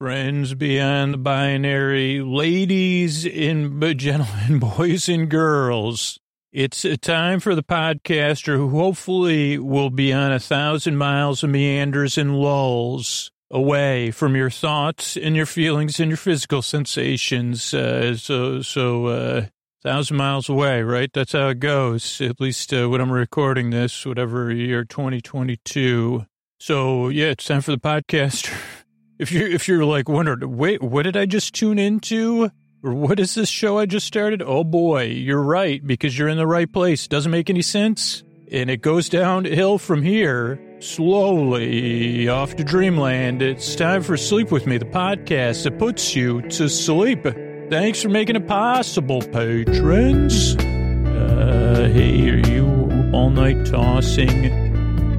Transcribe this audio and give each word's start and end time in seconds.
Friends 0.00 0.54
beyond 0.54 1.14
the 1.14 1.18
binary, 1.18 2.20
ladies 2.20 3.26
and 3.26 3.98
gentlemen, 3.98 4.58
boys 4.76 5.08
and 5.08 5.28
girls. 5.28 6.20
It's 6.52 6.84
a 6.84 6.96
time 6.96 7.40
for 7.40 7.56
the 7.56 7.64
podcaster 7.64 8.54
who 8.54 8.68
hopefully 8.68 9.58
will 9.58 9.90
be 9.90 10.12
on 10.12 10.30
a 10.30 10.38
thousand 10.38 10.98
miles 10.98 11.42
of 11.42 11.50
meanders 11.50 12.16
and 12.16 12.38
lulls 12.38 13.32
away 13.50 14.12
from 14.12 14.36
your 14.36 14.50
thoughts 14.50 15.16
and 15.16 15.34
your 15.34 15.46
feelings 15.46 15.98
and 15.98 16.10
your 16.10 16.16
physical 16.16 16.62
sensations. 16.62 17.74
Uh, 17.74 18.14
so, 18.14 18.62
so, 18.62 19.06
uh, 19.06 19.46
thousand 19.82 20.16
miles 20.16 20.48
away, 20.48 20.80
right? 20.80 21.10
That's 21.12 21.32
how 21.32 21.48
it 21.48 21.58
goes. 21.58 22.20
At 22.20 22.40
least 22.40 22.72
uh, 22.72 22.88
when 22.88 23.00
I'm 23.00 23.10
recording 23.10 23.70
this, 23.70 24.06
whatever 24.06 24.52
year 24.52 24.84
2022. 24.84 26.24
So 26.60 27.08
yeah, 27.08 27.30
it's 27.30 27.46
time 27.46 27.62
for 27.62 27.72
the 27.72 27.78
podcaster. 27.78 28.56
If 29.18 29.32
you 29.32 29.44
if 29.44 29.66
you're 29.66 29.84
like 29.84 30.08
wondering, 30.08 30.56
wait, 30.56 30.80
what 30.80 31.02
did 31.02 31.16
I 31.16 31.26
just 31.26 31.54
tune 31.54 31.78
into? 31.78 32.50
Or 32.84 32.94
what 32.94 33.18
is 33.18 33.34
this 33.34 33.48
show 33.48 33.78
I 33.78 33.86
just 33.86 34.06
started? 34.06 34.40
Oh 34.40 34.62
boy, 34.62 35.06
you're 35.06 35.42
right, 35.42 35.84
because 35.84 36.16
you're 36.16 36.28
in 36.28 36.36
the 36.36 36.46
right 36.46 36.72
place. 36.72 37.08
Doesn't 37.08 37.32
make 37.32 37.50
any 37.50 37.62
sense. 37.62 38.22
And 38.52 38.70
it 38.70 38.80
goes 38.80 39.08
downhill 39.08 39.78
from 39.78 40.02
here, 40.02 40.60
slowly 40.78 42.28
off 42.28 42.54
to 42.56 42.64
dreamland. 42.64 43.42
It's 43.42 43.74
time 43.74 44.02
for 44.02 44.16
Sleep 44.16 44.52
With 44.52 44.66
Me, 44.66 44.78
the 44.78 44.84
podcast 44.84 45.64
that 45.64 45.78
puts 45.78 46.14
you 46.14 46.40
to 46.42 46.68
sleep. 46.68 47.26
Thanks 47.68 48.00
for 48.00 48.08
making 48.08 48.36
it 48.36 48.46
possible, 48.46 49.20
patrons. 49.20 50.54
Uh, 50.56 51.90
hey, 51.92 52.30
are 52.30 52.48
you 52.48 53.10
all 53.12 53.30
night 53.30 53.66
tossing? 53.66 54.67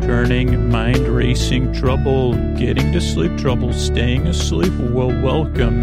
Turning, 0.09 0.67
mind 0.71 1.07
racing 1.07 1.71
trouble, 1.71 2.33
getting 2.55 2.91
to 2.91 2.99
sleep 2.99 3.37
trouble, 3.37 3.71
staying 3.71 4.25
asleep. 4.25 4.73
Well, 4.91 5.09
welcome. 5.21 5.81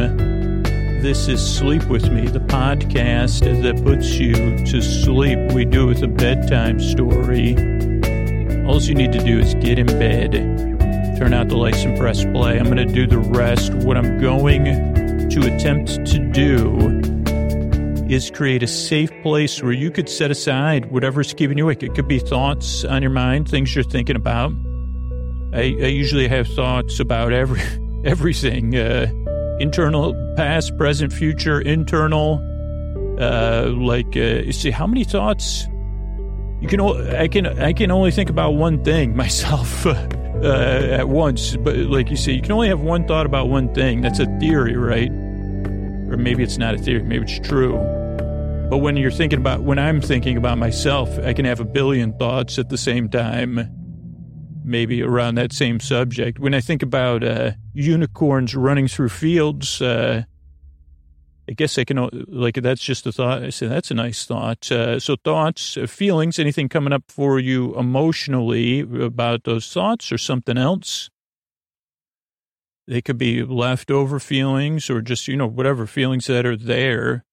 This 1.00 1.28
is 1.28 1.40
Sleep 1.40 1.84
With 1.84 2.10
Me, 2.10 2.26
the 2.26 2.40
podcast 2.40 3.62
that 3.62 3.84
puts 3.84 4.14
you 4.14 4.34
to 4.66 4.82
sleep. 4.82 5.38
We 5.52 5.64
do 5.64 5.84
it 5.84 5.86
with 5.86 6.02
a 6.02 6.08
bedtime 6.08 6.80
story. 6.80 7.54
All 8.66 8.82
you 8.82 8.96
need 8.96 9.12
to 9.12 9.22
do 9.22 9.38
is 9.38 9.54
get 9.54 9.78
in 9.78 9.86
bed, 9.86 10.32
turn 11.16 11.32
out 11.32 11.46
the 11.46 11.56
lights 11.56 11.84
and 11.84 11.96
press 11.96 12.24
play. 12.24 12.58
I'm 12.58 12.64
going 12.64 12.78
to 12.78 12.84
do 12.92 13.06
the 13.06 13.18
rest. 13.18 13.74
What 13.74 13.96
I'm 13.96 14.20
going 14.20 14.64
to 15.28 15.54
attempt 15.54 16.04
to 16.04 16.18
do 16.18 17.15
is 18.08 18.30
create 18.30 18.62
a 18.62 18.66
safe 18.66 19.10
place 19.22 19.62
where 19.62 19.72
you 19.72 19.90
could 19.90 20.08
set 20.08 20.30
aside 20.30 20.90
whatever's 20.90 21.34
keeping 21.34 21.58
you 21.58 21.64
awake. 21.64 21.82
It 21.82 21.94
could 21.94 22.08
be 22.08 22.18
thoughts 22.18 22.84
on 22.84 23.02
your 23.02 23.10
mind, 23.10 23.48
things 23.48 23.74
you're 23.74 23.84
thinking 23.84 24.16
about. 24.16 24.52
I, 25.52 25.60
I 25.60 25.88
usually 25.88 26.28
have 26.28 26.46
thoughts 26.48 27.00
about 27.00 27.32
every 27.32 27.60
everything 28.04 28.76
uh, 28.76 29.06
internal, 29.58 30.14
past, 30.36 30.76
present, 30.76 31.12
future, 31.12 31.60
internal. 31.60 32.42
Uh, 33.18 33.72
like, 33.74 34.16
uh, 34.16 34.44
you 34.44 34.52
see, 34.52 34.70
how 34.70 34.86
many 34.86 35.04
thoughts? 35.04 35.66
You 36.60 36.68
can. 36.68 36.80
I 36.80 37.28
can. 37.28 37.46
I 37.46 37.72
can 37.72 37.90
only 37.90 38.10
think 38.10 38.30
about 38.30 38.52
one 38.52 38.84
thing 38.84 39.16
myself 39.24 39.86
uh, 39.86 39.94
at 40.44 41.08
once. 41.08 41.56
But 41.56 41.76
like 41.76 42.10
you 42.10 42.16
say, 42.16 42.32
you 42.32 42.42
can 42.42 42.52
only 42.52 42.68
have 42.68 42.80
one 42.80 43.06
thought 43.06 43.26
about 43.26 43.48
one 43.48 43.72
thing. 43.74 44.02
That's 44.02 44.18
a 44.18 44.26
theory, 44.38 44.76
right? 44.76 45.10
Or 46.08 46.16
maybe 46.16 46.42
it's 46.42 46.58
not 46.58 46.74
a 46.74 46.78
theory. 46.78 47.02
Maybe 47.02 47.24
it's 47.24 47.46
true. 47.46 47.76
But 48.68 48.78
when 48.78 48.96
you're 48.96 49.10
thinking 49.10 49.38
about, 49.38 49.62
when 49.62 49.78
I'm 49.78 50.00
thinking 50.00 50.36
about 50.36 50.58
myself, 50.58 51.18
I 51.20 51.32
can 51.32 51.44
have 51.44 51.60
a 51.60 51.64
billion 51.64 52.12
thoughts 52.18 52.58
at 52.58 52.68
the 52.68 52.78
same 52.78 53.08
time, 53.08 53.60
maybe 54.64 55.02
around 55.02 55.36
that 55.36 55.52
same 55.52 55.78
subject. 55.78 56.40
When 56.40 56.52
I 56.52 56.60
think 56.60 56.82
about 56.82 57.22
uh, 57.22 57.52
unicorns 57.74 58.56
running 58.56 58.88
through 58.88 59.10
fields, 59.10 59.80
uh, 59.80 60.24
I 61.48 61.52
guess 61.52 61.78
I 61.78 61.84
can, 61.84 62.08
like, 62.26 62.56
that's 62.56 62.82
just 62.82 63.06
a 63.06 63.12
thought. 63.12 63.44
I 63.44 63.50
say, 63.50 63.68
that's 63.68 63.92
a 63.92 63.94
nice 63.94 64.24
thought. 64.26 64.70
Uh, 64.72 64.98
so, 64.98 65.14
thoughts, 65.14 65.76
uh, 65.76 65.86
feelings, 65.86 66.40
anything 66.40 66.68
coming 66.68 66.92
up 66.92 67.04
for 67.08 67.38
you 67.38 67.72
emotionally 67.78 68.80
about 68.80 69.44
those 69.44 69.72
thoughts 69.72 70.10
or 70.10 70.18
something 70.18 70.58
else? 70.58 71.08
They 72.86 73.02
could 73.02 73.18
be 73.18 73.42
leftover 73.42 74.20
feelings 74.20 74.88
or 74.88 75.00
just, 75.00 75.26
you 75.28 75.36
know, 75.36 75.48
whatever 75.48 75.86
feelings 75.86 76.26
that 76.26 76.46
are 76.46 76.56
there 76.56 77.24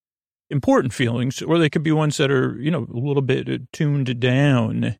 important 0.49 0.93
feelings, 0.93 1.41
or 1.41 1.57
they 1.57 1.69
could 1.69 1.83
be 1.83 1.91
ones 1.91 2.17
that 2.17 2.31
are, 2.31 2.55
you 2.59 2.71
know, 2.71 2.87
a 2.93 2.97
little 2.97 3.21
bit 3.21 3.71
tuned 3.73 4.19
down. 4.19 4.97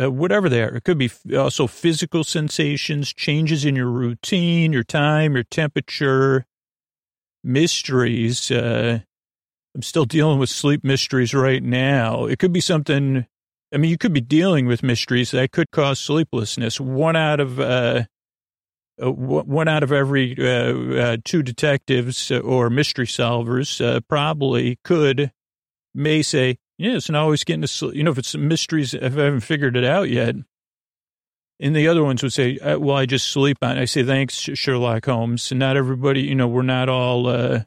Uh, 0.00 0.10
whatever 0.10 0.48
they 0.48 0.60
are. 0.60 0.74
It 0.74 0.82
could 0.82 0.98
be 0.98 1.08
also 1.36 1.68
physical 1.68 2.24
sensations, 2.24 3.12
changes 3.12 3.64
in 3.64 3.76
your 3.76 3.90
routine, 3.90 4.72
your 4.72 4.82
time, 4.82 5.34
your 5.34 5.44
temperature, 5.44 6.46
mysteries. 7.44 8.50
Uh, 8.50 9.00
I'm 9.72 9.82
still 9.82 10.04
dealing 10.04 10.40
with 10.40 10.50
sleep 10.50 10.82
mysteries 10.82 11.32
right 11.32 11.62
now. 11.62 12.24
It 12.24 12.40
could 12.40 12.52
be 12.52 12.60
something, 12.60 13.26
I 13.72 13.76
mean, 13.76 13.88
you 13.88 13.96
could 13.96 14.12
be 14.12 14.20
dealing 14.20 14.66
with 14.66 14.82
mysteries 14.82 15.30
that 15.30 15.52
could 15.52 15.70
cause 15.70 16.00
sleeplessness. 16.00 16.80
One 16.80 17.14
out 17.14 17.38
of, 17.38 17.60
uh, 17.60 18.04
uh, 19.02 19.10
one 19.10 19.68
out 19.68 19.82
of 19.82 19.92
every 19.92 20.36
uh, 20.38 21.00
uh, 21.00 21.16
two 21.24 21.42
detectives 21.42 22.30
or 22.30 22.70
mystery 22.70 23.06
solvers 23.06 23.84
uh, 23.84 24.00
probably 24.08 24.78
could 24.84 25.32
may 25.94 26.22
say, 26.22 26.58
yeah, 26.78 26.96
it's 26.96 27.10
not 27.10 27.22
always 27.22 27.44
getting 27.44 27.62
to. 27.62 27.92
You 27.94 28.04
know, 28.04 28.10
if 28.10 28.18
it's 28.18 28.36
mysteries, 28.36 28.94
if 28.94 29.02
I 29.16 29.24
haven't 29.24 29.40
figured 29.40 29.76
it 29.76 29.84
out 29.84 30.10
yet. 30.10 30.34
And 31.60 31.74
the 31.74 31.86
other 31.86 32.02
ones 32.02 32.22
would 32.22 32.32
say, 32.32 32.58
uh, 32.58 32.78
well, 32.78 32.96
I 32.96 33.06
just 33.06 33.28
sleep 33.28 33.58
on 33.62 33.78
it. 33.78 33.80
I 33.80 33.84
say, 33.84 34.02
thanks, 34.02 34.34
Sherlock 34.34 35.06
Holmes. 35.06 35.52
And 35.52 35.60
not 35.60 35.76
everybody, 35.76 36.22
you 36.22 36.34
know, 36.34 36.48
we're 36.48 36.62
not 36.62 36.88
all, 36.88 37.28
uh, 37.28 37.60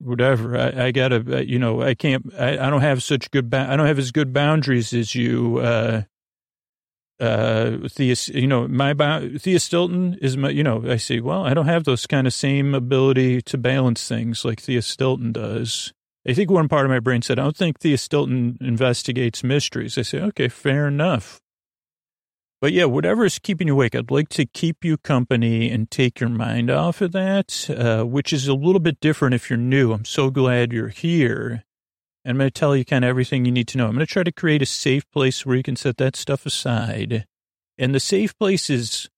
whatever. 0.00 0.58
I, 0.58 0.86
I 0.86 0.90
gotta, 0.90 1.46
you 1.46 1.60
know, 1.60 1.82
I 1.82 1.94
can't, 1.94 2.34
I, 2.38 2.58
I 2.58 2.70
don't 2.70 2.80
have 2.80 3.02
such 3.02 3.30
good, 3.30 3.54
I 3.54 3.76
don't 3.76 3.86
have 3.86 4.00
as 4.00 4.10
good 4.10 4.32
boundaries 4.32 4.92
as 4.92 5.14
you, 5.14 5.58
uh, 5.58 6.02
uh, 7.24 7.88
Thea, 7.88 8.14
you 8.28 8.46
know, 8.46 8.68
my, 8.68 8.94
Thea 9.38 9.58
Stilton 9.58 10.18
is 10.20 10.36
my, 10.36 10.50
you 10.50 10.62
know, 10.62 10.84
I 10.88 10.96
say, 10.96 11.20
well, 11.20 11.44
I 11.44 11.54
don't 11.54 11.66
have 11.66 11.84
those 11.84 12.06
kind 12.06 12.26
of 12.26 12.34
same 12.34 12.74
ability 12.74 13.42
to 13.42 13.58
balance 13.58 14.06
things 14.06 14.44
like 14.44 14.60
Thea 14.60 14.82
Stilton 14.82 15.32
does. 15.32 15.92
I 16.28 16.34
think 16.34 16.50
one 16.50 16.68
part 16.68 16.86
of 16.86 16.90
my 16.90 17.00
brain 17.00 17.22
said, 17.22 17.38
I 17.38 17.42
don't 17.42 17.56
think 17.56 17.80
Thea 17.80 17.98
Stilton 17.98 18.58
investigates 18.60 19.44
mysteries. 19.44 19.98
I 19.98 20.02
say, 20.02 20.20
okay, 20.20 20.48
fair 20.48 20.88
enough. 20.88 21.40
But 22.60 22.72
yeah, 22.72 22.86
whatever 22.86 23.26
is 23.26 23.38
keeping 23.38 23.68
you 23.68 23.74
awake, 23.74 23.94
I'd 23.94 24.10
like 24.10 24.30
to 24.30 24.46
keep 24.46 24.84
you 24.84 24.96
company 24.96 25.70
and 25.70 25.90
take 25.90 26.20
your 26.20 26.30
mind 26.30 26.70
off 26.70 27.02
of 27.02 27.12
that, 27.12 27.68
uh, 27.68 28.04
which 28.04 28.32
is 28.32 28.48
a 28.48 28.54
little 28.54 28.80
bit 28.80 29.00
different 29.00 29.34
if 29.34 29.50
you're 29.50 29.58
new. 29.58 29.92
I'm 29.92 30.06
so 30.06 30.30
glad 30.30 30.72
you're 30.72 30.88
here. 30.88 31.64
I'm 32.24 32.38
going 32.38 32.48
to 32.48 32.58
tell 32.58 32.74
you 32.74 32.84
kind 32.84 33.04
of 33.04 33.08
everything 33.08 33.44
you 33.44 33.52
need 33.52 33.68
to 33.68 33.78
know. 33.78 33.86
I'm 33.86 33.94
going 33.94 34.06
to 34.06 34.12
try 34.12 34.22
to 34.22 34.32
create 34.32 34.62
a 34.62 34.66
safe 34.66 35.08
place 35.10 35.44
where 35.44 35.56
you 35.56 35.62
can 35.62 35.76
set 35.76 35.98
that 35.98 36.16
stuff 36.16 36.46
aside. 36.46 37.26
And 37.76 37.94
the 37.94 38.00
safe 38.00 38.36
place 38.38 38.70
is 38.70 39.10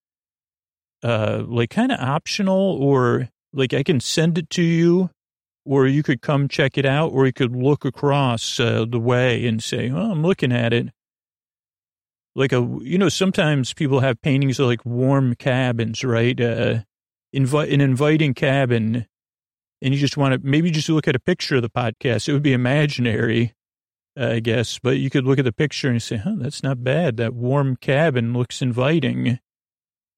uh, 1.03 1.45
like 1.47 1.71
kind 1.71 1.93
of 1.93 2.01
optional, 2.01 2.59
or 2.59 3.29
like 3.53 3.73
I 3.73 3.83
can 3.83 4.01
send 4.01 4.39
it 4.39 4.51
to 4.51 4.63
you, 4.63 5.11
or 5.65 5.87
you 5.87 6.03
could 6.03 6.21
come 6.21 6.49
check 6.49 6.77
it 6.77 6.87
out, 6.87 7.13
or 7.13 7.27
you 7.27 7.33
could 7.33 7.55
look 7.55 7.85
across 7.85 8.59
uh, 8.59 8.85
the 8.89 8.99
way 8.99 9.47
and 9.47 9.63
say, 9.63 9.91
"Oh, 9.91 10.11
I'm 10.11 10.23
looking 10.23 10.53
at 10.53 10.73
it." 10.73 10.89
Like 12.35 12.53
a, 12.53 12.61
you 12.81 12.99
know, 12.99 13.09
sometimes 13.09 13.73
people 13.73 14.01
have 14.01 14.21
paintings 14.21 14.59
of 14.59 14.67
like 14.67 14.85
warm 14.85 15.35
cabins, 15.37 16.03
right? 16.03 16.39
Uh, 16.41 16.81
invite 17.33 17.71
an 17.71 17.81
inviting 17.81 18.35
cabin 18.35 19.07
and 19.83 19.95
you 19.95 20.01
just 20.01 20.17
want 20.17 20.35
to 20.35 20.49
maybe 20.49 20.71
just 20.71 20.89
look 20.89 21.09
at 21.09 21.17
a 21.17 21.21
picture 21.21 21.57
of 21.57 21.63
the 21.63 21.71
podcast. 21.71 22.29
It 22.29 22.33
would 22.33 22.43
be 22.43 22.53
imaginary, 22.53 23.55
uh, 24.19 24.29
I 24.29 24.41
guess, 24.41 24.79
but 24.79 24.99
you 24.99 25.11
could 25.11 25.25
look 25.25 25.39
at 25.39 25.45
the 25.45 25.53
picture 25.53 25.91
and 25.91 26.03
say, 26.03 26.17
huh, 26.17 26.37
that's 26.39 26.63
not 26.63 26.83
bad. 26.83 27.17
That 27.17 27.35
warm 27.35 27.77
cabin 27.77 28.33
looks 28.33 28.63
inviting. 28.63 29.39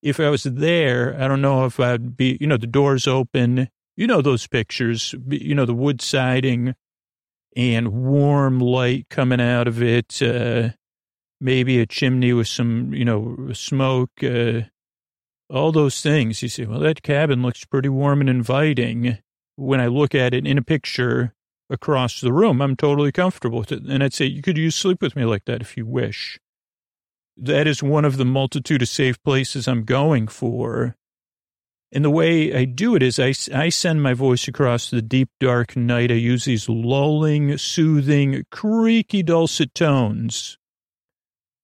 If 0.03 0.21
I 0.21 0.31
was 0.31 0.45
there, 0.45 1.17
I 1.21 1.27
don't 1.27 1.43
know 1.43 1.65
if 1.65 1.81
I'd 1.81 2.17
be, 2.17 2.39
you 2.41 2.47
know, 2.47 2.57
the 2.57 2.69
doors 2.69 3.09
open, 3.09 3.69
you 3.97 4.07
know, 4.07 4.23
those 4.23 4.47
pictures, 4.47 5.15
you 5.29 5.55
know, 5.55 5.67
the 5.67 5.75
wood 5.75 6.01
siding 6.01 6.75
and 7.57 7.89
warm 7.89 8.61
light 8.61 9.07
coming 9.11 9.41
out 9.41 9.67
of 9.67 9.83
it. 9.83 10.23
Uh, 10.23 10.71
maybe 11.41 11.81
a 11.81 11.87
chimney 11.87 12.33
with 12.33 12.49
some, 12.49 12.93
you 12.95 13.05
know, 13.05 13.51
smoke, 13.53 14.11
uh, 14.23 14.61
all 15.51 15.73
those 15.73 16.01
things. 16.01 16.43
You 16.43 16.49
say, 16.49 16.65
well, 16.65 16.81
that 16.81 17.03
cabin 17.03 17.43
looks 17.43 17.65
pretty 17.65 17.89
warm 17.89 18.21
and 18.21 18.31
inviting 18.31 19.19
when 19.59 19.81
I 19.81 19.89
look 19.89 20.15
at 20.15 20.35
it 20.35 20.47
in 20.47 20.57
a 20.57 20.63
picture 20.63 21.35
across 21.69 22.21
the 22.21 22.33
room, 22.33 22.63
I'm 22.63 22.77
totally 22.77 23.11
comfortable 23.11 23.59
with 23.59 23.73
it. 23.73 23.83
And 23.83 24.05
I'd 24.05 24.15
say, 24.15 24.25
you 24.25 24.41
could 24.41 24.57
use 24.57 24.77
sleep 24.77 25.03
with 25.03 25.17
me 25.17 25.25
like 25.25 25.47
that 25.47 25.61
if 25.61 25.77
you 25.77 25.85
wish. 25.85 26.39
That 27.37 27.67
is 27.67 27.83
one 27.83 28.05
of 28.05 28.19
the 28.19 28.25
multitude 28.25 28.83
of 28.83 28.89
safe 28.89 29.21
places 29.25 29.67
I'm 29.67 29.83
going 29.83 30.29
for. 30.29 30.95
And 31.91 32.05
the 32.05 32.11
way 32.11 32.55
I 32.55 32.67
do 32.67 32.95
it 32.95 33.03
is 33.03 33.19
I, 33.19 33.35
I 33.53 33.69
send 33.69 34.01
my 34.01 34.15
voice 34.15 34.47
across 34.47 34.91
the 34.91 35.03
deep, 35.03 35.31
dark 35.41 35.77
night. 35.77 36.13
I 36.13 36.15
use 36.15 36.45
these 36.45 36.69
lulling, 36.69 37.59
soothing, 37.59 38.45
creaky, 38.53 39.25
dulcet 39.25 39.75
tones, 39.75 40.57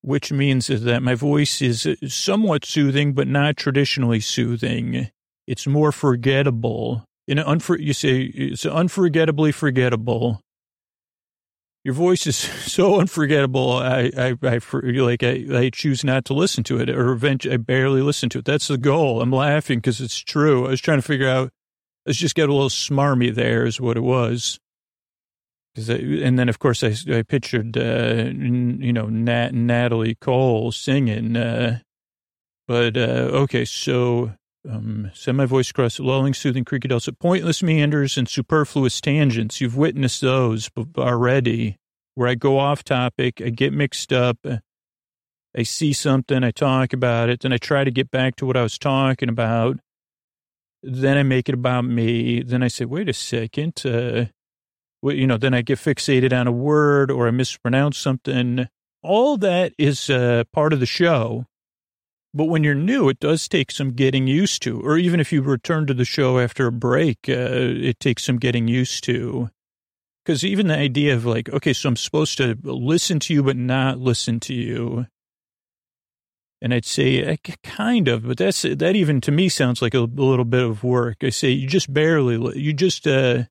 which 0.01 0.33
means 0.33 0.67
that 0.67 1.03
my 1.03 1.15
voice 1.15 1.63
is 1.63 1.87
somewhat 2.09 2.65
soothing, 2.65 3.13
but 3.13 3.29
not 3.29 3.57
traditionally 3.57 4.21
soothing. 4.21 5.11
it's 5.47 5.67
more 5.67 5.93
forgettable. 5.93 7.05
An 7.27 7.39
unfor- 7.39 7.81
you 7.81 7.93
say 7.93 8.23
it's 8.23 8.67
unforgettably 8.67 9.53
forgettable. 9.53 10.41
Your 11.85 11.95
voice 11.95 12.27
is 12.27 12.37
so 12.73 13.01
unforgettable. 13.01 13.73
I, 13.73 14.11
I, 14.17 14.37
I 14.43 14.61
like, 14.73 15.23
I, 15.23 15.45
I 15.53 15.71
choose 15.73 16.05
not 16.05 16.25
to 16.27 16.35
listen 16.35 16.65
to 16.65 16.79
it 16.81 16.91
or 16.91 17.13
eventually 17.13 17.55
I 17.55 17.59
barely 17.59 18.03
listen 18.03 18.29
to 18.31 18.39
it. 18.39 18.45
That's 18.45 18.69
the 18.69 18.79
goal. 18.79 19.21
I'm 19.21 19.31
laughing 19.31 19.79
because 19.79 20.01
it's 20.01 20.19
true. 20.19 20.67
I 20.67 20.71
was 20.71 20.81
trying 20.81 20.99
to 20.99 21.07
figure 21.07 21.29
out, 21.29 21.51
let's 22.07 22.19
just 22.19 22.35
get 22.35 22.49
a 22.49 22.53
little 22.53 22.69
smarmy 22.69 23.35
there 23.35 23.65
is 23.67 23.81
what 23.81 23.97
it 23.97 24.03
was. 24.03 24.59
I, 25.77 25.93
and 25.93 26.39
then, 26.39 26.49
of 26.49 26.61
course, 26.61 26.85
I, 26.85 26.95
I 27.13 27.23
pictured, 27.23 27.77
uh, 27.77 28.31
you 28.33 28.93
know, 28.93 29.07
Nat, 29.07 29.53
Natalie 29.55 30.15
Cole 30.15 30.71
singing. 30.71 31.37
Uh, 31.37 31.81
but, 32.69 32.97
uh, 32.97 33.31
okay, 33.43 33.65
so 33.65 34.33
um, 34.69 35.11
semi 35.15 35.45
voice 35.45 35.71
cross, 35.73 35.99
lulling, 36.01 36.35
soothing, 36.35 36.65
creaky 36.65 36.89
dulcet, 36.89 37.19
pointless 37.19 37.63
meanders 37.63 38.17
and 38.17 38.29
superfluous 38.29 39.01
tangents. 39.01 39.61
You've 39.61 39.77
witnessed 39.77 40.21
those 40.21 40.71
already 40.97 41.77
where 42.15 42.29
I 42.29 42.35
go 42.35 42.59
off 42.59 42.85
topic, 42.85 43.43
I 43.45 43.51
get 43.51 43.73
mixed 43.73 44.13
up, 44.13 44.39
I 45.57 45.63
see 45.63 45.93
something, 45.93 46.43
I 46.45 46.51
talk 46.51 46.93
about 46.93 47.29
it, 47.29 47.41
then 47.41 47.53
I 47.53 47.59
try 47.59 47.85
to 47.85 47.91
get 47.91 48.11
back 48.11 48.37
to 48.37 48.47
what 48.47 48.57
I 48.57 48.63
was 48.63 48.79
talking 48.79 49.29
about. 49.29 49.79
Then 50.83 51.17
I 51.17 51.23
make 51.23 51.49
it 51.49 51.55
about 51.55 51.87
me. 51.87 52.43
Then 52.43 52.63
I 52.63 52.69
say, 52.69 52.85
wait 52.85 53.09
a 53.09 53.15
second, 53.15 53.83
uh, 53.87 54.27
you 55.03 55.27
know, 55.27 55.39
then 55.39 55.55
I 55.55 55.63
get 55.63 55.79
fixated 55.79 56.39
on 56.39 56.47
a 56.47 56.53
word 56.53 57.11
or 57.11 57.27
I 57.27 57.31
mispronounce 57.31 57.99
something. 57.99 58.69
All 59.03 59.37
that 59.39 59.73
is 59.79 60.11
uh, 60.11 60.45
part 60.53 60.73
of 60.73 60.81
the 60.81 60.87
show. 60.87 61.47
But 62.37 62.47
when 62.47 62.65
you're 62.65 62.75
new, 62.75 63.09
it 63.09 63.21
does 63.21 63.49
take 63.49 63.71
some 63.71 63.93
getting 63.93 64.27
used 64.27 64.61
to. 64.63 64.81
Or 64.81 64.99
even 64.99 65.21
if 65.21 65.33
you 65.33 65.41
return 65.41 65.87
to 65.87 65.95
the 65.95 66.05
show 66.05 66.41
after 66.41 66.67
a 66.67 66.73
break, 66.73 67.19
uh, 67.29 67.33
it 67.33 68.01
takes 68.01 68.25
some 68.25 68.39
getting 68.39 68.67
used 68.67 69.05
to. 69.05 69.51
Because 70.25 70.45
even 70.45 70.67
the 70.67 70.77
idea 70.77 71.15
of 71.15 71.25
like, 71.25 71.49
okay, 71.49 71.73
so 71.73 71.89
I'm 71.89 71.97
supposed 71.97 72.37
to 72.39 72.59
listen 72.65 73.21
to 73.21 73.35
you, 73.35 73.45
but 73.45 73.57
not 73.57 74.01
listen 74.01 74.41
to 74.41 74.55
you. 74.55 75.07
And 76.61 76.75
I'd 76.75 76.87
say, 76.87 77.39
kind 77.63 78.09
of, 78.09 78.27
but 78.27 78.39
that's, 78.39 78.63
that 78.63 78.97
even 78.97 79.21
to 79.21 79.31
me 79.31 79.49
sounds 79.49 79.81
like 79.81 79.95
a, 79.95 80.01
a 80.01 80.07
little 80.07 80.47
bit 80.47 80.63
of 80.63 80.83
work. 80.83 81.19
I 81.23 81.29
say, 81.29 81.51
you 81.51 81.69
just 81.69 81.93
barely, 81.93 82.59
you 82.59 82.73
just, 82.73 83.07
uh, 83.07 83.45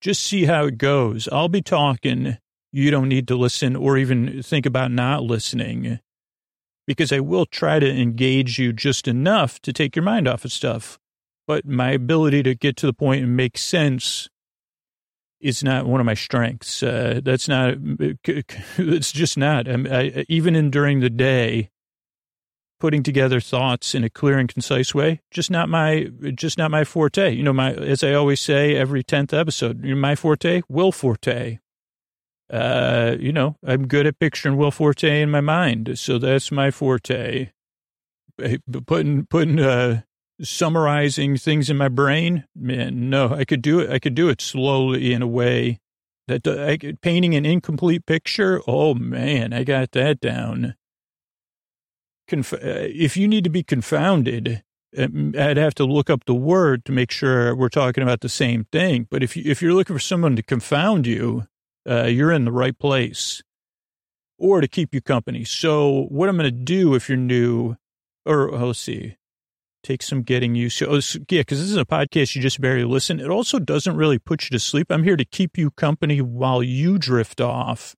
just 0.00 0.22
see 0.22 0.44
how 0.44 0.66
it 0.66 0.78
goes. 0.78 1.28
I'll 1.32 1.48
be 1.48 1.62
talking. 1.62 2.36
You 2.70 2.90
don't 2.90 3.08
need 3.08 3.26
to 3.28 3.36
listen 3.36 3.74
or 3.74 3.96
even 3.96 4.42
think 4.42 4.66
about 4.66 4.92
not 4.92 5.24
listening 5.24 5.98
because 6.86 7.12
I 7.12 7.20
will 7.20 7.46
try 7.46 7.78
to 7.78 7.88
engage 7.88 8.58
you 8.58 8.72
just 8.72 9.06
enough 9.06 9.60
to 9.60 9.72
take 9.72 9.96
your 9.96 10.04
mind 10.04 10.28
off 10.28 10.44
of 10.44 10.52
stuff. 10.52 10.98
But 11.46 11.66
my 11.66 11.90
ability 11.90 12.42
to 12.44 12.54
get 12.54 12.76
to 12.78 12.86
the 12.86 12.92
point 12.92 13.22
and 13.22 13.36
make 13.36 13.58
sense 13.58 14.28
is 15.40 15.64
not 15.64 15.86
one 15.86 16.00
of 16.00 16.06
my 16.06 16.14
strengths. 16.14 16.82
Uh, 16.82 17.20
that's 17.22 17.48
not, 17.48 17.74
it's 18.78 19.12
just 19.12 19.36
not. 19.36 19.68
I, 19.68 19.74
I, 19.74 20.24
even 20.28 20.54
in 20.54 20.70
during 20.70 21.00
the 21.00 21.10
day, 21.10 21.70
putting 22.78 23.02
together 23.02 23.40
thoughts 23.40 23.94
in 23.94 24.02
a 24.02 24.10
clear 24.10 24.38
and 24.38 24.52
concise 24.52 24.94
way, 24.94 25.20
just 25.30 25.50
not 25.50 25.68
my, 25.68 26.10
just 26.34 26.58
not 26.58 26.70
my 26.70 26.84
forte. 26.84 27.32
You 27.32 27.42
know, 27.42 27.52
my, 27.52 27.72
as 27.74 28.02
I 28.02 28.12
always 28.12 28.40
say 28.40 28.76
every 28.76 29.04
10th 29.04 29.36
episode, 29.36 29.82
my 29.84 30.14
forte, 30.14 30.62
Will 30.68 30.92
Forte. 30.92 31.58
Uh, 32.52 33.16
you 33.18 33.32
know, 33.32 33.56
I'm 33.66 33.88
good 33.88 34.06
at 34.06 34.18
picturing 34.18 34.58
Will 34.58 34.70
Forte 34.70 35.22
in 35.22 35.30
my 35.30 35.40
mind. 35.40 35.98
So 35.98 36.18
that's 36.18 36.52
my 36.52 36.70
forte. 36.70 37.50
Putting, 38.86 39.26
putting, 39.26 39.58
uh, 39.58 40.02
summarizing 40.40 41.36
things 41.36 41.70
in 41.70 41.76
my 41.76 41.88
brain, 41.88 42.44
man, 42.54 43.08
no, 43.08 43.32
I 43.32 43.44
could 43.44 43.62
do 43.62 43.80
it. 43.80 43.90
I 43.90 43.98
could 43.98 44.14
do 44.14 44.28
it 44.28 44.40
slowly 44.40 45.12
in 45.12 45.22
a 45.22 45.26
way 45.26 45.78
that 46.28 46.46
I 46.46 46.76
could, 46.76 47.00
painting 47.00 47.34
an 47.34 47.46
incomplete 47.46 48.06
picture. 48.06 48.60
Oh 48.66 48.94
man, 48.94 49.52
I 49.52 49.64
got 49.64 49.92
that 49.92 50.20
down. 50.20 50.74
Conf- 52.28 52.54
uh, 52.54 52.58
if 52.62 53.16
you 53.16 53.28
need 53.28 53.44
to 53.44 53.50
be 53.50 53.62
confounded, 53.62 54.62
um, 54.96 55.34
I'd 55.38 55.56
have 55.56 55.74
to 55.76 55.84
look 55.84 56.10
up 56.10 56.24
the 56.24 56.34
word 56.34 56.84
to 56.86 56.92
make 56.92 57.10
sure 57.10 57.54
we're 57.54 57.68
talking 57.68 58.02
about 58.02 58.20
the 58.20 58.28
same 58.28 58.66
thing. 58.72 59.06
But 59.10 59.22
if 59.22 59.36
you, 59.36 59.42
if 59.46 59.62
you're 59.62 59.74
looking 59.74 59.96
for 59.96 60.00
someone 60.00 60.36
to 60.36 60.42
confound 60.42 61.06
you, 61.06 61.46
uh, 61.88 62.04
you're 62.04 62.32
in 62.32 62.44
the 62.44 62.52
right 62.52 62.78
place 62.78 63.42
or 64.38 64.60
to 64.60 64.68
keep 64.68 64.94
you 64.94 65.00
company. 65.00 65.44
So 65.44 66.06
what 66.08 66.28
I'm 66.28 66.36
going 66.36 66.50
to 66.50 66.64
do 66.64 66.94
if 66.94 67.08
you're 67.08 67.16
new, 67.16 67.76
or 68.26 68.52
oh, 68.52 68.66
let's 68.66 68.80
see, 68.80 69.16
take 69.82 70.02
some 70.02 70.22
getting 70.22 70.54
used 70.54 70.78
to. 70.78 70.88
Oh, 70.88 71.00
yeah, 71.30 71.40
because 71.40 71.60
this 71.60 71.70
is 71.70 71.76
a 71.76 71.84
podcast 71.84 72.34
you 72.34 72.42
just 72.42 72.60
barely 72.60 72.84
listen. 72.84 73.20
It 73.20 73.30
also 73.30 73.58
doesn't 73.58 73.96
really 73.96 74.18
put 74.18 74.44
you 74.44 74.50
to 74.50 74.58
sleep. 74.58 74.88
I'm 74.90 75.04
here 75.04 75.16
to 75.16 75.24
keep 75.24 75.56
you 75.56 75.70
company 75.70 76.20
while 76.20 76.62
you 76.62 76.98
drift 76.98 77.40
off. 77.40 77.94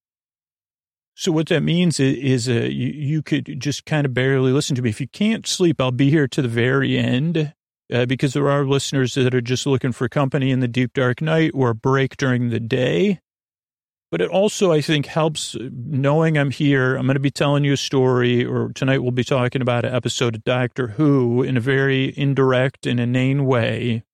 So 1.16 1.30
what 1.30 1.46
that 1.46 1.62
means 1.62 2.00
is, 2.00 2.16
is 2.16 2.48
uh, 2.48 2.66
you, 2.68 2.88
you, 2.88 3.22
could 3.22 3.60
just 3.60 3.86
kind 3.86 4.04
of 4.04 4.12
barely 4.12 4.50
listen 4.50 4.74
to 4.76 4.82
me. 4.82 4.90
If 4.90 5.00
you 5.00 5.06
can't 5.06 5.46
sleep, 5.46 5.80
I'll 5.80 5.92
be 5.92 6.10
here 6.10 6.26
to 6.26 6.42
the 6.42 6.48
very 6.48 6.98
end 6.98 7.54
uh, 7.92 8.06
because 8.06 8.32
there 8.32 8.50
are 8.50 8.66
listeners 8.66 9.14
that 9.14 9.34
are 9.34 9.40
just 9.40 9.64
looking 9.64 9.92
for 9.92 10.08
company 10.08 10.50
in 10.50 10.58
the 10.58 10.66
deep 10.66 10.92
dark 10.92 11.22
night 11.22 11.52
or 11.54 11.70
a 11.70 11.74
break 11.74 12.16
during 12.16 12.50
the 12.50 12.58
day. 12.58 13.20
But 14.14 14.22
it 14.22 14.30
also, 14.30 14.70
I 14.70 14.80
think, 14.80 15.06
helps 15.06 15.56
knowing 15.60 16.38
I'm 16.38 16.52
here. 16.52 16.94
I'm 16.94 17.04
going 17.04 17.14
to 17.16 17.20
be 17.20 17.32
telling 17.32 17.64
you 17.64 17.72
a 17.72 17.76
story, 17.76 18.44
or 18.44 18.70
tonight 18.72 18.98
we'll 18.98 19.10
be 19.10 19.24
talking 19.24 19.60
about 19.60 19.84
an 19.84 19.92
episode 19.92 20.36
of 20.36 20.44
Doctor 20.44 20.86
Who 20.86 21.42
in 21.42 21.56
a 21.56 21.60
very 21.60 22.16
indirect 22.16 22.86
and 22.86 23.00
inane 23.00 23.44
way, 23.44 24.04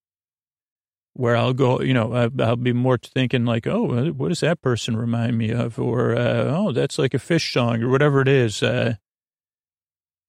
where 1.13 1.37
I'll 1.37 1.53
go, 1.53 1.83
you 1.83 1.93
know, 1.93 2.15
I'll 2.15 2.57
be 2.57 2.73
more 2.73 2.97
thinking 2.97 3.45
like, 3.45 3.67
oh, 3.67 4.11
what 4.13 4.29
does 4.29 4.41
that 4.41 4.63
person 4.63 4.97
remind 4.97 5.37
me 5.37 5.51
of? 5.51 5.79
Or, 5.79 6.17
uh, 6.17 6.45
oh, 6.45 6.73
that's 6.73 6.99
like 6.99 7.13
a 7.13 7.19
fish 7.19 7.53
song 7.53 7.83
or 7.83 7.91
whatever 7.91 8.23
it 8.23 8.29
is. 8.29 8.63
Uh, 8.63 8.95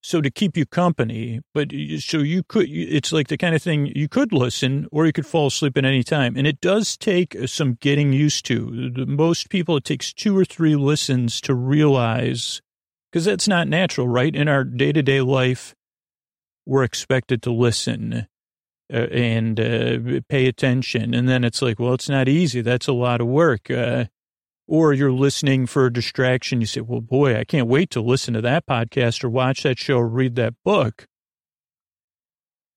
so 0.03 0.19
to 0.19 0.31
keep 0.31 0.57
you 0.57 0.65
company, 0.65 1.42
but 1.53 1.71
so 2.00 2.18
you 2.18 2.44
could, 2.44 2.68
it's 2.68 3.12
like 3.12 3.27
the 3.27 3.38
kind 3.38 3.53
of 3.53 3.62
thing 3.62 3.92
you 3.95 4.09
could 4.09 4.33
listen 4.33 4.88
or 4.92 5.06
you 5.06 5.13
could 5.13 5.27
fall 5.27 5.48
asleep 5.48 5.77
at 5.77 5.86
any 5.86 6.03
time. 6.03 6.36
And 6.36 6.48
it 6.48 6.59
does 6.59 6.98
take 6.98 7.38
some 7.45 7.77
getting 7.80 8.12
used 8.12 8.44
to. 8.45 8.92
Most 9.07 9.50
people, 9.50 9.77
it 9.77 9.83
takes 9.83 10.12
two 10.12 10.36
or 10.36 10.44
three 10.44 10.75
listens 10.75 11.39
to 11.42 11.53
realize, 11.53 12.62
because 13.12 13.25
that's 13.25 13.48
not 13.48 13.68
natural, 13.68 14.07
right? 14.07 14.36
In 14.36 14.48
our 14.48 14.63
day 14.63 14.92
to 14.92 15.03
day 15.03 15.21
life, 15.21 15.75
we're 16.65 16.83
expected 16.83 17.44
to 17.44 17.51
listen 17.51 18.27
uh, 18.92 18.98
and 18.98 19.59
uh, 19.59 20.21
pay 20.30 20.48
attention. 20.48 21.13
And 21.13 21.29
then 21.29 21.43
it's 21.43 21.62
like, 21.62 21.79
well, 21.79 21.93
it's 21.93 22.10
not 22.10 22.27
easy. 22.27 22.62
That's 22.62 22.88
a 22.88 22.93
lot 22.93 23.22
of 23.22 23.27
work. 23.27 23.70
Uh, 23.70 24.05
or 24.68 24.94
you're 24.94 25.12
listening 25.12 25.65
for 25.65 25.86
a 25.86 25.94
distraction. 25.94 26.62
You 26.62 26.68
say, 26.68 26.82
well, 26.82 27.01
boy, 27.01 27.38
I 27.38 27.44
can't 27.44 27.68
wait 27.68 27.89
to 27.91 28.01
listen 28.01 28.34
to 28.36 28.41
that 28.41 28.65
podcast 28.65 29.24
or 29.24 29.30
watch 29.30 29.63
that 29.63 29.80
show 29.80 29.98
or 29.98 30.08
read 30.08 30.36
that 30.36 30.53
book. 30.63 31.08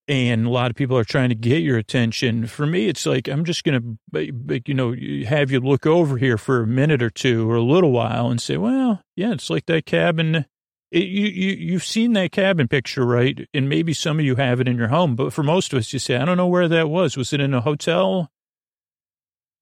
And 0.07 0.47
a 0.47 0.51
lot 0.51 0.71
of 0.71 0.77
people 0.77 0.99
are 0.99 1.05
trying 1.05 1.31
to 1.31 1.35
get 1.35 1.63
your 1.63 1.79
attention. 1.79 2.47
For 2.47 2.67
me, 2.67 2.89
it's 2.89 3.07
like, 3.07 3.27
I'm 3.27 3.45
just 3.45 3.65
going 3.65 3.99
to, 4.13 4.61
you 4.67 4.75
know, 4.75 4.95
have 5.27 5.51
you 5.51 5.61
look 5.61 5.87
over 5.87 6.19
here 6.19 6.37
for 6.37 6.61
a 6.61 6.67
minute 6.67 7.03
or 7.03 7.09
two 7.09 7.51
or 7.51 7.57
a 7.57 7.63
little 7.63 7.91
while 7.91 8.31
and 8.31 8.41
say, 8.41 8.59
well, 8.59 9.01
yeah, 9.17 9.33
it's 9.33 9.49
like 9.49 9.65
that 9.67 9.87
cabin. 9.87 10.45
It, 10.91 11.05
you, 11.05 11.27
you, 11.29 11.53
you've 11.53 11.85
seen 11.85 12.13
that 12.13 12.33
cabin 12.33 12.69
picture, 12.69 13.07
right? 13.07 13.49
And 13.55 13.67
maybe 13.67 13.95
some 13.95 14.19
of 14.19 14.27
you 14.27 14.37
have 14.37 14.61
it 14.61 14.69
in 14.69 14.77
your 14.77 14.89
home, 14.89 15.17
but 15.17 15.33
for 15.33 15.43
most 15.43 15.73
of 15.73 15.79
us, 15.79 15.93
you 15.95 15.99
say, 15.99 16.17
I 16.17 16.27
don't 16.27 16.37
know 16.37 16.49
where 16.49 16.69
that 16.69 16.91
was. 16.91 17.17
Was 17.17 17.33
it 17.33 17.41
in 17.41 17.55
a 17.55 17.63
hotel? 17.63 18.31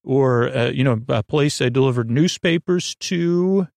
Or, 0.05 0.49
uh, 0.49 0.71
you 0.71 0.85
know, 0.85 1.01
a 1.09 1.23
place 1.23 1.61
I 1.61 1.69
delivered 1.69 2.11
newspapers 2.11 2.95
to 2.97 3.69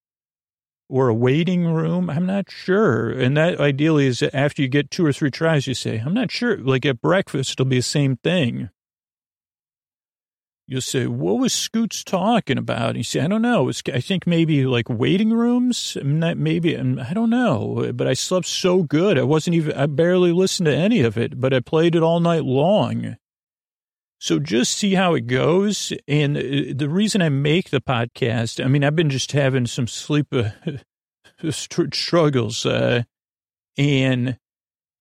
or 0.88 1.08
a 1.08 1.15
waiting 1.15 1.65
room. 1.65 2.10
I'm 2.10 2.25
not 2.25 2.51
sure. 2.51 3.10
And 3.10 3.36
that 3.38 3.60
ideally 3.60 4.08
is 4.08 4.22
after 4.22 4.62
you 4.62 4.67
get 4.67 4.91
two 4.91 5.05
or 5.05 5.13
three 5.13 5.32
tries, 5.32 5.67
you 5.67 5.74
say, 5.74 5.98
I'm 5.98 6.13
not 6.13 6.32
sure. 6.32 6.58
Like 6.58 6.86
at 6.86 7.01
breakfast, 7.01 7.53
it'll 7.53 7.65
be 7.65 7.77
the 7.77 7.82
same 7.82 8.17
thing. 8.17 8.70
You'll 10.67 10.82
say, 10.82 11.05
what 11.05 11.38
was 11.38 11.53
Scoots 11.53 12.03
talking 12.03 12.58
about? 12.58 12.89
And 12.89 12.98
you 12.98 13.03
say, 13.03 13.20
I 13.20 13.27
don't 13.27 13.44
know. 13.44 13.65
Was, 13.65 13.84
I 13.94 14.00
think 14.00 14.25
maybe 14.25 14.65
like 14.65 14.89
waiting 14.89 15.32
rooms. 15.32 15.96
Not, 16.03 16.38
maybe, 16.38 16.75
I 16.75 17.13
don't 17.13 17.29
know. 17.29 17.91
But 17.94 18.08
I 18.08 18.13
slept 18.13 18.48
so 18.48 18.82
good. 18.82 19.20
I 19.20 19.24
wasn't 19.24 19.55
even, 19.55 19.77
I 19.77 19.86
barely 19.86 20.32
listened 20.32 20.65
to 20.65 20.75
any 20.75 21.01
of 21.01 21.20
it, 21.20 21.39
but 21.39 21.53
I 21.53 21.60
played 21.60 21.96
it 21.96 22.01
all 22.01 22.20
night 22.20 22.46
long. 22.46 23.15
So 24.25 24.39
just 24.39 24.75
see 24.75 24.96
how 24.96 25.13
it 25.13 25.27
goes. 25.27 25.94
And 26.08 26.36
uh, 26.36 26.74
the 26.75 26.89
reason 26.89 27.22
I 27.22 27.29
make 27.29 27.70
the 27.70 27.79
podcast, 27.79 28.63
I 28.63 28.67
mean, 28.67 28.84
I've 28.84 28.96
been 28.96 29.12
just 29.12 29.34
having 29.34 29.67
some 29.67 29.86
sleep 29.86 30.34
uh, 30.34 30.50
struggles, 31.51 32.65
uh, 32.65 33.03
and 33.77 34.39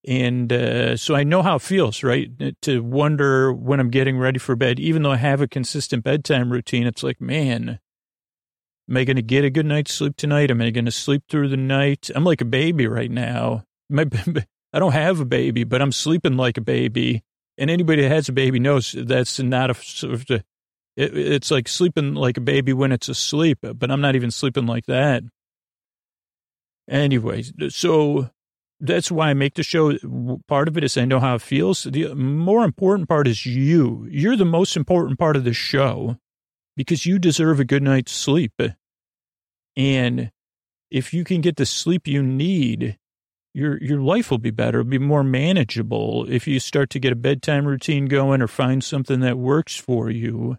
and 0.07 0.53
uh, 0.53 0.99
so 0.99 1.15
I 1.15 1.25
know 1.25 1.41
how 1.41 1.57
it 1.57 1.63
feels, 1.63 2.03
right? 2.03 2.29
To 2.61 2.83
wonder 2.83 3.51
when 3.51 3.81
I'm 3.81 3.89
getting 3.89 4.19
ready 4.19 4.39
for 4.39 4.57
bed, 4.57 4.79
even 4.79 5.03
though 5.03 5.13
I 5.13 5.17
have 5.17 5.41
a 5.41 5.49
consistent 5.49 6.05
bedtime 6.05 6.53
routine. 6.53 6.87
It's 6.87 7.03
like, 7.03 7.19
man, 7.19 7.79
am 8.91 8.97
I 8.99 9.05
going 9.05 9.17
to 9.17 9.23
get 9.23 9.43
a 9.43 9.49
good 9.49 9.65
night's 9.65 9.95
sleep 9.95 10.19
tonight? 10.19 10.51
Am 10.51 10.61
I 10.61 10.69
going 10.69 10.85
to 10.85 10.91
sleep 10.91 11.23
through 11.31 11.49
the 11.49 11.57
night? 11.57 12.11
I'm 12.15 12.25
like 12.25 12.43
a 12.43 12.45
baby 12.45 12.87
right 12.87 13.11
now. 13.11 13.65
My, 13.89 14.05
I 14.75 14.79
don't 14.79 14.93
have 14.93 15.19
a 15.19 15.25
baby, 15.25 15.65
but 15.65 15.81
I'm 15.81 15.93
sleeping 15.93 16.37
like 16.37 16.59
a 16.59 16.61
baby 16.61 17.25
And 17.57 17.71
anybody 17.71 18.03
that 18.03 18.11
has 18.11 18.29
a 18.29 18.33
baby 18.33 18.59
knows 18.59 18.93
that's 18.93 19.39
not 19.39 19.71
a 19.71 19.75
sort 19.75 20.15
of, 20.15 20.31
it, 20.31 20.45
it's 20.97 21.51
like 21.51 21.69
sleeping 21.69 22.15
like 22.15 22.37
a 22.37 22.41
baby 22.41 22.73
when 22.73 22.93
it's 22.93 23.09
asleep, 23.09 23.59
but 23.63 23.91
I'm 23.91 24.01
not 24.01 24.17
even 24.17 24.31
sleeping 24.31 24.67
like 24.67 24.87
that. 24.87 25.23
Anyway, 26.89 27.45
so 27.69 28.31
that's 28.81 29.11
why 29.11 29.31
I 29.31 29.35
make 29.35 29.55
the 29.55 29.63
show. 29.63 29.97
Part 30.49 30.69
of 30.69 30.77
it 30.77 30.85
is 30.85 30.99
I 30.99 31.05
know 31.05 31.21
how 31.21 31.37
it 31.37 31.43
feels. 31.43 31.85
The 31.85 32.15
more 32.15 32.65
important 32.65 33.09
part 33.09 33.27
is 33.27 33.47
you. 33.47 34.07
You're 34.11 34.37
the 34.37 34.45
most 34.45 34.77
important 34.77 35.19
part 35.19 35.37
of 35.37 35.45
the 35.45 35.55
show 35.55 36.19
because 36.77 37.07
you 37.07 37.19
deserve 37.19 37.61
a 37.61 37.65
good 37.65 37.83
night's 37.83 38.13
sleep. 38.13 38.61
And 39.77 40.31
if 40.91 41.15
you 41.15 41.25
can 41.25 41.41
get 41.41 41.57
the 41.57 41.67
sleep 41.67 42.07
you 42.07 42.23
need, 42.23 42.99
your 43.55 43.83
your 43.83 44.01
life 44.01 44.31
will 44.31 44.39
be 44.39 44.51
better, 44.51 44.81
It'll 44.81 44.91
be 44.91 44.99
more 44.99 45.25
manageable 45.25 46.27
if 46.29 46.47
you 46.47 46.61
start 46.61 46.91
to 46.91 46.99
get 46.99 47.13
a 47.13 47.17
bedtime 47.17 47.67
routine 47.67 48.07
going 48.07 48.43
or 48.43 48.49
find 48.49 48.83
something 48.83 49.21
that 49.21 49.39
works 49.39 49.77
for 49.77 50.11
you. 50.11 50.59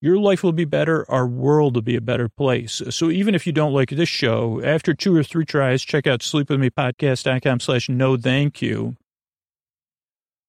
Your 0.00 0.18
life 0.18 0.42
will 0.42 0.52
be 0.52 0.66
better. 0.66 1.10
Our 1.10 1.26
world 1.26 1.76
will 1.76 1.82
be 1.82 1.96
a 1.96 2.00
better 2.02 2.28
place. 2.28 2.82
So 2.90 3.10
even 3.10 3.34
if 3.34 3.46
you 3.46 3.54
don't 3.54 3.72
like 3.72 3.88
this 3.88 4.08
show, 4.08 4.60
after 4.62 4.92
two 4.92 5.16
or 5.16 5.22
three 5.22 5.46
tries, 5.46 5.82
check 5.82 6.06
out 6.06 6.20
sleepwithmepodcast.com 6.20 7.60
slash 7.60 7.88
no 7.88 8.18
thank 8.18 8.60
you. 8.60 8.96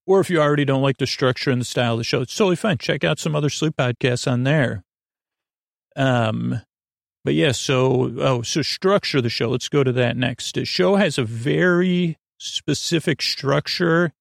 Or 0.06 0.20
if 0.20 0.30
you 0.30 0.42
already 0.42 0.66
don't 0.66 0.82
like 0.82 0.98
the 0.98 1.08
structure 1.08 1.52
and 1.52 1.62
the 1.62 1.66
style 1.66 1.94
of 1.94 2.00
the 2.00 2.04
show, 2.04 2.22
it's 2.22 2.36
totally 2.36 2.58
fine. 2.58 2.78
Check 2.80 3.04
out 3.06 3.18
some 3.18 3.36
other 3.36 3.50
sleep 3.50 3.78
podcasts 3.78 4.30
on 4.30 4.44
there. 4.44 4.84
Um, 5.96 6.62
but 7.26 7.34
yeah, 7.34 7.52
so, 7.52 8.14
oh, 8.20 8.44
so 8.44 8.62
structure 8.62 9.20
the 9.20 9.30
show. 9.30 9.50
Let's 9.50 9.68
go 9.68 9.84
to 9.84 9.92
that 9.94 10.16
next. 10.16 10.54
The 10.54 10.64
show 10.64 10.96
has 10.96 11.18
a 11.18 11.24
very 11.24 12.20
specific 12.38 13.20
structure 13.20 14.14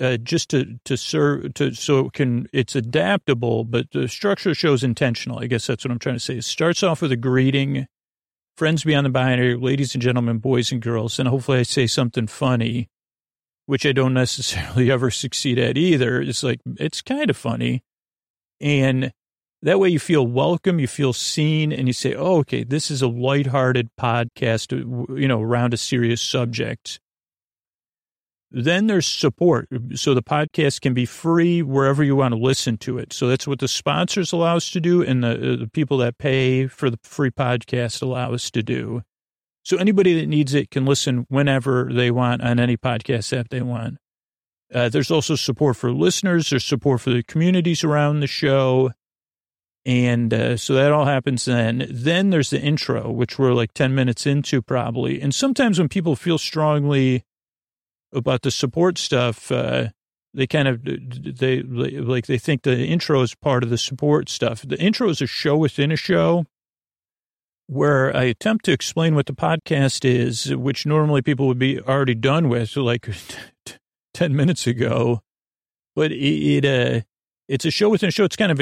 uh, 0.00 0.16
just 0.18 0.48
to 0.50 0.78
to 0.84 0.96
serve 0.96 1.52
to 1.54 1.74
so 1.74 2.06
it 2.06 2.12
can 2.12 2.46
it's 2.52 2.76
adaptable, 2.76 3.64
but 3.64 3.90
the 3.90 4.06
structure 4.06 4.54
shows 4.54 4.84
intentional. 4.84 5.40
I 5.40 5.48
guess 5.48 5.66
that's 5.66 5.84
what 5.84 5.90
I'm 5.90 5.98
trying 5.98 6.14
to 6.14 6.20
say. 6.20 6.36
It 6.36 6.44
starts 6.44 6.84
off 6.84 7.02
with 7.02 7.10
a 7.10 7.16
greeting, 7.16 7.88
friends 8.56 8.84
beyond 8.84 9.04
the 9.04 9.10
binary, 9.10 9.56
ladies 9.56 9.94
and 9.94 10.00
gentlemen, 10.00 10.38
boys 10.38 10.70
and 10.70 10.80
girls, 10.80 11.18
and 11.18 11.28
hopefully 11.28 11.58
I 11.58 11.64
say 11.64 11.88
something 11.88 12.28
funny, 12.28 12.88
which 13.66 13.84
I 13.84 13.90
don't 13.90 14.14
necessarily 14.24 14.92
ever 14.92 15.10
succeed 15.10 15.58
at 15.58 15.76
either. 15.76 16.22
It's 16.22 16.44
like 16.44 16.60
it's 16.78 17.02
kind 17.02 17.28
of 17.28 17.36
funny, 17.36 17.82
and 18.60 19.12
that 19.62 19.78
way 19.78 19.88
you 19.88 19.98
feel 19.98 20.26
welcome, 20.26 20.78
you 20.78 20.88
feel 20.88 21.12
seen, 21.12 21.72
and 21.72 21.86
you 21.86 21.92
say, 21.92 22.14
"Oh, 22.14 22.38
okay, 22.38 22.64
this 22.64 22.90
is 22.90 23.02
a 23.02 23.08
lighthearted 23.08 23.90
podcast, 23.98 24.72
you 24.72 25.28
know, 25.28 25.40
around 25.40 25.72
a 25.72 25.76
serious 25.76 26.20
subject." 26.20 27.00
Then 28.54 28.86
there's 28.86 29.06
support. 29.06 29.66
So 29.94 30.12
the 30.12 30.22
podcast 30.22 30.82
can 30.82 30.92
be 30.92 31.06
free 31.06 31.62
wherever 31.62 32.04
you 32.04 32.14
want 32.14 32.34
to 32.34 32.38
listen 32.38 32.76
to 32.78 32.98
it. 32.98 33.12
So 33.14 33.26
that's 33.26 33.46
what 33.46 33.60
the 33.60 33.68
sponsors 33.68 34.30
allow 34.32 34.56
us 34.56 34.70
to 34.72 34.80
do, 34.80 35.02
and 35.02 35.24
the, 35.24 35.30
uh, 35.30 35.56
the 35.56 35.70
people 35.72 35.96
that 35.98 36.18
pay 36.18 36.66
for 36.66 36.90
the 36.90 36.98
free 37.02 37.30
podcast 37.30 38.02
allow 38.02 38.34
us 38.34 38.50
to 38.50 38.62
do. 38.62 39.02
So 39.62 39.78
anybody 39.78 40.20
that 40.20 40.26
needs 40.26 40.52
it 40.54 40.70
can 40.70 40.84
listen 40.84 41.24
whenever 41.28 41.88
they 41.90 42.10
want 42.10 42.42
on 42.42 42.58
any 42.58 42.76
podcast 42.76 43.36
app 43.36 43.48
they 43.48 43.62
want. 43.62 43.98
Uh, 44.74 44.88
there's 44.88 45.10
also 45.10 45.34
support 45.34 45.76
for 45.76 45.92
listeners. 45.92 46.50
There's 46.50 46.64
support 46.64 47.00
for 47.00 47.10
the 47.10 47.22
communities 47.22 47.84
around 47.84 48.20
the 48.20 48.26
show. 48.26 48.90
And 49.84 50.32
uh, 50.32 50.56
so 50.56 50.74
that 50.74 50.92
all 50.92 51.06
happens 51.06 51.44
then. 51.44 51.86
Then 51.90 52.30
there's 52.30 52.50
the 52.50 52.60
intro, 52.60 53.10
which 53.10 53.38
we're 53.38 53.52
like 53.52 53.74
10 53.74 53.94
minutes 53.94 54.26
into 54.26 54.62
probably. 54.62 55.20
And 55.20 55.34
sometimes 55.34 55.78
when 55.78 55.88
people 55.88 56.14
feel 56.14 56.38
strongly 56.38 57.24
about 58.12 58.42
the 58.42 58.50
support 58.50 58.96
stuff, 58.96 59.50
uh, 59.50 59.88
they 60.34 60.46
kind 60.46 60.68
of 60.68 60.80
they 60.84 61.62
like 61.62 62.26
they 62.26 62.38
think 62.38 62.62
the 62.62 62.78
intro 62.86 63.20
is 63.22 63.34
part 63.34 63.62
of 63.62 63.70
the 63.70 63.78
support 63.78 64.28
stuff. 64.28 64.62
The 64.62 64.80
intro 64.80 65.08
is 65.08 65.20
a 65.20 65.26
show 65.26 65.56
within 65.56 65.92
a 65.92 65.96
show 65.96 66.46
where 67.66 68.14
I 68.14 68.24
attempt 68.24 68.64
to 68.66 68.72
explain 68.72 69.14
what 69.14 69.26
the 69.26 69.34
podcast 69.34 70.04
is, 70.04 70.54
which 70.54 70.86
normally 70.86 71.22
people 71.22 71.46
would 71.48 71.58
be 71.58 71.80
already 71.80 72.14
done 72.14 72.48
with 72.48 72.76
like 72.76 73.08
10 74.14 74.36
minutes 74.36 74.66
ago. 74.66 75.20
But 75.94 76.12
it, 76.12 76.16
it 76.16 76.64
uh, 76.64 77.02
it's 77.52 77.64
a 77.64 77.70
show 77.70 77.88
within 77.88 78.08
a 78.08 78.10
show. 78.12 78.24
It's 78.24 78.36
kind 78.36 78.52
of, 78.52 78.60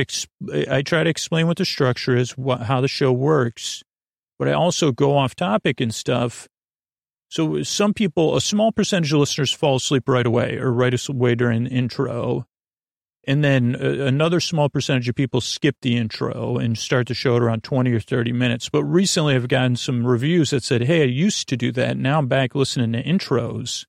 I 0.70 0.82
try 0.82 1.04
to 1.04 1.11
explain 1.11 1.47
what 1.47 1.56
the 1.56 1.64
structure 1.64 2.16
is, 2.16 2.37
what, 2.37 2.62
how 2.62 2.80
the 2.80 2.88
show 2.88 3.12
works, 3.12 3.82
but 4.38 4.49
I 4.49 4.52
also 4.52 4.92
go 4.92 5.16
off 5.16 5.35
topic 5.35 5.80
and 5.80 5.94
stuff 5.94 6.49
so 7.30 7.62
some 7.62 7.94
people, 7.94 8.37
a 8.37 8.40
small 8.40 8.73
percentage 8.73 9.12
of 9.12 9.20
listeners 9.20 9.52
fall 9.52 9.76
asleep 9.76 10.09
right 10.09 10.26
away 10.26 10.56
or 10.56 10.73
right 10.73 11.09
away 11.09 11.37
during 11.37 11.64
the 11.64 11.70
intro. 11.70 12.44
And 13.25 13.44
then 13.44 13.76
uh, 13.76 14.04
another 14.04 14.40
small 14.40 14.68
percentage 14.68 15.09
of 15.09 15.14
people 15.14 15.40
skip 15.40 15.76
the 15.80 15.97
intro 15.97 16.56
and 16.56 16.76
start 16.76 17.06
the 17.06 17.14
show 17.14 17.37
at 17.37 17.42
around 17.42 17.62
20 17.62 17.92
or 17.92 18.00
30 18.00 18.32
minutes. 18.32 18.68
But 18.68 18.82
recently 18.82 19.37
I've 19.37 19.47
gotten 19.47 19.76
some 19.76 20.04
reviews 20.04 20.50
that 20.50 20.64
said, 20.64 20.82
Hey, 20.82 21.02
I 21.02 21.06
used 21.06 21.49
to 21.50 21.56
do 21.56 21.70
that. 21.73 21.97
Now 21.97 22.18
I'm 22.18 22.26
back 22.26 22.56
listening 22.56 22.92
to 22.94 23.02
intros 23.02 23.87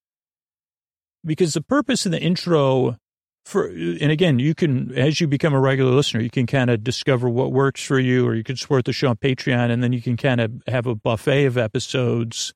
because 1.26 1.56
the 1.56 1.62
purpose 1.62 2.06
of 2.06 2.12
the 2.12 2.22
intro 2.22 2.98
for, 3.46 3.68
and 3.68 4.12
again, 4.12 4.40
you 4.40 4.54
can, 4.54 4.94
as 4.98 5.20
you 5.20 5.28
become 5.28 5.54
a 5.54 5.60
regular 5.60 5.92
listener, 5.92 6.22
you 6.22 6.30
can 6.30 6.48
kind 6.48 6.70
of 6.70 6.84
discover 6.84 7.28
what 7.30 7.52
works 7.52 7.84
for 7.84 8.00
you 8.00 8.28
or 8.28 8.36
you 8.36 8.44
can 8.44 8.56
support 8.56 8.86
the 8.86 8.94
show 8.94 9.10
on 9.10 9.18
Patreon 9.18 9.72
and 9.72 9.84
then 9.84 9.94
you 9.94 10.02
can 10.02 10.16
kind 10.16 10.40
of 10.40 10.52
have 10.68 10.86
a 10.86 10.96
buffet 10.96 11.46
of 11.46 11.58
episodes 11.58 12.54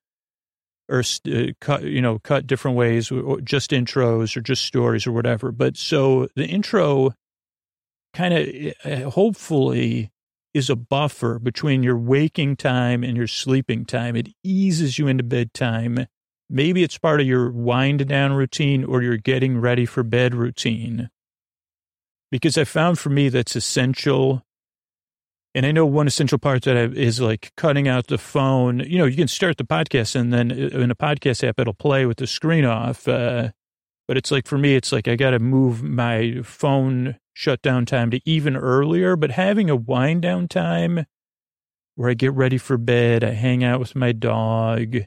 or 0.89 1.03
uh, 1.27 1.47
cut, 1.59 1.83
you 1.83 2.01
know, 2.01 2.19
cut 2.19 2.45
different 2.45 2.77
ways, 2.77 3.11
or 3.11 3.41
just 3.41 3.71
intros 3.71 4.37
or 4.37 4.41
just 4.41 4.65
stories 4.65 5.07
or 5.07 5.11
whatever. 5.11 5.51
But 5.51 5.77
so 5.77 6.27
the 6.35 6.45
intro 6.45 7.13
kind 8.13 8.33
of 8.33 8.73
uh, 8.85 9.09
hopefully 9.09 10.11
is 10.53 10.69
a 10.69 10.75
buffer 10.75 11.39
between 11.39 11.83
your 11.83 11.97
waking 11.97 12.55
time 12.55 13.03
and 13.03 13.17
your 13.17 13.27
sleeping 13.27 13.85
time. 13.85 14.15
It 14.15 14.29
eases 14.43 14.97
you 14.97 15.07
into 15.07 15.23
bedtime. 15.23 16.07
Maybe 16.49 16.83
it's 16.83 16.97
part 16.97 17.21
of 17.21 17.27
your 17.27 17.51
wind 17.51 18.07
down 18.07 18.33
routine 18.33 18.83
or 18.83 19.01
your 19.01 19.17
getting 19.17 19.59
ready 19.59 19.85
for 19.85 20.03
bed 20.03 20.35
routine. 20.35 21.09
Because 22.31 22.57
I 22.57 22.63
found 22.65 22.99
for 22.99 23.09
me 23.09 23.29
that's 23.29 23.55
essential 23.55 24.45
and 25.55 25.65
I 25.65 25.71
know 25.71 25.85
one 25.85 26.05
essential 26.05 26.37
part 26.37 26.63
that 26.63 26.75
I, 26.75 26.81
is 26.81 27.21
like 27.21 27.53
cutting 27.55 27.87
out 27.87 28.07
the 28.07 28.17
phone. 28.17 28.79
You 28.81 28.97
know, 28.97 29.05
you 29.05 29.15
can 29.15 29.29
start 29.29 29.57
the 29.57 29.63
podcast 29.63 30.13
and 30.13 30.33
then 30.33 30.51
uh, 30.51 30.79
in 30.79 30.91
a 30.91 30.95
podcast 30.95 31.47
app, 31.47 31.59
it'll 31.59 31.73
play 31.73 32.05
with 32.05 32.17
the 32.17 32.27
screen 32.27 32.65
off. 32.65 33.07
Uh, 33.07 33.51
but 34.05 34.17
it's 34.17 34.31
like 34.31 34.47
for 34.47 34.57
me, 34.57 34.75
it's 34.75 34.91
like 34.91 35.07
I 35.07 35.15
got 35.15 35.31
to 35.31 35.39
move 35.39 35.81
my 35.81 36.41
phone 36.43 37.17
shutdown 37.33 37.85
time 37.85 38.11
to 38.11 38.19
even 38.25 38.57
earlier. 38.57 39.15
But 39.15 39.31
having 39.31 39.69
a 39.69 39.77
wind 39.77 40.23
down 40.23 40.49
time 40.49 41.05
where 41.95 42.09
I 42.09 42.15
get 42.15 42.33
ready 42.33 42.57
for 42.57 42.77
bed, 42.77 43.23
I 43.23 43.31
hang 43.31 43.63
out 43.63 43.79
with 43.79 43.95
my 43.95 44.11
dog, 44.11 44.97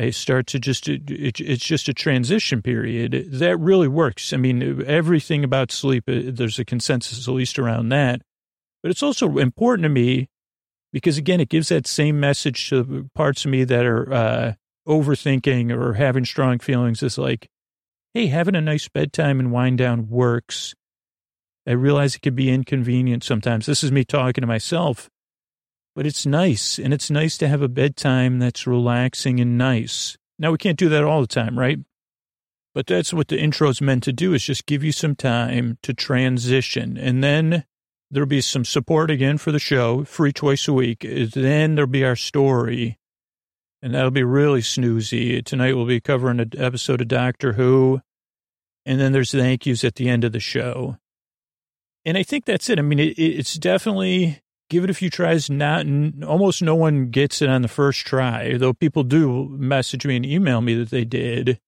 I 0.00 0.10
start 0.10 0.46
to 0.48 0.58
just, 0.58 0.88
it, 0.88 1.40
it's 1.40 1.64
just 1.64 1.88
a 1.88 1.92
transition 1.92 2.62
period. 2.62 3.26
That 3.32 3.58
really 3.58 3.88
works. 3.88 4.32
I 4.32 4.38
mean, 4.38 4.82
everything 4.86 5.44
about 5.44 5.70
sleep, 5.70 6.04
uh, 6.08 6.22
there's 6.24 6.58
a 6.58 6.64
consensus, 6.64 7.28
at 7.28 7.34
least 7.34 7.58
around 7.58 7.90
that. 7.90 8.22
But 8.82 8.90
it's 8.90 9.02
also 9.02 9.36
important 9.36 9.84
to 9.84 9.90
me 9.90 10.28
because, 10.90 11.18
again, 11.18 11.38
it 11.38 11.50
gives 11.50 11.68
that 11.68 11.86
same 11.86 12.18
message 12.18 12.70
to 12.70 13.10
parts 13.14 13.44
of 13.44 13.50
me 13.50 13.64
that 13.64 13.84
are 13.84 14.12
uh, 14.12 14.52
overthinking 14.88 15.70
or 15.70 15.92
having 15.92 16.24
strong 16.24 16.60
feelings. 16.60 17.02
It's 17.02 17.18
like, 17.18 17.50
hey, 18.14 18.28
having 18.28 18.56
a 18.56 18.60
nice 18.62 18.88
bedtime 18.88 19.38
and 19.38 19.52
wind 19.52 19.76
down 19.76 20.08
works. 20.08 20.74
I 21.66 21.72
realize 21.72 22.14
it 22.14 22.22
can 22.22 22.34
be 22.34 22.50
inconvenient 22.50 23.22
sometimes. 23.22 23.66
This 23.66 23.84
is 23.84 23.92
me 23.92 24.04
talking 24.04 24.40
to 24.40 24.48
myself, 24.48 25.10
but 25.94 26.06
it's 26.06 26.26
nice. 26.26 26.78
And 26.78 26.92
it's 26.92 27.10
nice 27.10 27.36
to 27.38 27.48
have 27.48 27.62
a 27.62 27.68
bedtime 27.68 28.38
that's 28.38 28.66
relaxing 28.66 29.40
and 29.40 29.58
nice. 29.58 30.16
Now, 30.38 30.52
we 30.52 30.58
can't 30.58 30.78
do 30.78 30.88
that 30.88 31.04
all 31.04 31.20
the 31.20 31.26
time, 31.26 31.58
right? 31.58 31.78
But 32.74 32.86
that's 32.86 33.12
what 33.12 33.28
the 33.28 33.38
intro 33.38 33.68
is 33.68 33.80
meant 33.80 34.04
to 34.04 34.12
do 34.12 34.32
is 34.32 34.44
just 34.44 34.66
give 34.66 34.84
you 34.84 34.92
some 34.92 35.16
time 35.16 35.78
to 35.82 35.92
transition. 35.92 36.96
And 36.96 37.22
then 37.22 37.64
There'll 38.10 38.26
be 38.26 38.40
some 38.40 38.64
support 38.64 39.08
again 39.10 39.38
for 39.38 39.52
the 39.52 39.60
show, 39.60 40.04
free 40.04 40.32
twice 40.32 40.66
a 40.66 40.72
week. 40.72 41.06
Then 41.08 41.76
there'll 41.76 41.86
be 41.88 42.04
our 42.04 42.16
story, 42.16 42.98
and 43.80 43.94
that'll 43.94 44.10
be 44.10 44.24
really 44.24 44.62
snoozy. 44.62 45.44
Tonight 45.44 45.76
we'll 45.76 45.86
be 45.86 46.00
covering 46.00 46.40
an 46.40 46.50
episode 46.56 47.00
of 47.00 47.06
Doctor 47.06 47.52
Who, 47.52 48.00
and 48.84 49.00
then 49.00 49.12
there's 49.12 49.30
thank 49.30 49.64
yous 49.64 49.84
at 49.84 49.94
the 49.94 50.08
end 50.08 50.24
of 50.24 50.32
the 50.32 50.40
show. 50.40 50.96
And 52.04 52.18
I 52.18 52.24
think 52.24 52.46
that's 52.46 52.68
it. 52.68 52.80
I 52.80 52.82
mean, 52.82 52.98
it, 52.98 53.16
it's 53.16 53.54
definitely 53.54 54.42
give 54.70 54.84
it 54.84 54.90
a 54.90 54.94
few 54.94 55.10
tries. 55.10 55.50
Not 55.50 55.84
almost 56.26 56.62
no 56.62 56.74
one 56.74 57.10
gets 57.10 57.42
it 57.42 57.50
on 57.50 57.60
the 57.60 57.68
first 57.68 58.06
try, 58.06 58.56
though 58.56 58.72
people 58.72 59.02
do 59.02 59.48
message 59.50 60.06
me 60.06 60.16
and 60.16 60.24
email 60.24 60.62
me 60.62 60.74
that 60.74 60.90
they 60.90 61.04
did. 61.04 61.60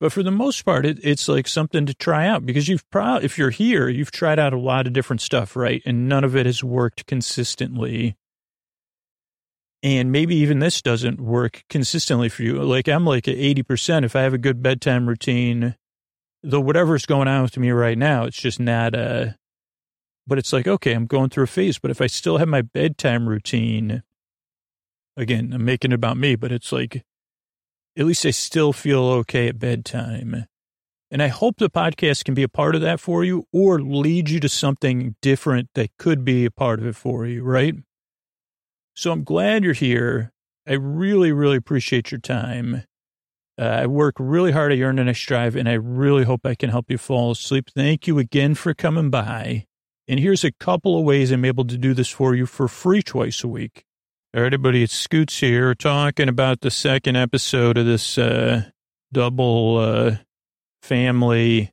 But 0.00 0.12
for 0.12 0.22
the 0.22 0.30
most 0.30 0.62
part, 0.64 0.86
it, 0.86 0.98
it's 1.02 1.28
like 1.28 1.48
something 1.48 1.86
to 1.86 1.94
try 1.94 2.26
out 2.26 2.44
because 2.44 2.68
you've 2.68 2.88
probably, 2.90 3.24
if 3.24 3.38
you're 3.38 3.50
here, 3.50 3.88
you've 3.88 4.10
tried 4.10 4.38
out 4.38 4.52
a 4.52 4.58
lot 4.58 4.86
of 4.86 4.92
different 4.92 5.22
stuff, 5.22 5.56
right? 5.56 5.82
And 5.86 6.08
none 6.08 6.24
of 6.24 6.36
it 6.36 6.46
has 6.46 6.62
worked 6.62 7.06
consistently. 7.06 8.16
And 9.82 10.12
maybe 10.12 10.36
even 10.36 10.58
this 10.58 10.82
doesn't 10.82 11.20
work 11.20 11.64
consistently 11.68 12.28
for 12.28 12.42
you. 12.42 12.62
Like 12.62 12.88
I'm 12.88 13.06
like 13.06 13.28
at 13.28 13.36
80%. 13.36 14.04
If 14.04 14.16
I 14.16 14.22
have 14.22 14.34
a 14.34 14.38
good 14.38 14.62
bedtime 14.62 15.08
routine, 15.08 15.76
though 16.42 16.60
whatever's 16.60 17.06
going 17.06 17.28
on 17.28 17.42
with 17.42 17.56
me 17.56 17.70
right 17.70 17.96
now, 17.96 18.24
it's 18.24 18.40
just 18.40 18.60
not, 18.60 18.94
uh, 18.94 19.28
but 20.26 20.38
it's 20.38 20.52
like, 20.52 20.66
okay, 20.66 20.92
I'm 20.92 21.06
going 21.06 21.30
through 21.30 21.44
a 21.44 21.48
phase, 21.48 21.78
but 21.78 21.90
if 21.90 22.00
I 22.00 22.06
still 22.06 22.38
have 22.38 22.48
my 22.48 22.62
bedtime 22.62 23.28
routine, 23.28 24.02
again, 25.16 25.52
I'm 25.52 25.64
making 25.64 25.92
it 25.92 25.96
about 25.96 26.16
me, 26.16 26.36
but 26.36 26.52
it's 26.52 26.72
like, 26.72 27.04
at 27.96 28.06
least 28.06 28.26
I 28.26 28.30
still 28.30 28.72
feel 28.72 29.04
okay 29.04 29.48
at 29.48 29.58
bedtime. 29.58 30.46
And 31.10 31.22
I 31.22 31.28
hope 31.28 31.58
the 31.58 31.70
podcast 31.70 32.24
can 32.24 32.34
be 32.34 32.42
a 32.42 32.48
part 32.48 32.74
of 32.74 32.80
that 32.80 32.98
for 32.98 33.22
you 33.22 33.46
or 33.52 33.80
lead 33.80 34.30
you 34.30 34.40
to 34.40 34.48
something 34.48 35.14
different 35.22 35.68
that 35.74 35.96
could 35.96 36.24
be 36.24 36.44
a 36.44 36.50
part 36.50 36.80
of 36.80 36.86
it 36.86 36.96
for 36.96 37.24
you, 37.26 37.44
right? 37.44 37.74
So 38.94 39.12
I'm 39.12 39.22
glad 39.22 39.62
you're 39.62 39.74
here. 39.74 40.32
I 40.66 40.72
really, 40.72 41.30
really 41.30 41.56
appreciate 41.56 42.10
your 42.10 42.20
time. 42.20 42.84
Uh, 43.56 43.64
I 43.64 43.86
work 43.86 44.16
really 44.18 44.50
hard 44.50 44.72
I 44.72 44.80
Earn 44.80 44.96
the 44.96 45.04
Next 45.04 45.20
Drive, 45.26 45.54
and 45.54 45.68
I 45.68 45.74
really 45.74 46.24
hope 46.24 46.44
I 46.44 46.56
can 46.56 46.70
help 46.70 46.90
you 46.90 46.98
fall 46.98 47.30
asleep. 47.32 47.70
Thank 47.72 48.08
you 48.08 48.18
again 48.18 48.56
for 48.56 48.74
coming 48.74 49.10
by. 49.10 49.66
And 50.06 50.20
here's 50.20 50.44
a 50.44 50.52
couple 50.52 50.98
of 50.98 51.04
ways 51.04 51.30
I'm 51.30 51.44
able 51.44 51.64
to 51.64 51.78
do 51.78 51.94
this 51.94 52.10
for 52.10 52.34
you 52.34 52.46
for 52.46 52.68
free 52.68 53.02
twice 53.02 53.42
a 53.42 53.48
week. 53.48 53.84
All 54.34 54.42
right, 54.42 54.52
everybody, 54.52 54.82
it's 54.82 54.94
Scoots 54.94 55.38
here 55.38 55.74
talking 55.74 56.28
about 56.28 56.60
the 56.60 56.70
second 56.70 57.16
episode 57.16 57.78
of 57.78 57.86
this 57.86 58.18
uh, 58.18 58.64
double 59.12 59.78
uh, 59.78 60.16
family 60.82 61.70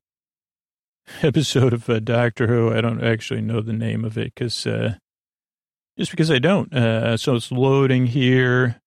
episode 1.21 1.73
of 1.73 1.89
uh, 1.89 1.99
Doctor 1.99 2.47
Who. 2.47 2.73
I 2.73 2.81
don't 2.81 3.03
actually 3.03 3.41
know 3.41 3.61
the 3.61 3.73
name 3.73 4.05
of 4.05 4.17
it 4.17 4.33
because 4.33 4.65
uh, 4.65 4.95
just 5.97 6.11
because 6.11 6.31
I 6.31 6.39
don't. 6.39 6.73
Uh, 6.73 7.17
so 7.17 7.35
it's 7.35 7.51
loading 7.51 8.07
here, 8.07 8.80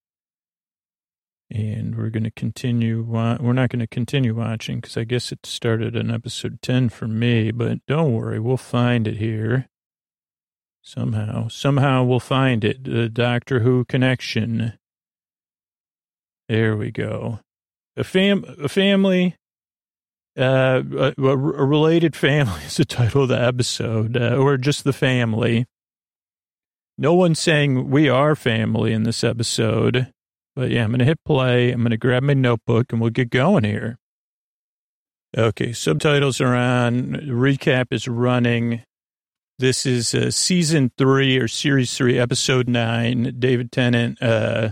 and 1.51 1.95
we're 1.95 2.09
going 2.09 2.23
to 2.23 2.31
continue. 2.31 3.03
Wa- 3.03 3.37
we're 3.39 3.53
not 3.53 3.69
going 3.69 3.79
to 3.79 3.87
continue 3.87 4.35
watching 4.35 4.79
because 4.79 4.97
I 4.97 5.03
guess 5.03 5.31
it 5.31 5.45
started 5.45 5.95
on 5.95 6.11
episode 6.11 6.61
ten 6.61 6.89
for 6.89 7.07
me. 7.07 7.51
But 7.51 7.85
don't 7.87 8.13
worry, 8.13 8.39
we'll 8.39 8.57
find 8.57 9.07
it 9.07 9.17
here 9.17 9.67
somehow. 10.81 11.47
Somehow 11.47 12.03
we'll 12.03 12.19
find 12.19 12.63
it. 12.63 12.83
The 12.83 13.09
Doctor 13.09 13.59
Who 13.59 13.85
connection. 13.85 14.73
There 16.47 16.77
we 16.77 16.91
go. 16.91 17.39
A 17.97 18.03
fam, 18.03 18.45
a 18.61 18.69
family 18.69 19.35
uh, 20.37 20.83
a, 20.97 21.13
a, 21.17 21.37
related 21.37 22.15
family 22.15 22.61
is 22.65 22.77
the 22.77 22.85
title 22.85 23.23
of 23.23 23.29
the 23.29 23.41
episode, 23.41 24.17
uh, 24.17 24.35
or 24.35 24.57
just 24.57 24.83
the 24.83 24.93
family. 24.93 25.65
No 26.97 27.13
one's 27.13 27.39
saying 27.39 27.89
we 27.89 28.09
are 28.09 28.35
family 28.35 28.93
in 28.93 29.03
this 29.03 29.23
episode, 29.23 30.11
but 30.55 30.71
yeah, 30.71 30.83
I'm 30.83 30.89
going 30.89 30.99
to 30.99 31.05
hit 31.05 31.23
play. 31.25 31.71
I'm 31.71 31.81
going 31.81 31.91
to 31.91 31.97
grab 31.97 32.23
my 32.23 32.33
notebook 32.33 32.91
and 32.91 33.01
we'll 33.01 33.09
get 33.09 33.29
going 33.29 33.63
here. 33.63 33.97
Okay, 35.37 35.73
subtitles 35.73 36.39
are 36.39 36.55
on. 36.55 37.13
Recap 37.27 37.87
is 37.91 38.07
running. 38.07 38.83
This 39.59 39.85
is 39.85 40.13
uh, 40.13 40.31
season 40.31 40.91
three 40.97 41.37
or 41.37 41.47
series 41.47 41.95
three, 41.95 42.17
episode 42.17 42.69
nine. 42.69 43.35
David 43.37 43.71
Tennant, 43.71 44.21
uh, 44.21 44.71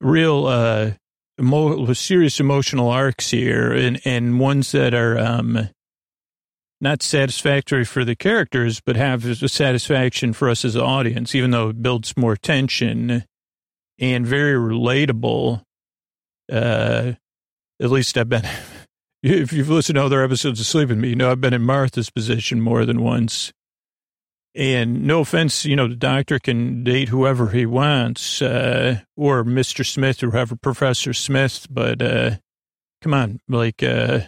real 0.00 0.46
uh, 0.46 0.92
emo- 1.38 1.92
serious 1.92 2.40
emotional 2.40 2.88
arcs 2.88 3.30
here 3.30 3.72
and, 3.72 4.00
and 4.06 4.40
ones 4.40 4.72
that 4.72 4.94
are 4.94 5.18
um, 5.18 5.68
not 6.80 7.02
satisfactory 7.02 7.84
for 7.84 8.06
the 8.06 8.16
characters, 8.16 8.80
but 8.80 8.96
have 8.96 9.22
satisfaction 9.50 10.32
for 10.32 10.48
us 10.48 10.64
as 10.64 10.76
an 10.76 10.82
audience, 10.82 11.34
even 11.34 11.50
though 11.50 11.68
it 11.68 11.82
builds 11.82 12.16
more 12.16 12.36
tension 12.36 13.24
and 14.02 14.26
very 14.26 14.54
relatable. 14.54 15.62
Uh, 16.50 17.12
at 17.80 17.90
least 17.90 18.18
I've 18.18 18.28
been, 18.28 18.46
if 19.22 19.52
you've 19.52 19.70
listened 19.70 19.96
to 19.96 20.04
other 20.04 20.22
episodes 20.22 20.60
of 20.60 20.66
Sleep 20.66 20.90
With 20.90 20.98
Me, 20.98 21.10
you 21.10 21.16
know 21.16 21.30
I've 21.30 21.40
been 21.40 21.54
in 21.54 21.62
Martha's 21.62 22.10
position 22.10 22.60
more 22.60 22.84
than 22.84 23.00
once. 23.00 23.52
And 24.54 25.06
no 25.06 25.20
offense, 25.20 25.64
you 25.64 25.76
know, 25.76 25.88
the 25.88 25.96
doctor 25.96 26.38
can 26.38 26.84
date 26.84 27.08
whoever 27.08 27.48
he 27.50 27.64
wants, 27.64 28.42
uh, 28.42 28.98
or 29.16 29.44
Mr. 29.44 29.86
Smith 29.86 30.22
or 30.22 30.30
whoever, 30.30 30.56
Professor 30.56 31.14
Smith, 31.14 31.66
but, 31.70 32.02
uh, 32.02 32.32
come 33.00 33.14
on, 33.14 33.40
like, 33.48 33.82
uh, 33.82 34.20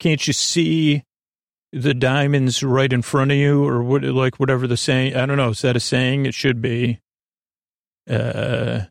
can't 0.00 0.26
you 0.26 0.32
see 0.32 1.04
the 1.72 1.94
diamonds 1.94 2.62
right 2.64 2.92
in 2.92 3.02
front 3.02 3.30
of 3.30 3.36
you 3.36 3.64
or 3.64 3.84
what, 3.84 4.02
like 4.02 4.40
whatever 4.40 4.66
the 4.66 4.76
saying, 4.76 5.14
I 5.14 5.26
don't 5.26 5.36
know, 5.36 5.50
is 5.50 5.62
that 5.62 5.76
a 5.76 5.80
saying? 5.80 6.26
It 6.26 6.34
should 6.34 6.60
be. 6.60 7.00
Uh, 8.08 8.82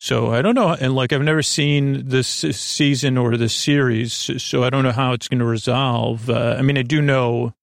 so 0.00 0.32
I 0.32 0.42
don't 0.42 0.54
know. 0.54 0.70
And 0.70 0.94
like, 0.94 1.12
I've 1.12 1.22
never 1.22 1.42
seen 1.42 2.08
this 2.08 2.26
season 2.28 3.16
or 3.16 3.36
this 3.36 3.54
series, 3.54 4.12
so 4.42 4.64
I 4.64 4.70
don't 4.70 4.82
know 4.82 4.92
how 4.92 5.12
it's 5.12 5.28
going 5.28 5.40
to 5.40 5.44
resolve. 5.44 6.28
Uh, 6.28 6.56
I 6.58 6.62
mean, 6.62 6.76
I 6.76 6.82
do 6.82 7.00
know 7.00 7.54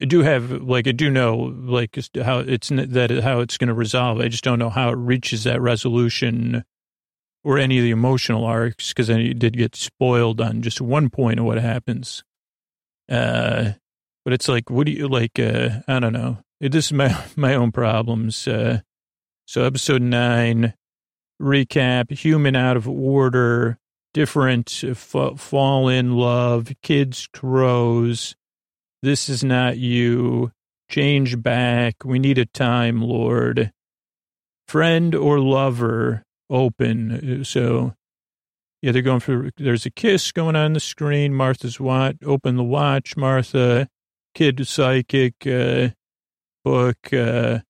I 0.00 0.04
do 0.04 0.22
have 0.22 0.50
like 0.50 0.86
I 0.86 0.92
do 0.92 1.10
know 1.10 1.34
like 1.36 1.98
how 2.22 2.38
it's 2.38 2.68
that 2.68 3.10
how 3.22 3.40
it's 3.40 3.58
going 3.58 3.68
to 3.68 3.74
resolve. 3.74 4.20
I 4.20 4.28
just 4.28 4.44
don't 4.44 4.58
know 4.58 4.70
how 4.70 4.90
it 4.90 4.96
reaches 4.96 5.44
that 5.44 5.60
resolution 5.60 6.64
or 7.42 7.58
any 7.58 7.78
of 7.78 7.84
the 7.84 7.90
emotional 7.90 8.44
arcs 8.44 8.90
because 8.90 9.10
I 9.10 9.32
did 9.32 9.56
get 9.56 9.74
spoiled 9.74 10.40
on 10.40 10.62
just 10.62 10.80
one 10.80 11.10
point 11.10 11.40
of 11.40 11.46
what 11.46 11.58
happens. 11.58 12.22
Uh, 13.10 13.72
but 14.24 14.34
it's 14.34 14.48
like, 14.48 14.70
what 14.70 14.86
do 14.86 14.92
you 14.92 15.08
like? 15.08 15.38
Uh, 15.38 15.80
I 15.88 15.98
don't 15.98 16.12
know. 16.12 16.38
It, 16.60 16.70
this 16.70 16.86
is 16.86 16.92
my 16.92 17.24
my 17.36 17.54
own 17.54 17.72
problems. 17.72 18.46
Uh, 18.46 18.80
so 19.48 19.64
episode 19.64 20.02
nine 20.02 20.74
recap: 21.42 22.12
human 22.12 22.54
out 22.54 22.76
of 22.76 22.86
order, 22.86 23.78
different, 24.14 24.84
uh, 24.84 25.34
fall 25.34 25.88
in 25.88 26.12
love, 26.12 26.70
kids 26.82 27.26
crows 27.32 28.36
this 29.02 29.28
is 29.28 29.44
not 29.44 29.78
you. 29.78 30.50
Change 30.90 31.40
back. 31.42 32.04
We 32.04 32.18
need 32.18 32.38
a 32.38 32.46
time, 32.46 33.00
Lord. 33.00 33.72
Friend 34.66 35.14
or 35.14 35.38
lover, 35.38 36.24
open. 36.50 37.44
So, 37.44 37.94
yeah, 38.82 38.92
they're 38.92 39.02
going 39.02 39.20
for, 39.20 39.50
there's 39.56 39.86
a 39.86 39.90
kiss 39.90 40.32
going 40.32 40.56
on 40.56 40.72
the 40.72 40.80
screen. 40.80 41.34
Martha's 41.34 41.78
watch, 41.78 42.16
open 42.24 42.56
the 42.56 42.64
watch, 42.64 43.16
Martha. 43.16 43.88
Kid 44.34 44.66
psychic, 44.66 45.34
uh, 45.46 45.90
book, 46.64 47.12
uh, 47.12 47.60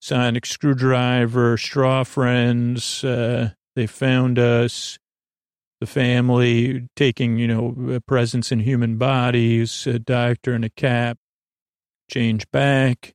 sonic 0.00 0.46
screwdriver, 0.46 1.56
straw 1.56 2.04
friends. 2.04 3.04
Uh, 3.04 3.50
they 3.76 3.86
found 3.86 4.38
us 4.38 4.98
the 5.80 5.86
family 5.86 6.88
taking, 6.96 7.38
you 7.38 7.46
know, 7.46 8.00
presence 8.06 8.52
in 8.52 8.60
human 8.60 8.96
bodies, 8.98 9.86
a 9.86 9.98
doctor 9.98 10.54
in 10.54 10.64
a 10.64 10.70
cap, 10.70 11.16
change 12.10 12.50
back. 12.50 13.14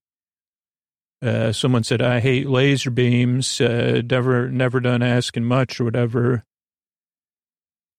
Uh, 1.21 1.51
someone 1.51 1.83
said, 1.83 2.01
I 2.01 2.19
hate 2.19 2.47
laser 2.47 2.91
beams, 2.91 3.59
uh, 3.61 4.01
never, 4.09 4.49
never 4.49 4.79
done 4.79 5.01
asking 5.01 5.45
much 5.45 5.79
or 5.79 5.85
whatever. 5.85 6.43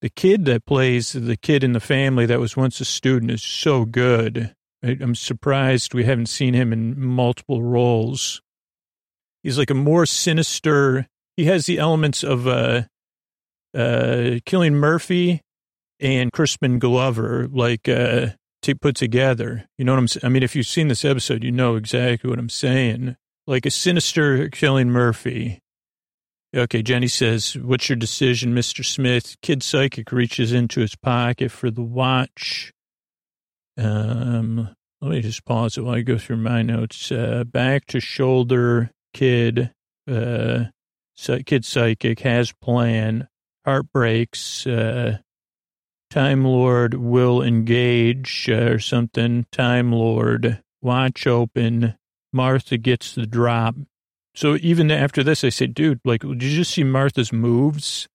The 0.03 0.11
kid 0.11 0.44
that 0.44 0.66
plays 0.66 1.12
the 1.12 1.37
kid 1.37 1.64
in 1.64 1.72
the 1.72 1.81
family 1.81 2.27
that 2.27 2.38
was 2.38 2.57
once 2.57 2.81
a 2.81 2.85
student 2.85 3.31
is 3.31 3.42
so 3.42 3.85
good. 3.85 4.55
I'm 4.83 5.14
surprised 5.14 5.94
we 5.94 6.05
haven't 6.05 6.27
seen 6.27 6.55
him 6.55 6.72
in 6.72 7.01
multiple 7.01 7.62
roles. 7.62 8.42
He's 9.46 9.59
like 9.59 9.70
a 9.70 9.74
more 9.74 10.06
sinister, 10.06 11.06
he 11.37 11.44
has 11.44 11.66
the 11.66 11.78
elements 11.78 12.24
of, 12.24 12.48
uh, 12.48 12.82
uh, 13.72 14.40
Cillian 14.44 14.72
Murphy 14.72 15.40
and 16.00 16.32
Crispin 16.32 16.80
Glover, 16.80 17.46
like, 17.52 17.88
uh, 17.88 18.30
to 18.62 18.74
put 18.74 18.96
together. 18.96 19.68
You 19.78 19.85
know 19.85 19.92
what 19.92 20.00
I'm 20.00 20.09
saying? 20.09 20.24
I 20.24 20.30
mean, 20.30 20.42
if 20.42 20.56
you've 20.56 20.66
seen 20.66 20.88
this 20.88 21.04
episode, 21.04 21.44
you 21.44 21.52
know 21.52 21.76
exactly 21.76 22.28
what 22.28 22.40
I'm 22.40 22.48
saying. 22.48 23.14
Like 23.46 23.66
a 23.66 23.70
sinister 23.70 24.48
Cillian 24.48 24.88
Murphy. 24.88 25.61
Okay, 26.52 26.82
Jenny 26.82 27.06
says, 27.06 27.56
What's 27.56 27.88
your 27.88 27.94
decision, 27.94 28.52
Mr. 28.52 28.85
Smith? 28.85 29.37
Kid 29.42 29.62
Psychic 29.62 30.11
reaches 30.11 30.52
into 30.52 30.80
his 30.80 30.96
pocket 30.96 31.52
for 31.52 31.70
the 31.70 31.85
watch. 31.85 32.72
Um, 33.78 34.74
let 35.00 35.11
me 35.12 35.20
just 35.20 35.44
pause 35.44 35.78
it 35.78 35.82
while 35.82 35.94
I 35.94 36.00
go 36.00 36.18
through 36.18 36.38
my 36.38 36.62
notes. 36.62 37.12
Uh, 37.12 37.44
back 37.44 37.85
to 37.87 38.00
shoulder, 38.00 38.90
kid, 39.16 39.72
uh, 40.11 40.64
kid 41.46 41.64
psychic 41.64 42.20
has 42.20 42.52
plan 42.52 43.29
heartbreaks, 43.64 44.66
uh, 44.66 45.18
Time 46.11 46.44
Lord 46.44 46.94
will 46.94 47.42
engage 47.42 48.48
uh, 48.48 48.72
or 48.72 48.79
something. 48.79 49.46
Time 49.50 49.92
Lord, 49.92 50.62
watch 50.81 51.26
open. 51.26 51.94
Martha 52.33 52.79
gets 52.79 53.14
the 53.14 53.26
drop. 53.26 53.74
So 54.35 54.57
even 54.61 54.90
after 54.90 55.24
this, 55.24 55.42
I 55.42 55.48
said, 55.48 55.74
dude, 55.74 56.00
like, 56.05 56.20
did 56.20 56.42
you 56.42 56.57
just 56.57 56.72
see 56.72 56.85
Martha's 56.85 57.33
moves? 57.33 58.07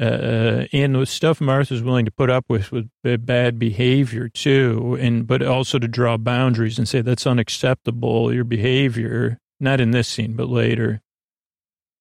Uh, 0.00 0.64
and 0.72 0.94
the 0.94 1.04
stuff 1.06 1.40
Martha's 1.40 1.82
willing 1.82 2.04
to 2.04 2.12
put 2.12 2.30
up 2.30 2.44
with 2.48 2.70
with 2.70 2.88
bad 3.02 3.58
behavior 3.58 4.28
too, 4.28 4.96
and 5.00 5.26
but 5.26 5.42
also 5.42 5.76
to 5.76 5.88
draw 5.88 6.16
boundaries 6.16 6.78
and 6.78 6.88
say 6.88 7.00
that's 7.00 7.26
unacceptable. 7.26 8.32
Your 8.32 8.44
behavior, 8.44 9.38
not 9.60 9.80
in 9.80 9.90
this 9.90 10.08
scene, 10.08 10.34
but 10.34 10.48
later. 10.48 11.00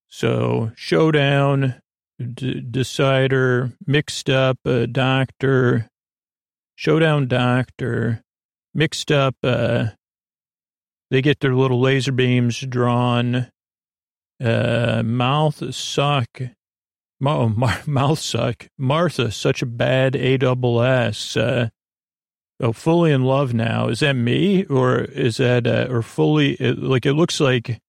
So 0.08 0.72
showdown, 0.76 1.82
d- 2.20 2.62
decider, 2.62 3.74
mixed 3.86 4.30
up, 4.30 4.58
a 4.66 4.88
doctor, 4.88 5.90
Showdown 6.78 7.28
Doctor, 7.28 8.22
mixed 8.76 9.12
up. 9.12 9.36
Uh, 9.44 9.88
they 11.10 11.24
get 11.24 11.40
their 11.40 11.56
little 11.56 11.82
laser 11.82 12.12
beams 12.12 12.60
drawn. 12.60 13.48
Uh, 14.40 15.02
mouth 15.04 15.74
suck. 15.74 16.40
Oh, 17.26 17.50
mouth 17.88 18.20
suck. 18.20 18.68
Martha, 18.78 19.32
such 19.32 19.64
a 19.64 19.66
bad 19.66 20.16
A 20.16 20.38
double 20.38 20.82
S. 20.84 21.36
Uh, 21.36 21.70
oh, 22.60 22.74
fully 22.74 23.12
in 23.12 23.24
love 23.24 23.54
now. 23.54 23.88
Is 23.88 24.00
that 24.00 24.14
me 24.14 24.66
or 24.66 25.00
is 25.00 25.38
that 25.38 25.68
uh, 25.68 25.88
or 25.90 26.02
fully? 26.02 26.54
It, 26.54 26.80
like 26.80 27.06
it 27.06 27.14
looks 27.14 27.40
like 27.40 27.80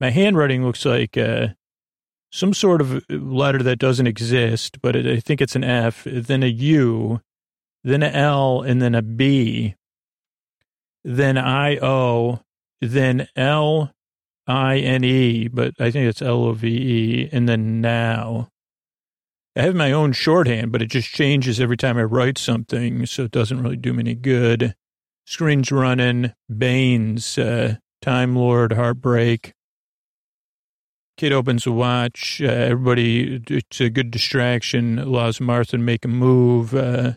my 0.00 0.10
handwriting 0.10 0.64
looks 0.64 0.84
like 0.84 1.16
uh, 1.16 1.48
some 2.30 2.54
sort 2.54 2.80
of 2.80 3.04
letter 3.10 3.62
that 3.62 3.78
doesn't 3.78 4.06
exist, 4.06 4.80
but 4.80 4.96
it, 4.96 5.06
I 5.06 5.20
think 5.20 5.40
it's 5.40 5.56
an 5.56 5.64
F, 5.64 6.04
then 6.04 6.42
a 6.42 6.46
U, 6.46 7.20
then 7.84 8.02
a 8.02 8.10
L, 8.10 8.62
and 8.62 8.80
then 8.82 8.94
a 8.94 9.02
B, 9.02 9.74
then 11.04 11.38
I 11.38 11.78
O, 11.78 12.40
then 12.80 13.28
L 13.34 13.92
I 14.46 14.78
N 14.78 15.04
E, 15.04 15.48
but 15.48 15.74
I 15.80 15.90
think 15.90 16.08
it's 16.08 16.22
L 16.22 16.44
O 16.44 16.52
V 16.52 16.68
E, 16.68 17.28
and 17.32 17.48
then 17.48 17.80
now. 17.80 18.48
I 19.58 19.62
have 19.62 19.74
my 19.74 19.90
own 19.90 20.12
shorthand, 20.12 20.70
but 20.70 20.82
it 20.82 20.86
just 20.86 21.08
changes 21.08 21.58
every 21.58 21.76
time 21.76 21.98
I 21.98 22.04
write 22.04 22.38
something, 22.38 23.04
so 23.06 23.24
it 23.24 23.32
doesn't 23.32 23.60
really 23.60 23.76
do 23.76 23.92
me 23.92 24.02
any 24.02 24.14
good. 24.14 24.76
Screen's 25.26 25.72
running, 25.72 26.32
Baines, 26.48 27.36
uh, 27.36 27.78
Time 28.00 28.36
Lord, 28.36 28.74
Heartbreak. 28.74 29.54
Kid 31.16 31.32
opens 31.32 31.66
a 31.66 31.72
watch. 31.72 32.40
Uh, 32.40 32.46
everybody, 32.46 33.42
it's 33.50 33.80
a 33.80 33.90
good 33.90 34.12
distraction. 34.12 35.00
Allows 35.00 35.40
Martha 35.40 35.72
to 35.72 35.78
make 35.78 36.04
a 36.04 36.08
move. 36.08 36.72
Uh, 36.72 37.14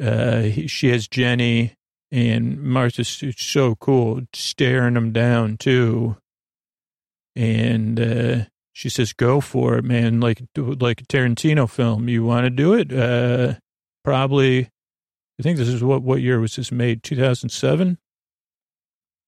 uh, 0.00 0.42
he, 0.42 0.68
she 0.68 0.90
has 0.90 1.08
Jenny, 1.08 1.74
and 2.12 2.62
Martha's 2.62 3.20
so 3.36 3.74
cool, 3.74 4.20
staring 4.32 4.96
him 4.96 5.10
down 5.10 5.56
too. 5.56 6.18
And 7.34 7.98
uh, 7.98 8.44
she 8.72 8.88
says, 8.88 9.12
"Go 9.12 9.40
for 9.40 9.76
it, 9.78 9.84
man! 9.84 10.20
Like 10.20 10.42
like 10.56 11.00
a 11.00 11.04
Tarantino 11.04 11.68
film. 11.68 12.08
You 12.08 12.24
want 12.24 12.44
to 12.44 12.50
do 12.50 12.74
it? 12.74 12.92
Uh, 12.92 13.54
probably. 14.04 14.70
I 15.38 15.42
think 15.42 15.56
this 15.56 15.68
is 15.68 15.82
what 15.82 16.02
what 16.02 16.20
year 16.20 16.38
was 16.40 16.56
this 16.56 16.70
made? 16.70 17.02
Two 17.02 17.16
thousand 17.16 17.50
seven. 17.50 17.98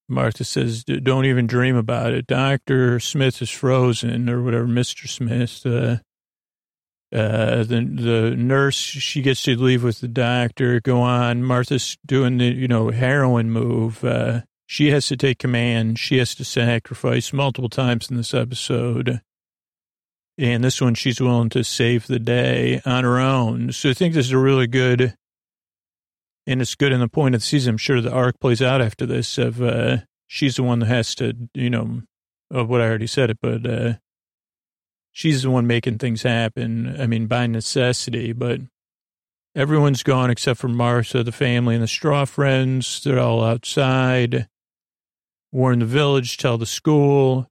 Martha 0.08 0.44
says, 0.44 0.84
don't 0.84 1.24
even 1.24 1.46
dream 1.46 1.74
about 1.74 2.12
it. 2.12 2.26
Dr. 2.26 3.00
Smith 3.00 3.40
is 3.40 3.50
frozen 3.50 4.28
or 4.28 4.42
whatever, 4.42 4.66
Mr. 4.66 5.08
Smith. 5.08 5.64
Uh, 5.64 5.98
uh, 7.16 7.62
the, 7.64 7.80
the 7.80 8.34
nurse, 8.36 8.76
she 8.76 9.22
gets 9.22 9.42
to 9.42 9.56
leave 9.56 9.82
with 9.84 10.00
the 10.00 10.08
doctor, 10.08 10.80
go 10.80 11.00
on. 11.00 11.42
Martha's 11.42 11.98
doing 12.06 12.38
the, 12.38 12.46
you 12.46 12.68
know, 12.68 12.90
heroin 12.90 13.50
move. 13.50 14.02
Uh, 14.04 14.42
she 14.66 14.90
has 14.90 15.08
to 15.08 15.16
take 15.16 15.38
command. 15.38 15.98
She 15.98 16.18
has 16.18 16.34
to 16.36 16.44
sacrifice 16.44 17.32
multiple 17.32 17.68
times 17.68 18.10
in 18.10 18.16
this 18.16 18.32
episode. 18.32 19.20
And 20.38 20.64
this 20.64 20.80
one, 20.80 20.94
she's 20.94 21.20
willing 21.20 21.50
to 21.50 21.62
save 21.62 22.06
the 22.06 22.18
day 22.18 22.80
on 22.86 23.04
her 23.04 23.18
own. 23.18 23.72
So 23.72 23.90
I 23.90 23.94
think 23.94 24.14
this 24.14 24.26
is 24.26 24.32
a 24.32 24.38
really 24.38 24.66
good 24.66 25.14
and 26.46 26.60
it's 26.60 26.74
good 26.74 26.92
in 26.92 27.00
the 27.00 27.08
point 27.08 27.34
of 27.34 27.40
the 27.40 27.46
season. 27.46 27.70
I'm 27.70 27.78
sure 27.78 28.00
the 28.00 28.12
arc 28.12 28.40
plays 28.40 28.62
out 28.62 28.80
after 28.80 29.06
this 29.06 29.38
of 29.38 29.62
uh, 29.62 29.98
she's 30.26 30.56
the 30.56 30.62
one 30.62 30.80
that 30.80 30.86
has 30.86 31.14
to, 31.16 31.34
you 31.54 31.70
know, 31.70 32.02
of 32.50 32.68
what 32.68 32.80
I 32.80 32.84
already 32.86 33.06
said 33.06 33.30
it, 33.30 33.38
but 33.40 33.66
uh, 33.66 33.94
she's 35.12 35.42
the 35.42 35.50
one 35.50 35.66
making 35.66 35.98
things 35.98 36.22
happen. 36.22 37.00
I 37.00 37.06
mean, 37.06 37.26
by 37.26 37.46
necessity, 37.46 38.32
but 38.32 38.60
everyone's 39.54 40.02
gone 40.02 40.30
except 40.30 40.60
for 40.60 40.68
Martha, 40.68 41.22
the 41.22 41.32
family, 41.32 41.74
and 41.74 41.82
the 41.82 41.88
straw 41.88 42.24
friends. 42.24 43.02
They're 43.02 43.20
all 43.20 43.44
outside. 43.44 44.48
Warn 45.52 45.80
the 45.80 45.86
village, 45.86 46.38
tell 46.38 46.58
the 46.58 46.66
school. 46.66 47.48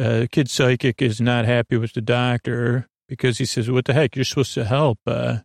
Uh, 0.00 0.26
kid 0.32 0.48
psychic 0.48 1.02
is 1.02 1.20
not 1.20 1.44
happy 1.44 1.76
with 1.76 1.92
the 1.92 2.00
doctor 2.00 2.88
because 3.06 3.36
he 3.36 3.44
says, 3.44 3.70
What 3.70 3.84
the 3.84 3.92
heck? 3.92 4.16
You're 4.16 4.24
supposed 4.24 4.54
to 4.54 4.64
help. 4.64 4.98
Uh, 5.06 5.38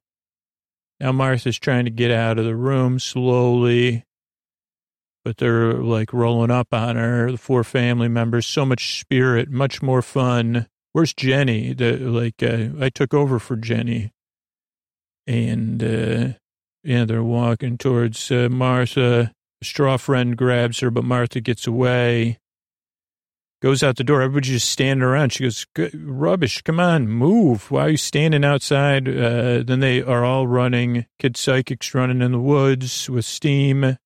now 1.01 1.11
Martha's 1.11 1.59
trying 1.59 1.83
to 1.83 1.91
get 1.91 2.09
out 2.09 2.39
of 2.39 2.45
the 2.45 2.55
room 2.55 2.99
slowly, 2.99 4.05
but 5.25 5.37
they're 5.37 5.73
like 5.73 6.13
rolling 6.13 6.51
up 6.51 6.73
on 6.73 6.95
her. 6.95 7.33
The 7.33 7.37
four 7.37 7.65
family 7.65 8.07
members, 8.07 8.45
so 8.45 8.65
much 8.65 8.97
spirit, 9.01 9.49
much 9.49 9.81
more 9.81 10.01
fun. 10.01 10.67
Where's 10.93 11.13
Jenny? 11.13 11.73
The 11.73 11.97
like 11.97 12.41
uh, 12.41 12.81
I 12.81 12.87
took 12.87 13.13
over 13.13 13.39
for 13.39 13.57
Jenny, 13.57 14.13
and 15.27 15.83
uh, 15.83 16.27
yeah, 16.81 17.03
they're 17.03 17.23
walking 17.23 17.77
towards 17.77 18.31
uh, 18.31 18.47
Martha. 18.49 19.33
Straw 19.61 19.97
friend 19.97 20.37
grabs 20.37 20.79
her, 20.79 20.91
but 20.91 21.03
Martha 21.03 21.41
gets 21.41 21.67
away 21.67 22.37
goes 23.65 23.81
out 23.81 23.95
the 23.95 24.03
door. 24.03 24.21
Everybody's 24.21 24.51
just 24.51 24.69
standing 24.69 25.01
around. 25.01 25.33
She 25.33 25.43
goes, 25.43 25.65
rubbish. 25.95 26.61
Come 26.61 26.79
on, 26.79 27.07
move. 27.07 27.71
Why 27.71 27.85
are 27.85 27.89
you 27.89 27.97
standing 27.97 28.45
outside? 28.45 29.09
Uh, 29.09 29.63
then 29.63 29.79
they 29.79 30.03
are 30.03 30.23
all 30.23 30.45
running. 30.45 31.07
Kid 31.17 31.35
psychics 31.35 31.95
running 31.95 32.21
in 32.21 32.31
the 32.31 32.39
woods 32.39 33.09
with 33.09 33.25
steam. 33.25 33.97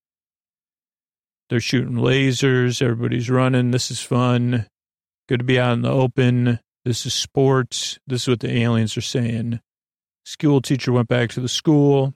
They're 1.50 1.60
shooting 1.60 1.98
lasers. 1.98 2.82
Everybody's 2.82 3.30
running. 3.30 3.72
This 3.72 3.92
is 3.92 4.00
fun. 4.00 4.66
Good 5.28 5.40
to 5.40 5.44
be 5.44 5.60
out 5.60 5.74
in 5.74 5.82
the 5.82 5.92
open. 5.92 6.62
This 6.86 7.06
is 7.06 7.14
sports. 7.14 8.00
This 8.08 8.22
is 8.22 8.28
what 8.30 8.40
the 8.40 8.62
aliens 8.62 8.96
are 8.96 9.02
saying. 9.02 9.60
School 10.24 10.62
teacher 10.62 10.94
went 10.94 11.10
back 11.10 11.32
to 11.32 11.42
the 11.42 11.50
school. 11.50 12.14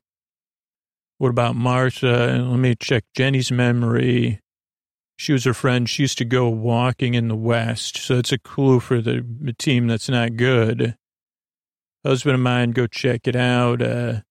What 1.18 1.30
about 1.30 1.58
Martha? 1.58 2.42
Let 2.42 2.58
me 2.58 2.74
check 2.76 3.04
Jenny's 3.14 3.52
memory. 3.52 4.40
She 5.16 5.34
was 5.34 5.44
her 5.46 5.54
friend. 5.54 5.90
She 5.90 6.04
used 6.04 6.18
to 6.18 6.26
go 6.26 6.50
walking 6.50 7.14
in 7.14 7.28
the 7.28 7.36
West. 7.36 7.98
So 7.98 8.18
it's 8.18 8.32
a 8.32 8.38
clue 8.38 8.80
for 8.80 9.02
the, 9.02 9.26
team 9.58 9.88
that's 9.88 10.10
not 10.10 10.36
good. 10.36 10.96
Husband 12.04 12.36
of 12.36 12.42
mine, 12.42 12.72
go 12.72 12.88
check 12.88 13.28
it 13.28 13.36
out. 13.36 13.82
Uh, 13.82 14.22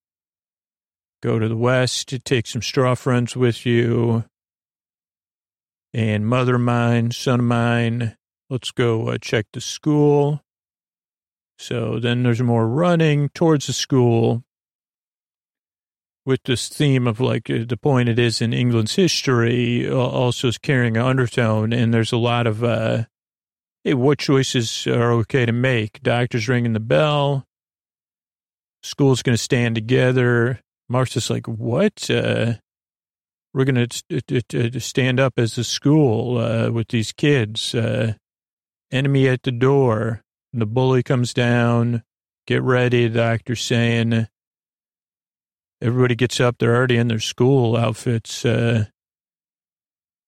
go 1.22 1.38
to 1.38 1.48
the 1.48 1.56
West, 1.56 2.14
take 2.24 2.46
some 2.46 2.62
straw 2.62 2.94
friends 2.94 3.36
with 3.36 3.64
you. 3.64 4.24
And 5.94 6.26
mother 6.26 6.56
of 6.56 6.60
mine, 6.62 7.10
son 7.12 7.40
of 7.40 7.46
mine, 7.46 8.16
let's 8.50 8.70
go 8.70 9.08
uh, 9.08 9.18
check 9.18 9.46
the 9.52 9.60
school. 9.60 10.42
So 11.58 11.98
then 12.00 12.22
there's 12.22 12.42
more 12.42 12.66
running 12.66 13.28
towards 13.30 13.66
the 13.66 13.72
school 13.72 14.42
with 16.24 16.42
this 16.44 16.68
theme 16.68 17.06
of 17.06 17.20
like 17.20 17.50
uh, 17.50 17.64
the 17.66 17.76
point 17.76 18.08
it 18.08 18.18
is 18.18 18.40
in 18.40 18.52
England's 18.52 18.94
history 18.94 19.90
also 19.90 20.48
is 20.48 20.58
carrying 20.58 20.96
an 20.96 21.04
undertone. 21.04 21.72
And 21.72 21.92
there's 21.92 22.12
a 22.12 22.16
lot 22.16 22.46
of, 22.46 22.62
uh, 22.62 23.04
hey, 23.84 23.94
what 23.94 24.18
choices 24.18 24.86
are 24.86 25.12
okay 25.12 25.46
to 25.46 25.52
make? 25.52 26.02
Doctor's 26.02 26.48
ringing 26.48 26.72
the 26.72 26.80
bell. 26.80 27.44
School's 28.82 29.22
going 29.22 29.36
to 29.36 29.42
stand 29.42 29.74
together. 29.74 30.60
Martha's 30.88 31.30
like, 31.30 31.46
what? 31.46 32.10
Uh, 32.10 32.54
we're 33.54 33.64
going 33.64 33.86
to 33.86 34.80
stand 34.80 35.20
up 35.20 35.34
as 35.36 35.58
a 35.58 35.64
school 35.64 36.38
uh, 36.38 36.70
with 36.70 36.88
these 36.88 37.12
kids. 37.12 37.74
Uh, 37.74 38.14
enemy 38.90 39.28
at 39.28 39.42
the 39.42 39.52
door. 39.52 40.22
And 40.52 40.60
the 40.60 40.66
bully 40.66 41.02
comes 41.02 41.32
down. 41.32 42.02
Get 42.46 42.62
ready. 42.62 43.08
The 43.08 43.18
doctor's 43.18 43.62
saying, 43.62 44.26
everybody 45.82 46.14
gets 46.14 46.40
up. 46.40 46.56
They're 46.58 46.76
already 46.76 46.96
in 46.96 47.08
their 47.08 47.18
school 47.18 47.76
outfits. 47.76 48.44
Uh, 48.44 48.86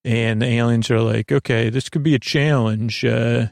and 0.05 0.43
the 0.43 0.47
aliens 0.47 0.91
are 0.91 1.01
like, 1.01 1.33
okay, 1.33 1.71
this 1.71 1.89
could 1.89 2.03
be 2.03 2.15
a 2.15 2.19
challenge. 2.19 3.05
Uh, 3.05 3.47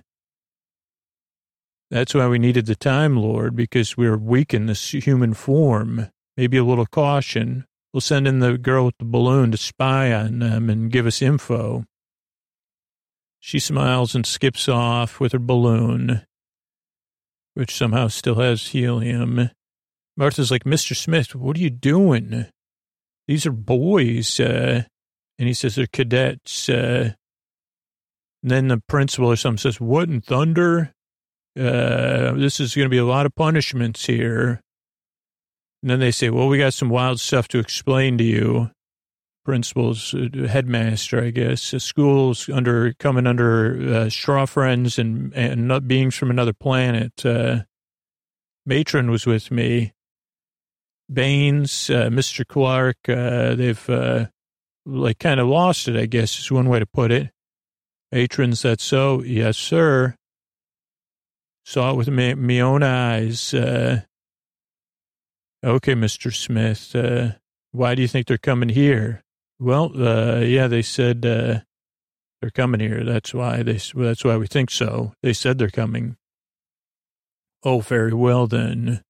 that's 1.91 2.15
why 2.15 2.27
we 2.27 2.39
needed 2.39 2.67
the 2.67 2.75
Time 2.75 3.17
Lord 3.17 3.55
because 3.57 3.97
we're 3.97 4.17
weak 4.17 4.53
in 4.53 4.67
this 4.67 4.91
human 4.91 5.35
form. 5.35 6.09
Maybe 6.37 6.57
a 6.57 6.65
little 6.65 6.87
caution. 6.87 7.67
We'll 7.93 8.01
send 8.01 8.27
in 8.27 8.41
the 8.41 8.59
girl 8.59 8.87
with 8.87 8.99
the 8.99 9.05
balloon 9.05 9.51
to 9.53 9.59
spy 9.59 10.13
on 10.13 10.39
them 10.41 10.71
and 10.71 10.91
give 10.91 11.07
us 11.07 11.23
info. 11.23 11.85
She 13.39 13.59
smiles 13.59 14.15
and 14.15 14.25
skips 14.25 14.69
off 14.69 15.21
with 15.21 15.33
her 15.33 15.39
balloon, 15.39 16.23
which 17.55 17.75
somehow 17.75 18.09
still 18.09 18.37
has 18.37 18.69
helium. 18.69 19.51
Martha's 20.17 20.51
like, 20.51 20.65
Mr. 20.65 20.95
Smith, 20.95 21.35
what 21.35 21.57
are 21.57 21.61
you 21.61 21.71
doing? 21.71 22.47
These 23.27 23.47
are 23.47 23.53
boys. 23.53 24.39
Uh, 24.39 24.85
and 25.39 25.49
he 25.49 25.55
says, 25.55 25.75
they're 25.75 25.87
cadets. 25.87 26.69
Uh, 26.69 27.13
then 28.43 28.69
the 28.69 28.83
principal 28.89 29.29
or 29.31 29.37
something 29.37 29.59
says, 29.59 29.81
what 29.81 30.09
in 30.09 30.21
thunder? 30.21 30.93
Uh, 31.59 32.33
this 32.33 32.61
is 32.61 32.75
going 32.75 32.87
to 32.87 32.91
be 32.91 32.99
a 32.99 33.05
lot 33.05 33.27
of 33.27 33.35
punishments 33.35 34.07
here. 34.07 34.61
And 35.83 35.91
then 35.91 36.01
they 36.01 36.11
say, 36.11 36.31
well, 36.31 36.49
we 36.49 36.59
got 36.59 36.75
some 36.75 36.89
wild 36.89 37.21
stuff 37.21 37.49
to 37.49 37.59
explain 37.59 38.19
to 38.19 38.25
you. 38.25 38.71
Principal's 39.45 40.15
uh, 40.15 40.47
headmaster, 40.47 41.23
I 41.23 41.31
guess. 41.31 41.73
The 41.73 41.81
school's 41.81 42.49
under, 42.49 42.93
coming 42.95 43.27
under 43.27 43.95
uh, 43.95 44.11
straw 44.11 44.47
friends 44.47 44.99
and, 44.99 45.33
and 45.35 45.89
beings 45.89 46.15
from 46.15 46.31
another 46.31 46.53
planet. 46.53 47.27
Uh, 47.27 47.63
matron 48.65 49.11
was 49.11 49.27
with 49.27 49.51
me 49.51 49.93
Baines, 51.11 51.91
uh, 51.91 52.09
Mr. 52.09 52.47
Clark, 52.47 52.97
uh, 53.09 53.55
they've, 53.55 53.91
uh, 53.91 54.27
like 54.85 55.19
kind 55.19 55.41
of 55.41 55.49
lost 55.49 55.89
it, 55.89 55.97
I 55.97 56.07
guess 56.07 56.39
is 56.39 56.51
one 56.51 56.69
way 56.69 56.79
to 56.79 56.87
put 56.87 57.11
it. 57.11 57.31
Patrons, 58.11 58.63
that's 58.63 58.85
so. 58.85 59.23
Yes, 59.23 59.57
sir. 59.57 60.17
Saw 61.65 61.93
it 61.93 61.97
with 61.97 62.09
my, 62.09 62.35
my 62.35 62.61
own 62.61 62.83
eyes. 62.83 63.55
Uh, 63.55 64.03
okay, 65.65 65.95
Mr. 65.95 66.35
Smith. 66.35 66.95
Uh, 66.95 67.33
why 67.71 67.95
do 67.95 68.03
you 68.03 68.09
think 68.09 68.27
they're 68.27 68.39
coming 68.39 68.69
here? 68.69 69.23
Well, 69.59 69.93
uh, 69.97 70.41
yeah, 70.41 70.67
they 70.67 70.83
said, 70.83 71.25
they're 72.43 72.51
coming 72.51 72.81
here. 72.81 73.05
That's 73.05 73.33
why 73.33 73.63
they, 73.63 73.79
that's 73.95 74.25
why 74.25 74.37
we 74.37 74.49
think 74.49 74.71
so. 74.71 75.15
They 75.23 75.33
said 75.33 75.59
they're 75.59 75.71
coming. 75.71 76.17
Oh, 77.63 77.79
very 77.79 78.13
well 78.13 78.49
then. 78.49 79.03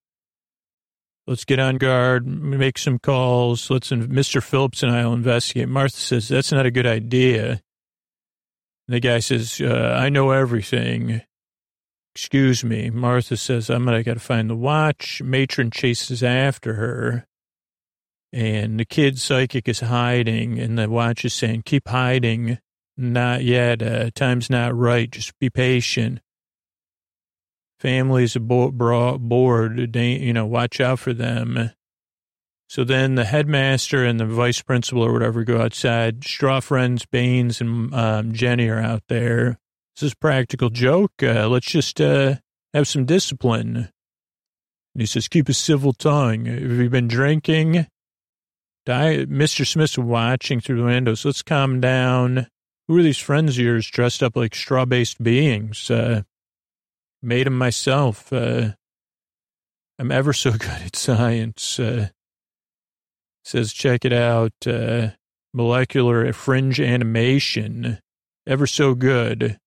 Let's 1.27 1.45
get 1.45 1.61
on 1.61 1.77
guard, 1.77 2.27
make 2.27 2.79
some 2.79 2.99
calls. 2.99 3.71
Let's, 3.71 3.91
Mr. 3.91 4.43
Phillips 4.43 4.83
and 4.83 4.91
I 4.91 5.07
will 5.07 5.15
investigate. 5.15 5.69
Martha 5.69 5.97
says, 5.97 6.29
that's 6.29 6.51
not 6.51 6.67
a 6.67 6.71
good 6.71 6.87
idea. 6.87 7.63
The 8.89 8.99
guy 8.99 9.21
says, 9.21 9.61
uh, 9.61 9.97
I 9.99 10.09
know 10.09 10.33
everything. 10.33 11.23
Excuse 12.15 12.65
me. 12.65 12.91
Martha 12.91 13.37
says, 13.37 13.71
I'm 13.71 13.85
going 13.85 13.97
to 13.97 14.03
got 14.03 14.15
to 14.15 14.21
find 14.21 14.51
the 14.51 14.57
watch. 14.57 15.23
Matron 15.23 15.71
chases 15.71 16.23
after 16.25 16.75
her. 16.75 17.27
And 18.33 18.81
the 18.81 18.85
kid 18.85 19.19
psychic 19.19 19.69
is 19.69 19.81
hiding, 19.81 20.59
and 20.59 20.79
the 20.79 20.89
watch 20.89 21.25
is 21.25 21.35
saying, 21.35 21.63
keep 21.65 21.89
hiding. 21.89 22.59
Not 22.97 23.45
yet. 23.45 23.83
Uh, 23.83 24.11
time's 24.15 24.51
not 24.51 24.75
right. 24.75 25.11
Just 25.11 25.39
be 25.39 25.51
patient. 25.51 26.21
Families 27.83 28.37
bored. 28.37 29.97
You 29.97 30.33
know, 30.33 30.47
watch 30.47 30.81
out 30.81 31.01
for 31.01 31.13
them. 31.13 31.73
So 32.69 32.85
then 32.85 33.17
the 33.17 33.25
headmaster 33.25 34.05
and 34.05 34.21
the 34.21 34.25
vice 34.25 34.63
principal 34.63 35.05
or 35.05 35.13
whatever 35.13 35.43
go 35.43 35.61
outside. 35.61 36.23
Straw 36.23 36.61
friends, 36.61 37.05
Baines, 37.07 37.61
and 37.61 37.93
um, 37.93 38.33
Jenny 38.35 38.69
are 38.69 38.79
out 38.79 39.03
there. 39.09 39.59
This 39.97 40.05
is 40.05 40.15
practical 40.15 40.71
joke. 40.71 41.11
Uh, 41.21 41.49
let's 41.49 41.67
just 41.67 42.01
uh, 42.01 42.37
have 42.73 42.87
some 42.87 43.05
discipline. 43.05 43.77
And 44.95 45.01
he 45.01 45.07
says, 45.07 45.27
keep 45.27 45.49
a 45.49 45.53
civil 45.53 45.93
tongue. 45.93 46.45
Have 46.45 46.63
you 46.63 46.89
been 46.89 47.09
drinking? 47.09 47.89
Die. 48.87 49.25
Mr. 49.25 49.67
Smith's 49.67 49.99
watching 49.99 50.61
through 50.61 50.79
the 50.79 50.85
windows. 50.85 51.25
Let's 51.25 51.43
calm 51.43 51.81
down. 51.81 52.47
Who 52.87 52.97
are 52.97 53.03
these 53.03 53.19
friends 53.19 53.59
of 53.59 53.65
yours 53.65 53.89
dressed 53.89 54.23
up 54.23 54.37
like 54.37 54.55
straw-based 54.55 55.21
beings? 55.21 55.91
Uh, 55.91 56.23
made 57.23 57.47
them 57.47 57.57
myself. 57.57 58.33
Uh, 58.33 58.73
I'm 59.99 60.11
ever 60.11 60.33
so 60.33 60.51
good 60.53 60.83
at 60.85 60.97
science. 60.97 61.79
Uh, 61.79 62.09
says, 63.45 63.73
check 63.73 64.05
it 64.05 64.13
out. 64.13 64.53
Uh, 64.67 65.11
molecular 65.55 66.33
fringe 66.33 66.81
animation. 66.81 67.99
Ever 68.47 68.67
so 68.67 68.95
good. 68.95 69.59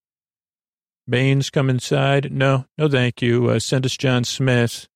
Baines 1.07 1.49
come 1.49 1.69
inside. 1.69 2.31
No, 2.31 2.65
no, 2.77 2.89
thank 2.89 3.21
you. 3.21 3.49
Uh, 3.49 3.59
send 3.59 3.85
us 3.85 3.95
John 3.95 4.23
Smith 4.23 4.87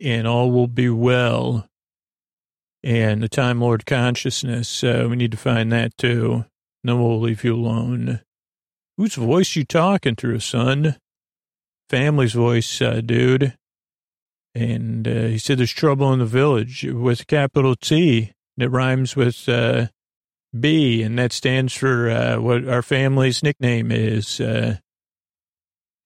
and 0.00 0.26
all 0.26 0.50
will 0.50 0.66
be 0.66 0.88
well. 0.88 1.68
And 2.82 3.22
the 3.22 3.28
Time 3.28 3.60
Lord 3.60 3.86
consciousness, 3.86 4.84
uh, 4.84 5.06
we 5.08 5.16
need 5.16 5.30
to 5.30 5.38
find 5.38 5.72
that 5.72 5.96
too. 5.96 6.44
Then 6.82 7.00
we'll 7.00 7.20
leave 7.20 7.44
you 7.44 7.54
alone. 7.54 8.20
Whose 8.98 9.14
voice 9.14 9.56
you 9.56 9.64
talking 9.64 10.16
through, 10.16 10.40
son? 10.40 10.96
Family's 11.88 12.32
voice, 12.32 12.80
uh, 12.80 13.00
dude. 13.04 13.54
And 14.54 15.06
uh, 15.08 15.26
he 15.26 15.38
said 15.38 15.58
there's 15.58 15.72
trouble 15.72 16.12
in 16.12 16.20
the 16.20 16.26
village 16.26 16.84
with 16.84 17.26
capital 17.26 17.74
T 17.74 18.32
that 18.56 18.70
rhymes 18.70 19.16
with 19.16 19.48
uh, 19.48 19.86
B, 20.58 21.02
and 21.02 21.18
that 21.18 21.32
stands 21.32 21.74
for 21.74 22.08
uh, 22.08 22.40
what 22.40 22.68
our 22.68 22.82
family's 22.82 23.42
nickname 23.42 23.90
is. 23.90 24.40
Uh, 24.40 24.76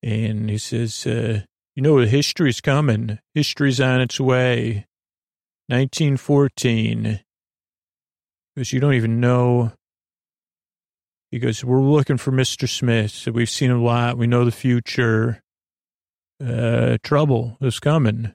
and 0.03 0.49
he 0.49 0.59
says, 0.59 1.07
uh, 1.07 1.43
you 1.75 1.83
know, 1.83 1.99
history's 1.99 2.61
coming. 2.61 3.19
History's 3.35 3.81
on 3.81 4.01
its 4.01 4.19
way. 4.19 4.87
1914. 5.69 7.21
Because 8.55 8.73
you 8.73 8.81
don't 8.81 8.95
even 8.95 9.21
know. 9.21 9.73
He 11.31 11.39
goes, 11.39 11.63
we're 11.63 11.83
looking 11.83 12.17
for 12.17 12.33
Mr. 12.33 12.67
Smith. 12.67 13.29
We've 13.33 13.51
seen 13.51 13.71
a 13.71 13.81
lot. 13.81 14.17
We 14.17 14.27
know 14.27 14.47
the 14.47 14.51
future. 14.51 15.43
Uh, 16.45 16.99
trouble 17.03 17.57
is 17.61 17.81
coming 17.81 18.33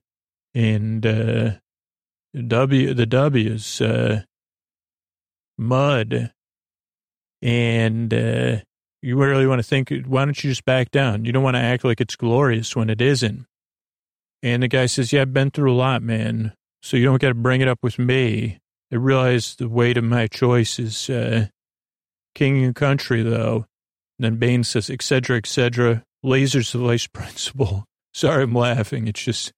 and 0.53 1.05
uh, 1.05 1.51
W 2.47 2.93
the 2.93 3.05
W 3.05 3.51
is 3.51 3.81
uh, 3.81 4.23
mud, 5.57 6.31
and 7.41 8.13
uh, 8.13 8.57
you 9.01 9.17
really 9.17 9.47
want 9.47 9.59
to 9.59 9.67
think. 9.67 9.91
Why 10.05 10.25
don't 10.25 10.43
you 10.43 10.51
just 10.51 10.65
back 10.65 10.91
down? 10.91 11.25
You 11.25 11.31
don't 11.31 11.43
want 11.43 11.55
to 11.55 11.61
act 11.61 11.83
like 11.83 12.01
it's 12.01 12.15
glorious 12.15 12.75
when 12.75 12.89
it 12.89 13.01
isn't. 13.01 13.45
And 14.41 14.63
the 14.63 14.67
guy 14.67 14.87
says, 14.87 15.13
"Yeah, 15.13 15.21
I've 15.21 15.33
been 15.33 15.51
through 15.51 15.71
a 15.71 15.75
lot, 15.75 16.01
man. 16.01 16.53
So 16.81 16.97
you 16.97 17.05
don't 17.05 17.21
got 17.21 17.29
to 17.29 17.35
bring 17.35 17.61
it 17.61 17.67
up 17.67 17.79
with 17.81 17.97
me. 17.97 18.59
I 18.91 18.95
realize 18.95 19.55
the 19.55 19.69
weight 19.69 19.97
of 19.97 20.03
my 20.03 20.27
choice 20.27 20.79
is 20.79 21.09
uh, 21.09 21.47
king 22.35 22.63
and 22.63 22.75
country, 22.75 23.21
though." 23.21 23.65
And 24.19 24.25
then 24.25 24.35
Baines 24.37 24.69
says, 24.69 24.89
"Et 24.89 25.01
cetera, 25.01 25.37
et 25.37 25.47
cetera." 25.47 26.03
Lasers 26.25 26.71
the 26.71 26.79
vice 26.79 27.05
principal. 27.13 27.85
Sorry, 28.13 28.43
I'm 28.43 28.53
laughing. 28.53 29.07
It's 29.07 29.23
just 29.23 29.53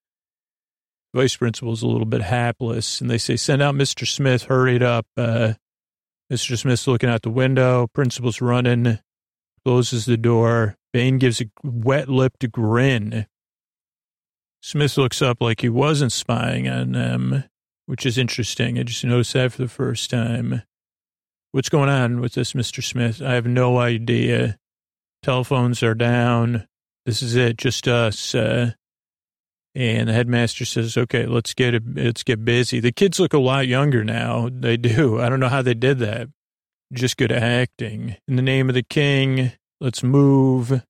vice 1.13 1.35
principal's 1.35 1.81
a 1.81 1.87
little 1.87 2.05
bit 2.05 2.21
hapless, 2.21 3.01
and 3.01 3.09
they 3.09 3.17
say, 3.17 3.35
send 3.35 3.61
out 3.61 3.75
Mr. 3.75 4.07
Smith, 4.07 4.43
hurry 4.43 4.75
it 4.75 4.83
up. 4.83 5.05
Uh, 5.15 5.53
Mr. 6.31 6.57
Smith's 6.57 6.87
looking 6.87 7.09
out 7.09 7.21
the 7.21 7.29
window, 7.29 7.87
principal's 7.87 8.41
running, 8.41 8.99
closes 9.63 10.05
the 10.05 10.17
door. 10.17 10.75
Bain 10.91 11.17
gives 11.17 11.41
a 11.41 11.45
wet-lipped 11.63 12.51
grin. 12.51 13.27
Smith 14.61 14.97
looks 14.97 15.21
up 15.21 15.41
like 15.41 15.61
he 15.61 15.69
wasn't 15.69 16.11
spying 16.11 16.67
on 16.67 16.93
them, 16.93 17.43
which 17.85 18.05
is 18.05 18.17
interesting. 18.17 18.79
I 18.79 18.83
just 18.83 19.03
noticed 19.05 19.33
that 19.33 19.51
for 19.51 19.61
the 19.61 19.67
first 19.67 20.09
time. 20.09 20.63
What's 21.51 21.69
going 21.69 21.89
on 21.89 22.19
with 22.19 22.33
this, 22.33 22.53
Mr. 22.53 22.83
Smith? 22.83 23.21
I 23.21 23.33
have 23.33 23.45
no 23.45 23.77
idea. 23.77 24.57
Telephones 25.21 25.83
are 25.83 25.93
down. 25.93 26.67
This 27.05 27.21
is 27.21 27.35
it, 27.35 27.57
just 27.57 27.87
us. 27.87 28.33
Uh, 28.33 28.71
and 29.75 30.07
the 30.07 30.13
headmaster 30.13 30.65
says, 30.65 30.97
okay, 30.97 31.25
let's 31.25 31.53
get 31.53 31.73
it, 31.73 31.83
let's 31.95 32.23
get 32.23 32.45
busy. 32.45 32.79
The 32.79 32.91
kids 32.91 33.19
look 33.19 33.33
a 33.33 33.37
lot 33.39 33.67
younger 33.67 34.03
now. 34.03 34.49
They 34.51 34.77
do. 34.77 35.19
I 35.21 35.29
don't 35.29 35.39
know 35.39 35.49
how 35.49 35.61
they 35.61 35.73
did 35.73 35.99
that. 35.99 36.29
Just 36.93 37.17
good 37.17 37.31
acting. 37.31 38.15
In 38.27 38.37
the 38.37 38.41
name 38.41 38.69
of 38.69 38.75
the 38.75 38.83
king, 38.83 39.51
let's 39.81 40.01
move. 40.01 40.81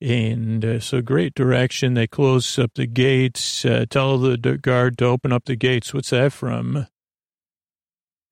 And 0.00 0.64
uh, 0.64 0.80
so 0.80 1.02
great 1.02 1.34
direction. 1.34 1.94
They 1.94 2.06
close 2.06 2.58
up 2.58 2.70
the 2.74 2.86
gates, 2.86 3.64
uh, 3.64 3.84
tell 3.90 4.16
the 4.16 4.36
guard 4.36 4.96
to 4.98 5.06
open 5.06 5.32
up 5.32 5.44
the 5.44 5.56
gates. 5.56 5.92
What's 5.92 6.10
that 6.10 6.32
from? 6.32 6.86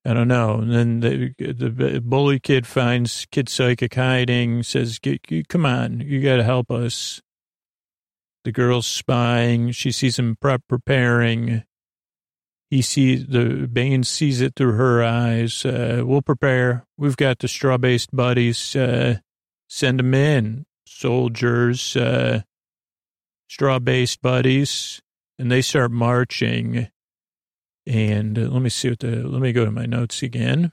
I 0.07 0.15
don't 0.15 0.29
know. 0.29 0.61
And 0.61 0.73
then 0.73 1.01
the, 1.01 1.35
the 1.53 2.01
bully 2.01 2.39
kid 2.39 2.65
finds 2.67 3.27
kid 3.33 3.49
psychic 3.49 3.95
hiding, 3.95 4.63
says, 4.63 5.01
come 5.49 5.67
on, 5.67 6.01
you 6.01 6.23
got 6.23 6.37
to 6.37 6.45
help 6.45 6.71
us. 6.71 7.21
The 8.45 8.53
girl's 8.53 8.87
spying. 8.87 9.73
She 9.73 9.91
sees 9.91 10.17
him 10.17 10.37
prep 10.41 10.63
preparing. 10.69 11.65
He 12.71 12.83
sees 12.83 13.27
the 13.27 13.69
Bane 13.73 14.05
sees 14.05 14.41
it 14.41 14.55
through 14.55 14.75
her 14.75 15.03
eyes. 15.03 15.65
Uh, 15.65 16.03
we'll 16.05 16.23
prepare. 16.23 16.85
We've 16.97 17.17
got 17.17 17.41
the 17.41 17.49
straw 17.49 17.77
based 17.77 18.15
buddies. 18.15 18.77
Uh, 18.77 19.19
send 19.69 19.99
them 19.99 20.15
in, 20.15 20.67
soldiers, 20.87 21.97
uh, 21.97 22.43
straw 23.49 23.81
based 23.81 24.23
buddies, 24.23 25.01
and 25.39 25.51
they 25.51 25.63
start 25.63 25.91
marching. 25.91 26.89
And 27.87 28.39
uh, 28.39 28.43
let 28.43 28.63
me 28.63 28.69
see 28.69 28.91
what 28.91 28.99
the 28.99 29.27
let 29.29 29.41
me 29.41 29.53
go 29.53 29.65
to 29.65 29.71
my 29.71 29.87
notes 29.87 30.23
again. 30.23 30.73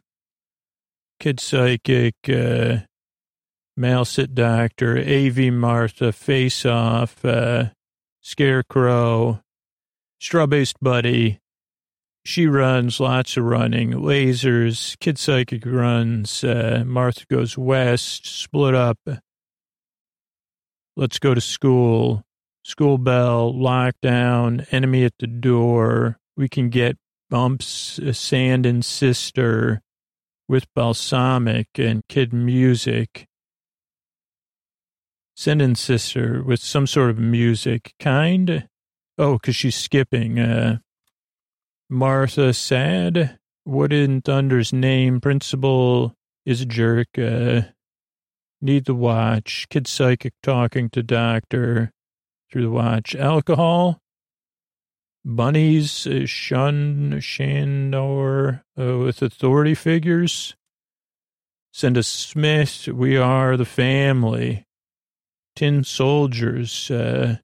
Kid 1.20 1.40
psychic, 1.40 2.16
uh, 2.28 2.80
Male 3.76 4.06
sit 4.06 4.36
doctor, 4.36 4.98
AV 4.98 5.52
Martha, 5.54 6.12
face 6.12 6.66
off, 6.66 7.24
uh, 7.26 7.66
scarecrow, 8.22 9.42
straw 10.20 10.46
based 10.46 10.78
buddy. 10.82 11.40
She 12.26 12.48
runs, 12.48 13.00
lots 13.00 13.36
of 13.36 13.44
running, 13.44 13.92
lasers, 13.92 14.98
kid 15.00 15.18
psychic 15.18 15.66
runs, 15.66 16.44
uh, 16.44 16.84
Martha 16.86 17.26
goes 17.30 17.58
west, 17.58 18.26
split 18.26 18.74
up. 18.74 18.98
Let's 20.96 21.20
go 21.20 21.34
to 21.34 21.42
school. 21.42 22.24
School 22.66 22.98
bell, 22.98 23.54
lockdown, 23.54 24.66
enemy 24.72 25.04
at 25.04 25.18
the 25.20 25.28
door. 25.28 26.18
We 26.38 26.48
can 26.48 26.70
get 26.70 26.98
bumps, 27.34 27.98
uh, 27.98 28.14
sand 28.14 28.64
and 28.64 28.86
sister 28.86 29.82
with 30.48 30.72
balsamic 30.76 31.68
and 31.80 32.04
kid 32.08 32.32
music. 32.32 33.26
Send 35.36 35.60
in 35.60 35.74
sister 35.74 36.44
with 36.44 36.60
some 36.60 36.86
sort 36.86 37.10
of 37.10 37.18
music 37.18 37.96
kind. 38.00 38.68
Oh, 39.18 39.40
because 39.40 39.56
she's 39.56 39.76
skipping. 39.76 40.38
Uh, 40.38 40.78
Martha 41.90 42.54
sad. 42.54 43.40
What 43.64 43.92
in 43.92 44.22
thunder's 44.22 44.72
name? 44.72 45.20
Principal 45.20 46.14
is 46.46 46.62
a 46.62 46.68
jerk. 46.68 47.18
Uh, 47.18 47.62
need 48.62 48.86
the 48.86 48.94
watch. 48.94 49.66
Kid 49.72 49.88
psychic 49.88 50.34
talking 50.44 50.88
to 50.92 51.02
doctor 51.02 51.94
through 52.52 52.62
the 52.62 52.70
watch. 52.70 53.16
Alcohol. 53.16 54.03
Bunnies 55.26 56.06
uh, 56.06 56.26
shun 56.26 57.20
Shandor 57.22 58.64
uh, 58.78 58.98
with 58.98 59.22
authority 59.22 59.74
figures. 59.74 60.56
Send 61.72 61.98
a 61.98 62.04
Smith. 62.04 62.88
We 62.88 63.18
are 63.18 63.56
the 63.56 63.66
family. 63.66 64.66
Tin 65.56 65.84
soldiers. 65.84 66.92
Uh, 66.92 67.38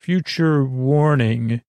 future 0.00 0.64
warning 0.64 1.62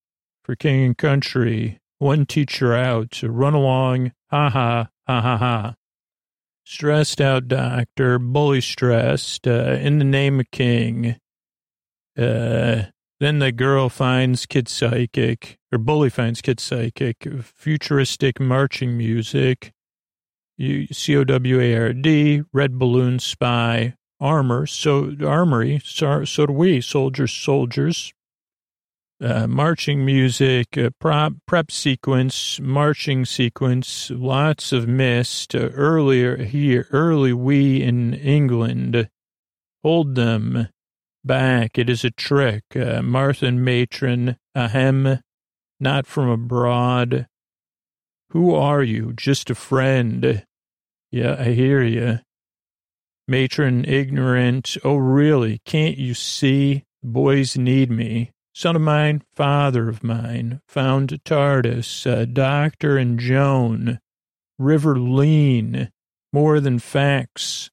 for 0.43 0.55
king 0.55 0.84
and 0.84 0.97
country. 0.97 1.79
One 1.99 2.25
teacher 2.25 2.73
out. 2.73 3.21
Run 3.23 3.53
along. 3.53 4.13
Ha 4.31 4.49
ha. 4.49 4.89
Ha 5.08 5.21
ha 5.21 5.38
ha. 5.38 5.75
Stressed 6.65 7.21
out 7.21 7.47
doctor. 7.47 8.17
Bully 8.17 8.62
stressed. 8.62 9.47
Uh, 9.47 9.77
in 9.79 9.99
the 9.99 10.05
name 10.05 10.39
of 10.39 10.49
king. 10.51 11.17
Uh, 12.17 12.86
then 13.26 13.40
the 13.40 13.52
girl 13.52 13.90
finds 13.90 14.46
kid 14.46 14.68
psychic, 14.68 15.58
or 15.72 15.80
bully 15.80 16.10
finds 16.10 16.42
kid 16.42 16.60
psychic, 16.60 17.28
futuristic 17.42 18.40
marching 18.40 18.96
music, 18.96 19.74
C 20.60 21.18
O 21.18 21.24
W 21.24 21.60
A 21.60 21.76
R 21.76 21.94
D, 21.94 22.44
red 22.54 22.78
balloon 22.78 23.18
spy, 23.20 23.96
armor, 24.20 24.68
so 24.68 25.16
armory, 25.26 25.82
so, 25.84 26.24
so 26.24 26.46
do 26.46 26.54
we, 26.54 26.82
soldiers, 26.82 27.32
soldiers, 27.32 28.14
uh, 29.20 29.48
marching 29.48 30.06
music, 30.06 30.78
uh, 30.78 30.90
prop, 31.00 31.34
prep 31.48 31.72
sequence, 31.72 32.60
marching 32.60 33.26
sequence, 33.26 34.12
lots 34.12 34.72
of 34.72 34.88
mist, 34.88 35.56
uh, 35.56 35.70
earlier 35.74 36.38
here, 36.38 36.88
early 36.92 37.34
we 37.34 37.82
in 37.82 38.14
England, 38.14 39.10
hold 39.84 40.16
them, 40.16 40.68
back. 41.26 41.78
It 41.78 41.90
is 41.90 42.04
a 42.04 42.12
trick. 42.12 42.64
Uh, 42.76 43.02
Martha 43.02 43.46
and 43.46 43.64
matron, 43.64 44.38
ahem, 44.54 45.20
not 45.80 46.08
from 46.08 46.30
abroad. 46.30 47.28
Who 48.30 48.54
are 48.54 48.84
you? 48.84 49.14
Just 49.14 49.50
a 49.50 49.56
friend. 49.56 50.44
Yeah, 51.12 51.36
I 51.40 51.52
hear 51.52 51.82
you. 51.84 52.20
Matron, 53.28 53.86
ignorant. 53.86 54.78
Oh, 54.84 54.98
really? 54.98 55.60
Can't 55.66 55.98
you 55.98 56.14
see? 56.14 56.84
Boys 57.04 57.58
need 57.58 57.90
me. 57.90 58.32
Son 58.54 58.76
of 58.76 58.82
mine, 58.82 59.22
father 59.34 59.90
of 59.90 60.04
mine, 60.04 60.62
found 60.68 61.20
TARDIS, 61.26 62.08
uh, 62.10 62.26
Doctor 62.26 62.98
and 62.98 63.20
Joan, 63.20 64.00
River 64.58 64.96
Leen, 64.96 65.90
more 66.32 66.62
than 66.62 66.80
facts. 66.80 67.70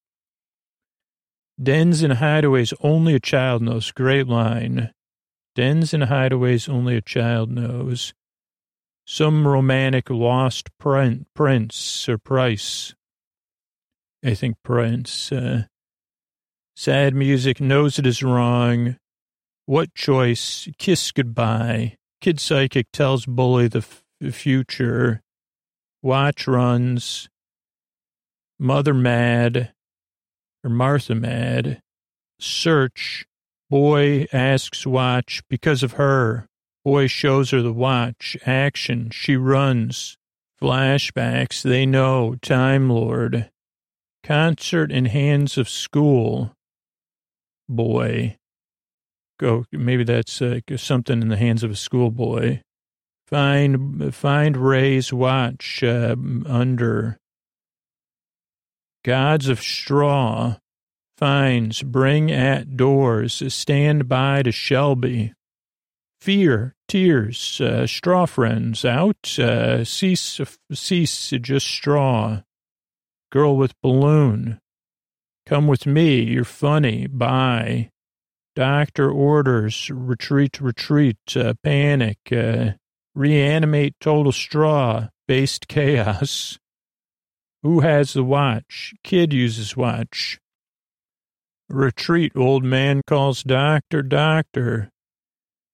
Dens 1.63 2.03
and 2.03 2.15
hideaways 2.15 2.75
only 2.81 3.15
a 3.15 3.21
child 3.21 3.63
knows. 3.63 3.93
Great 3.93 4.27
line. 4.27 4.91
Dens 5.55 5.95
and 5.95 6.05
hideaways 6.05 6.69
only 6.69 6.97
a 6.97 7.03
child 7.03 7.51
knows. 7.51 8.15
Some 9.07 9.47
romantic 9.47 10.11
lost 10.11 10.71
prince 10.79 12.09
or 12.09 12.19
price. 12.19 12.95
I 14.25 14.35
think 14.35 14.57
prince. 14.65 15.31
Uh, 15.31 15.65
sad 16.75 17.15
music 17.15 17.61
knows 17.61 17.99
it 17.99 18.07
is 18.07 18.23
wrong. 18.23 18.97
What 19.67 19.95
choice? 19.95 20.69
Kiss 20.79 21.13
goodbye. 21.13 21.97
Kid 22.21 22.41
psychic 22.41 22.87
tells 22.93 23.27
bully 23.27 23.69
the 23.69 23.79
f- 23.79 24.03
future. 24.33 25.21
Watch 26.03 26.49
runs. 26.49 27.29
Mother 28.59 28.95
mad 28.95 29.73
or 30.65 30.71
Martha 30.71 31.15
mad. 31.15 31.81
Search. 32.41 33.27
Boy 33.71 34.27
asks 34.33 34.87
watch 34.87 35.43
because 35.49 35.83
of 35.83 35.93
her. 35.93 36.47
Boy 36.85 37.07
shows 37.07 37.51
her 37.51 37.63
the 37.63 37.73
watch. 37.73 38.37
Action. 38.45 39.11
She 39.11 39.37
runs. 39.37 40.17
Flashbacks. 40.61 41.63
They 41.63 41.87
know. 41.87 42.37
Time 42.43 42.91
Lord. 42.91 43.51
Concert 44.23 44.93
in 44.93 45.07
hands 45.07 45.57
of 45.57 45.69
school. 45.69 46.53
Boy. 47.69 48.37
Go. 49.39 49.65
Maybe 49.73 50.05
that's 50.05 50.43
uh, 50.43 50.61
something 50.77 51.23
in 51.23 51.29
the 51.29 51.37
hands 51.37 51.65
of 51.65 51.71
a 51.71 51.77
schoolboy. 51.77 52.61
Find 53.27 54.15
find 54.15 54.57
Ray's 54.57 55.13
watch 55.13 55.83
uh, 55.83 56.15
under 56.45 57.19
Gods 59.05 59.49
of 59.49 59.61
straw, 59.61 60.57
finds, 61.19 61.83
bring 61.83 62.31
at 62.31 62.77
doors, 62.77 63.43
stand 63.53 64.09
by 64.09 64.43
to 64.45 64.53
Shelby. 64.53 65.33
Fear, 66.21 66.77
tears, 66.87 67.61
uh, 67.61 67.87
straw 67.89 68.27
friends 68.27 68.85
out, 68.85 69.39
uh, 69.41 69.83
cease, 69.83 70.41
cease, 70.73 71.31
just 71.41 71.67
straw. 71.67 72.43
Girl 73.33 73.57
with 73.57 73.81
balloon. 73.83 74.61
Come 75.47 75.67
with 75.67 75.85
me, 75.85 76.23
you're 76.23 76.45
funny, 76.45 77.09
bye. 77.09 77.91
Doctor 78.55 79.11
orders, 79.11 79.91
retreat, 79.91 80.61
retreat, 80.61 81.19
uh, 81.35 81.55
panic, 81.65 82.19
uh, 82.31 82.73
reanimate 83.17 83.95
total 84.01 84.31
straw, 84.31 85.09
based 85.27 85.67
chaos. 85.67 86.61
Who 87.63 87.81
has 87.81 88.13
the 88.13 88.25
watch? 88.25 88.93
Kid 89.05 89.33
uses 89.33 89.77
watch. 89.77 90.41
Retreat, 91.69 92.33
old 92.37 92.65
man 92.65 93.03
calls 93.07 93.43
doctor, 93.43 94.03
doctor. 94.03 94.91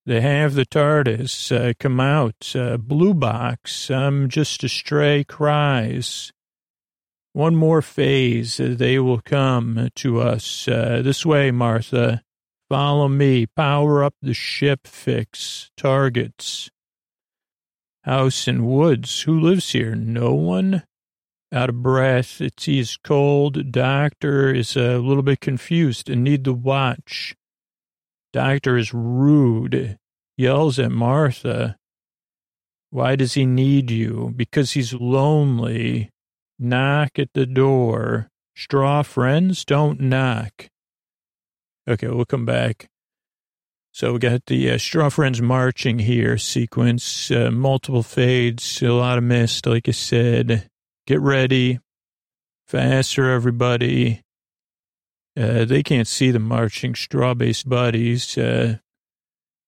They 0.09 0.22
have 0.22 0.55
the 0.55 0.64
TARDIS. 0.64 1.53
Uh, 1.53 1.74
come 1.79 2.01
out. 2.01 2.55
Uh, 2.55 2.79
blue 2.79 3.12
box. 3.12 3.90
I'm 3.90 4.31
just 4.31 4.64
a 4.64 4.68
stray 4.68 5.22
cries. 5.22 6.33
One 7.35 7.55
more 7.57 7.83
phase. 7.83 8.59
Uh, 8.59 8.74
they 8.74 8.98
will 8.98 9.20
come 9.20 9.90
to 9.96 10.20
us. 10.22 10.66
Uh, 10.66 11.03
this 11.05 11.27
way, 11.27 11.51
Martha. 11.51 12.22
Follow 12.70 13.09
me. 13.09 13.44
Power 13.46 14.03
up 14.03 14.14
the 14.22 14.33
ship. 14.33 14.87
Fix 14.87 15.70
targets. 15.77 16.70
House 18.05 18.48
and 18.48 18.66
woods. 18.66 19.22
Who 19.22 19.38
lives 19.38 19.72
here? 19.72 19.94
No 19.94 20.33
one? 20.33 20.85
Out 21.52 21.68
of 21.68 21.82
breath. 21.82 22.40
It's 22.40 22.64
he's 22.64 22.96
cold. 22.96 23.72
Doctor 23.72 24.52
is 24.52 24.76
a 24.76 24.98
little 24.98 25.22
bit 25.22 25.40
confused 25.40 26.11
and 26.11 26.24
need 26.24 26.44
the 26.44 26.52
watch. 26.52 27.34
Doctor 28.32 28.76
is 28.76 28.92
rude. 28.92 29.98
Yells 30.37 30.78
at 30.78 30.92
Martha. 30.92 31.76
Why 32.90 33.16
does 33.16 33.34
he 33.34 33.44
need 33.44 33.90
you? 33.90 34.32
Because 34.37 34.72
he's 34.72 34.94
lonely. 34.94 36.11
Knock 36.58 37.18
at 37.18 37.32
the 37.34 37.46
door. 37.46 38.30
Straw 38.56 39.02
friends 39.02 39.64
don't 39.64 40.00
knock. 40.00 40.68
Okay, 41.88 42.08
we'll 42.08 42.24
come 42.24 42.44
back. 42.44 42.88
So 43.92 44.12
we 44.12 44.18
got 44.18 44.46
the 44.46 44.70
uh, 44.70 44.78
Straw 44.78 45.08
Friends 45.08 45.42
marching 45.42 45.98
here 45.98 46.38
sequence, 46.38 47.30
uh, 47.30 47.50
multiple 47.50 48.02
fades, 48.02 48.80
a 48.82 48.92
lot 48.92 49.18
of 49.18 49.24
mist, 49.24 49.66
like 49.66 49.88
I 49.88 49.92
said. 49.92 50.68
Get 51.09 51.23
ready. 51.23 51.81
Faster, 52.66 53.31
everybody. 53.31 54.21
Uh, 55.35 55.64
they 55.64 55.83
can't 55.83 56.07
see 56.07 56.31
the 56.31 56.38
marching 56.38 56.94
straw-based 56.94 57.66
buddies. 57.66 58.37
Uh, 58.37 58.76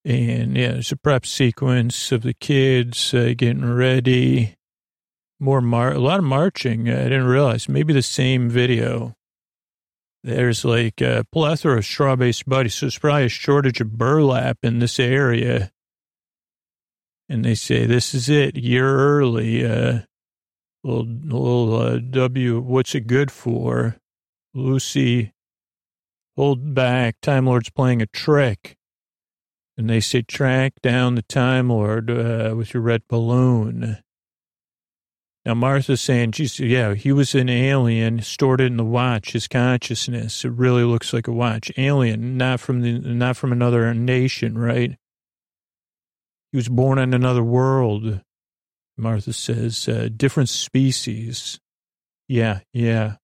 and 0.05 0.55
yeah, 0.55 0.73
it's 0.73 0.93
a 0.93 0.99
prep 0.99 1.25
sequence 1.25 2.13
of 2.13 2.21
the 2.21 2.35
kids 2.35 3.15
uh, 3.15 3.33
getting 3.35 3.65
ready. 3.65 4.55
More 5.39 5.63
mar, 5.63 5.93
a 5.93 5.99
lot 5.99 6.19
of 6.19 6.27
marching. 6.27 6.91
I 6.91 7.05
didn't 7.05 7.25
realize. 7.25 7.71
Maybe 7.71 7.95
the 7.95 8.03
same 8.03 8.51
video. 8.51 9.17
There's 10.23 10.63
like 10.63 11.01
a 11.01 11.25
plethora 11.33 11.79
of 11.79 11.87
straw-based 11.87 12.47
buddies, 12.47 12.75
so 12.75 12.89
it's 12.89 12.99
probably 12.99 13.25
a 13.25 13.29
shortage 13.31 13.81
of 13.81 13.97
burlap 13.97 14.59
in 14.63 14.81
this 14.81 15.01
area. 15.01 15.73
And 17.31 17.47
they 17.47 17.55
say 17.55 17.87
this 17.87 18.13
is 18.13 18.29
it, 18.29 18.57
year 18.57 18.95
early. 18.95 19.65
Little, 20.83 21.05
little 21.05 21.75
uh, 21.77 21.99
W, 21.99 22.61
what's 22.61 22.95
it 22.95 23.07
good 23.07 23.31
for? 23.31 23.97
Lucy, 24.55 25.33
hold 26.37 26.75
back. 26.75 27.17
Time 27.21 27.47
Lord's 27.47 27.71
playing 27.71 28.01
a 28.01 28.07
trick. 28.07 28.77
And 29.77 29.89
they 29.89 30.01
say, 30.01 30.23
track 30.23 30.75
down 30.83 31.15
the 31.15 31.23
Time 31.23 31.69
Lord 31.69 32.11
uh, 32.11 32.55
with 32.57 32.75
your 32.75 32.83
red 32.83 33.03
balloon. 33.09 33.99
Now, 35.45 35.55
Martha's 35.55 36.03
saying, 36.03 36.33
geez, 36.33 36.61
yeah, 36.61 36.95
he 36.95 37.13
was 37.13 37.35
an 37.35 37.49
alien, 37.49 38.21
stored 38.21 38.61
in 38.61 38.77
the 38.77 38.85
watch, 38.85 39.33
his 39.33 39.49
consciousness. 39.49 40.45
It 40.45 40.53
really 40.53 40.85
looks 40.85 41.15
like 41.15 41.27
a 41.27 41.33
watch. 41.33 41.73
Alien, 41.79 42.37
not 42.37 42.61
from 42.61 42.83
the, 42.83 42.99
not 42.99 43.39
from 43.39 43.53
another 43.53 43.93
nation, 43.95 44.59
right? 44.59 44.97
He 46.53 46.57
was 46.57 46.69
born 46.69 46.99
in 46.99 47.15
another 47.15 47.43
world 47.43 48.21
Martha 49.01 49.33
says, 49.33 49.89
uh, 49.89 50.09
different 50.15 50.49
species. 50.49 51.59
Yeah, 52.29 52.61
yeah. 52.73 53.17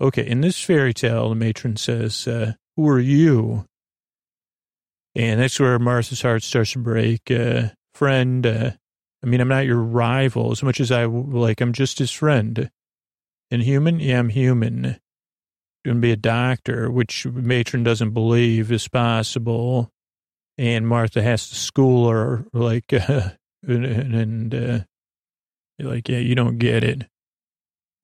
Okay, 0.00 0.26
in 0.26 0.40
this 0.40 0.60
fairy 0.60 0.92
tale, 0.92 1.28
the 1.28 1.34
matron 1.34 1.76
says, 1.76 2.26
uh, 2.26 2.54
who 2.76 2.88
are 2.88 3.00
you? 3.00 3.66
And 5.14 5.40
that's 5.40 5.60
where 5.60 5.78
Martha's 5.78 6.22
heart 6.22 6.42
starts 6.42 6.72
to 6.72 6.80
break. 6.80 7.30
Uh, 7.30 7.68
friend, 7.94 8.44
uh, 8.44 8.70
I 9.22 9.26
mean, 9.26 9.40
I'm 9.40 9.48
not 9.48 9.66
your 9.66 9.80
rival 9.80 10.50
as 10.50 10.62
much 10.62 10.80
as 10.80 10.90
I 10.90 11.04
like, 11.04 11.60
I'm 11.60 11.72
just 11.72 11.98
his 11.98 12.10
friend. 12.10 12.70
And 13.50 13.62
human? 13.62 14.00
Yeah, 14.00 14.18
I'm 14.18 14.30
human. 14.30 14.98
Going 15.84 15.96
to 15.96 16.00
be 16.00 16.12
a 16.12 16.16
doctor, 16.16 16.90
which 16.90 17.26
matron 17.26 17.84
doesn't 17.84 18.10
believe 18.10 18.72
is 18.72 18.88
possible. 18.88 19.90
And 20.58 20.88
Martha 20.88 21.22
has 21.22 21.48
to 21.50 21.54
school 21.54 22.08
her, 22.08 22.44
like, 22.52 22.92
and, 22.92 23.34
and 23.62 24.54
uh, 24.54 24.78
like, 25.78 26.08
yeah, 26.08 26.18
you 26.18 26.34
don't 26.34 26.58
get 26.58 26.84
it. 26.84 27.06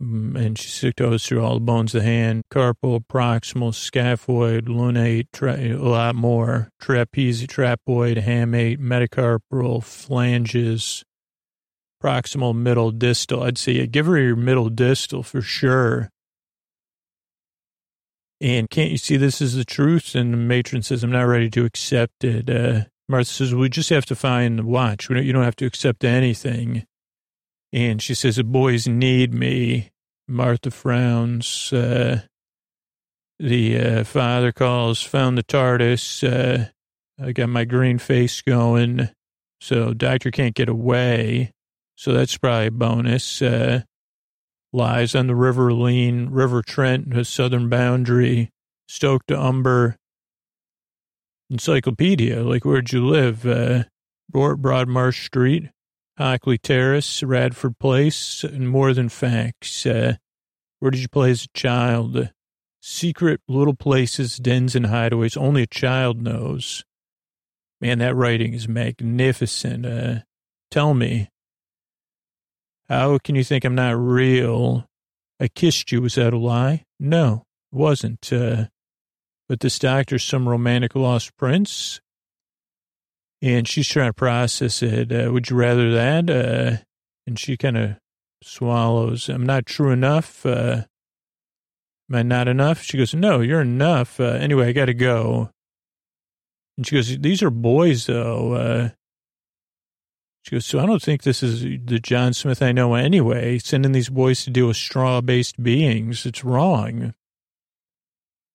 Mm, 0.02 0.34
and 0.34 0.58
she 0.58 0.92
goes 0.92 1.26
through 1.26 1.44
all 1.44 1.54
the 1.54 1.60
bones 1.60 1.94
of 1.94 2.02
the 2.02 2.08
hand, 2.08 2.42
carpal, 2.50 3.04
proximal, 3.06 3.72
scaphoid, 3.72 4.62
lunate, 4.62 5.26
tra- 5.32 5.58
a 5.58 5.76
lot 5.76 6.14
more, 6.14 6.70
trapezius, 6.80 7.46
trapezoid, 7.46 8.24
hamate, 8.24 8.78
metacarpal, 8.78 9.84
phalanges, 9.84 11.04
proximal, 12.02 12.54
middle, 12.54 12.90
distal. 12.90 13.42
I'd 13.42 13.58
say 13.58 13.72
yeah, 13.72 13.86
give 13.86 14.06
her 14.06 14.18
your 14.18 14.36
middle 14.36 14.70
distal 14.70 15.22
for 15.22 15.42
sure. 15.42 16.08
And 18.40 18.70
can't 18.70 18.90
you 18.90 18.96
see 18.96 19.18
this 19.18 19.42
is 19.42 19.54
the 19.54 19.66
truth? 19.66 20.14
And 20.14 20.32
the 20.32 20.38
matron 20.38 20.82
says, 20.82 21.04
I'm 21.04 21.12
not 21.12 21.24
ready 21.24 21.50
to 21.50 21.66
accept 21.66 22.24
it. 22.24 22.48
Uh, 22.48 22.84
Martha 23.06 23.30
says, 23.30 23.54
we 23.54 23.68
just 23.68 23.90
have 23.90 24.06
to 24.06 24.16
find 24.16 24.58
the 24.58 24.64
watch. 24.64 25.10
We 25.10 25.16
don't, 25.16 25.26
you 25.26 25.34
don't 25.34 25.44
have 25.44 25.56
to 25.56 25.66
accept 25.66 26.04
anything. 26.04 26.86
And 27.72 28.02
she 28.02 28.14
says, 28.14 28.36
the 28.36 28.44
boys 28.44 28.88
need 28.88 29.32
me. 29.32 29.90
Martha 30.26 30.70
frowns. 30.70 31.72
Uh, 31.72 32.22
the 33.38 33.78
uh, 33.78 34.04
father 34.04 34.52
calls, 34.52 35.02
found 35.02 35.38
the 35.38 35.42
TARDIS. 35.42 36.22
Uh, 36.24 36.68
I 37.22 37.32
got 37.32 37.48
my 37.48 37.64
green 37.64 37.98
face 37.98 38.42
going. 38.42 39.08
So 39.60 39.94
doctor 39.94 40.30
can't 40.30 40.54
get 40.54 40.68
away. 40.68 41.52
So 41.96 42.12
that's 42.12 42.36
probably 42.36 42.66
a 42.66 42.70
bonus. 42.70 43.42
Uh, 43.42 43.82
lies 44.72 45.14
on 45.14 45.26
the 45.26 45.34
River 45.34 45.70
Leen, 45.70 46.28
River 46.30 46.62
Trent, 46.62 47.10
the 47.10 47.24
southern 47.24 47.68
boundary, 47.68 48.50
Stoke 48.88 49.26
to 49.26 49.40
Umber. 49.40 49.96
Encyclopedia, 51.50 52.42
like 52.42 52.64
where'd 52.64 52.92
you 52.92 53.04
live? 53.06 53.44
Uh, 53.44 53.84
Broadmarsh 54.32 55.24
Street. 55.24 55.70
Hockley 56.18 56.58
Terrace, 56.58 57.22
Radford 57.22 57.78
Place, 57.78 58.44
and 58.44 58.68
more 58.68 58.92
than 58.92 59.08
facts. 59.08 59.86
Uh, 59.86 60.16
where 60.78 60.90
did 60.90 61.00
you 61.00 61.08
play 61.08 61.30
as 61.30 61.44
a 61.44 61.58
child? 61.58 62.30
Secret 62.80 63.40
little 63.48 63.74
places, 63.74 64.36
dens, 64.36 64.74
and 64.74 64.86
hideaways 64.86 65.36
only 65.36 65.62
a 65.62 65.66
child 65.66 66.20
knows. 66.22 66.84
Man, 67.80 67.98
that 67.98 68.14
writing 68.14 68.52
is 68.54 68.68
magnificent. 68.68 69.86
Uh, 69.86 70.14
tell 70.70 70.94
me, 70.94 71.30
how 72.88 73.18
can 73.18 73.34
you 73.34 73.44
think 73.44 73.64
I'm 73.64 73.74
not 73.74 73.96
real? 73.98 74.86
I 75.38 75.48
kissed 75.48 75.92
you. 75.92 76.02
Was 76.02 76.16
that 76.16 76.34
a 76.34 76.38
lie? 76.38 76.84
No, 76.98 77.44
it 77.72 77.76
wasn't. 77.76 78.32
Uh, 78.32 78.66
but 79.48 79.60
this 79.60 79.78
doctor's 79.78 80.24
some 80.24 80.48
romantic 80.48 80.94
lost 80.94 81.36
prince 81.36 82.00
and 83.42 83.66
she's 83.66 83.88
trying 83.88 84.08
to 84.08 84.14
process 84.14 84.82
it. 84.82 85.12
Uh, 85.12 85.32
would 85.32 85.50
you 85.50 85.56
rather 85.56 85.92
that? 85.92 86.30
Uh, 86.30 86.76
and 87.26 87.38
she 87.38 87.56
kind 87.56 87.76
of 87.76 87.96
swallows. 88.42 89.28
I'm 89.28 89.46
not 89.46 89.66
true 89.66 89.90
enough. 89.90 90.44
Uh, 90.44 90.82
am 92.10 92.16
I 92.16 92.22
not 92.22 92.48
enough? 92.48 92.82
She 92.82 92.98
goes, 92.98 93.14
no, 93.14 93.40
you're 93.40 93.60
enough. 93.60 94.18
Uh, 94.20 94.24
anyway, 94.24 94.68
I 94.68 94.72
got 94.72 94.86
to 94.86 94.94
go. 94.94 95.50
And 96.76 96.86
she 96.86 96.96
goes, 96.96 97.18
these 97.18 97.42
are 97.42 97.50
boys 97.50 98.06
though. 98.06 98.54
Uh, 98.54 98.88
she 100.42 100.56
goes, 100.56 100.64
so 100.64 100.80
I 100.80 100.86
don't 100.86 101.02
think 101.02 101.22
this 101.22 101.42
is 101.42 101.60
the 101.60 102.00
John 102.00 102.32
Smith 102.32 102.62
I 102.62 102.72
know 102.72 102.94
anyway. 102.94 103.58
Sending 103.58 103.92
these 103.92 104.08
boys 104.08 104.44
to 104.44 104.50
deal 104.50 104.68
with 104.68 104.76
straw-based 104.76 105.62
beings. 105.62 106.24
It's 106.24 106.42
wrong. 106.42 107.12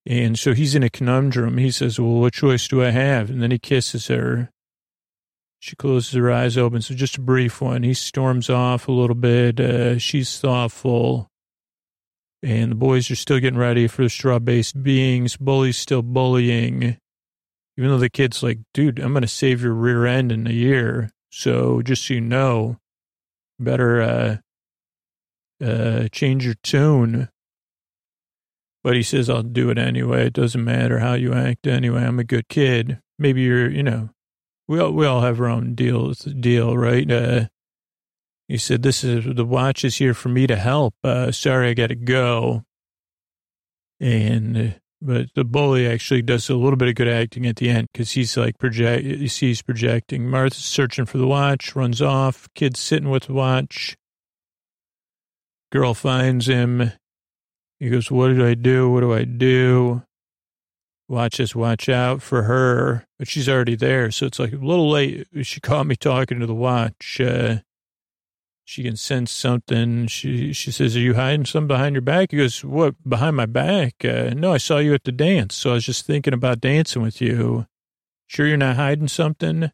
And 0.07 0.37
so 0.37 0.53
he's 0.53 0.75
in 0.75 0.83
a 0.83 0.89
conundrum. 0.89 1.57
He 1.57 1.71
says, 1.71 1.99
well, 1.99 2.21
what 2.21 2.33
choice 2.33 2.67
do 2.67 2.83
I 2.83 2.89
have? 2.89 3.29
And 3.29 3.41
then 3.41 3.51
he 3.51 3.59
kisses 3.59 4.07
her. 4.07 4.49
She 5.65 5.75
closes 5.75 6.13
her 6.13 6.31
eyes 6.31 6.59
open. 6.59 6.83
So 6.83 6.93
just 6.93 7.17
a 7.17 7.21
brief 7.21 7.59
one. 7.59 7.81
He 7.81 7.95
storms 7.95 8.51
off 8.51 8.87
a 8.87 8.91
little 8.91 9.15
bit. 9.15 9.59
Uh, 9.59 9.97
she's 9.97 10.37
thoughtful. 10.37 11.31
And 12.43 12.69
the 12.69 12.75
boys 12.75 13.09
are 13.09 13.15
still 13.15 13.39
getting 13.39 13.57
ready 13.57 13.87
for 13.87 14.03
the 14.03 14.09
straw 14.11 14.37
based 14.37 14.83
beings. 14.83 15.37
Bully's 15.37 15.79
still 15.79 16.03
bullying. 16.03 16.99
Even 17.77 17.89
though 17.89 17.97
the 17.97 18.11
kid's 18.11 18.43
like, 18.43 18.59
dude, 18.75 18.99
I'm 18.99 19.13
going 19.13 19.23
to 19.23 19.27
save 19.27 19.63
your 19.63 19.73
rear 19.73 20.05
end 20.05 20.31
in 20.31 20.45
a 20.45 20.51
year. 20.51 21.09
So 21.31 21.81
just 21.81 22.05
so 22.05 22.13
you 22.13 22.21
know, 22.21 22.77
better 23.59 24.03
uh, 24.03 24.37
uh, 25.65 26.09
change 26.11 26.45
your 26.45 26.57
tune. 26.61 27.29
But 28.83 28.95
he 28.95 29.01
says, 29.01 29.31
I'll 29.31 29.41
do 29.41 29.71
it 29.71 29.79
anyway. 29.79 30.27
It 30.27 30.33
doesn't 30.33 30.63
matter 30.63 30.99
how 30.99 31.15
you 31.15 31.33
act 31.33 31.65
anyway. 31.65 32.03
I'm 32.03 32.19
a 32.19 32.23
good 32.23 32.49
kid. 32.49 32.99
Maybe 33.17 33.41
you're, 33.41 33.67
you 33.67 33.81
know, 33.81 34.09
we 34.67 34.79
all, 34.79 34.91
we 34.91 35.05
all 35.05 35.21
have 35.21 35.39
our 35.39 35.47
own 35.47 35.75
deal, 35.75 36.13
deal, 36.13 36.77
right? 36.77 37.09
Uh, 37.09 37.45
he 38.47 38.57
said, 38.57 38.83
this 38.83 39.03
is, 39.03 39.25
the 39.35 39.45
watch 39.45 39.83
is 39.83 39.97
here 39.97 40.13
for 40.13 40.29
me 40.29 40.47
to 40.47 40.55
help. 40.55 40.93
Uh, 41.03 41.31
sorry, 41.31 41.69
I 41.69 41.73
got 41.73 41.87
to 41.87 41.95
go. 41.95 42.63
And, 43.99 44.57
uh, 44.57 44.69
but 45.01 45.27
the 45.35 45.43
bully 45.43 45.87
actually 45.87 46.21
does 46.21 46.49
a 46.49 46.55
little 46.55 46.77
bit 46.77 46.87
of 46.87 46.95
good 46.95 47.07
acting 47.07 47.45
at 47.45 47.57
the 47.57 47.69
end 47.69 47.87
because 47.91 48.11
he's 48.11 48.35
like 48.37 48.57
project, 48.57 49.05
he 49.05 49.27
sees 49.27 49.61
projecting. 49.61 50.29
Martha's 50.29 50.65
searching 50.65 51.05
for 51.05 51.17
the 51.17 51.27
watch, 51.27 51.75
runs 51.75 52.01
off. 52.01 52.47
Kid's 52.55 52.79
sitting 52.79 53.09
with 53.09 53.23
the 53.23 53.33
watch. 53.33 53.97
Girl 55.71 55.93
finds 55.93 56.47
him. 56.47 56.91
He 57.79 57.89
goes, 57.89 58.09
what 58.09 58.29
did 58.29 58.41
I 58.41 58.53
do? 58.53 58.89
What 58.89 59.01
do 59.01 59.13
I 59.13 59.25
do? 59.25 60.03
Watch 61.07 61.39
us 61.39 61.55
watch 61.55 61.87
out 61.89 62.21
for 62.21 62.43
her, 62.43 63.05
but 63.17 63.27
she's 63.27 63.47
already 63.47 63.75
there. 63.75 64.11
So 64.11 64.25
it's 64.25 64.39
like 64.39 64.53
a 64.53 64.57
little 64.57 64.89
late. 64.89 65.27
She 65.43 65.59
caught 65.59 65.85
me 65.85 65.95
talking 65.95 66.39
to 66.39 66.45
the 66.45 66.55
watch. 66.55 67.21
Uh, 67.21 67.57
she 68.63 68.81
can 68.81 68.95
sense 68.95 69.31
something. 69.31 70.07
She, 70.07 70.51
she 70.51 70.71
says, 70.71 70.95
are 70.95 70.99
you 70.99 71.13
hiding 71.13 71.45
something 71.45 71.67
behind 71.67 71.93
your 71.93 72.01
back? 72.01 72.31
He 72.31 72.37
goes, 72.37 72.63
what, 72.63 72.95
behind 73.07 73.35
my 73.35 73.45
back? 73.45 74.03
Uh, 74.03 74.33
no, 74.35 74.53
I 74.53 74.57
saw 74.57 74.79
you 74.79 74.95
at 74.95 75.03
the 75.03 75.11
dance. 75.11 75.53
So 75.55 75.71
I 75.71 75.73
was 75.73 75.85
just 75.85 76.05
thinking 76.07 76.33
about 76.33 76.61
dancing 76.61 77.03
with 77.03 77.21
you. 77.21 77.67
Sure 78.25 78.47
you're 78.47 78.57
not 78.57 78.75
hiding 78.75 79.07
something? 79.07 79.71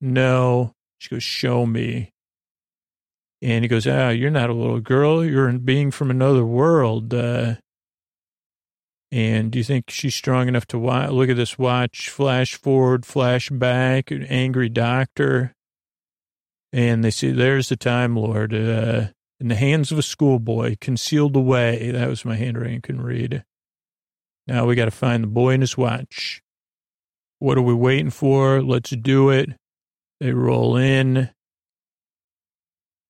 No. 0.00 0.72
She 0.98 1.10
goes, 1.10 1.22
show 1.22 1.66
me. 1.66 2.14
And 3.42 3.62
he 3.62 3.68
goes, 3.68 3.86
ah, 3.86 4.08
you're 4.08 4.30
not 4.30 4.48
a 4.48 4.54
little 4.54 4.80
girl. 4.80 5.22
You're 5.22 5.50
a 5.50 5.58
being 5.58 5.90
from 5.90 6.10
another 6.10 6.46
world. 6.46 7.12
Uh, 7.12 7.56
and 9.12 9.50
do 9.50 9.58
you 9.58 9.64
think 9.64 9.90
she's 9.90 10.14
strong 10.14 10.48
enough 10.48 10.66
to 10.66 10.78
watch? 10.78 11.10
Look 11.10 11.28
at 11.28 11.36
this 11.36 11.58
watch, 11.58 12.10
flash 12.10 12.54
forward, 12.54 13.06
flash 13.06 13.50
back, 13.50 14.10
angry 14.10 14.68
doctor. 14.68 15.54
And 16.72 17.04
they 17.04 17.10
say, 17.10 17.30
there's 17.30 17.68
the 17.68 17.76
Time 17.76 18.16
Lord, 18.16 18.52
uh, 18.52 19.06
in 19.38 19.48
the 19.48 19.54
hands 19.54 19.92
of 19.92 19.98
a 19.98 20.02
schoolboy, 20.02 20.76
concealed 20.80 21.36
away. 21.36 21.90
That 21.90 22.08
was 22.08 22.24
my 22.24 22.36
handwriting, 22.36 22.82
can 22.82 23.00
read. 23.00 23.44
Now 24.46 24.66
we 24.66 24.74
got 24.74 24.86
to 24.86 24.90
find 24.90 25.22
the 25.22 25.28
boy 25.28 25.54
and 25.54 25.62
his 25.62 25.76
watch. 25.76 26.42
What 27.38 27.58
are 27.58 27.62
we 27.62 27.74
waiting 27.74 28.10
for? 28.10 28.62
Let's 28.62 28.90
do 28.90 29.30
it. 29.30 29.50
They 30.20 30.32
roll 30.32 30.76
in. 30.76 31.30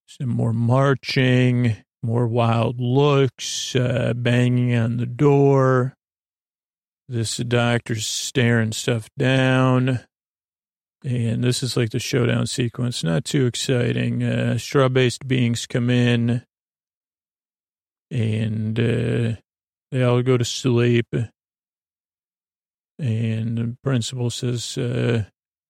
Some 0.06 0.28
more 0.28 0.52
marching 0.52 1.76
more 2.06 2.26
wild 2.26 2.80
looks, 2.80 3.74
uh, 3.74 4.12
banging 4.16 4.74
on 4.74 4.96
the 4.96 5.06
door. 5.06 5.94
This 7.08 7.36
doctor's 7.36 8.06
staring 8.06 8.72
stuff 8.72 9.08
down. 9.18 10.00
And 11.04 11.44
this 11.44 11.62
is 11.62 11.76
like 11.76 11.90
the 11.90 11.98
showdown 11.98 12.46
sequence. 12.46 13.04
Not 13.04 13.24
too 13.24 13.46
exciting. 13.46 14.22
Uh, 14.22 14.58
straw 14.58 14.88
based 14.88 15.28
beings 15.28 15.66
come 15.66 15.90
in 15.90 16.42
and 18.10 18.78
uh, 18.78 19.36
they 19.92 20.02
all 20.02 20.22
go 20.22 20.36
to 20.36 20.44
sleep. 20.44 21.14
And 22.98 23.58
the 23.58 23.76
principal 23.82 24.30
says, 24.30 24.78
uh, 24.78 25.24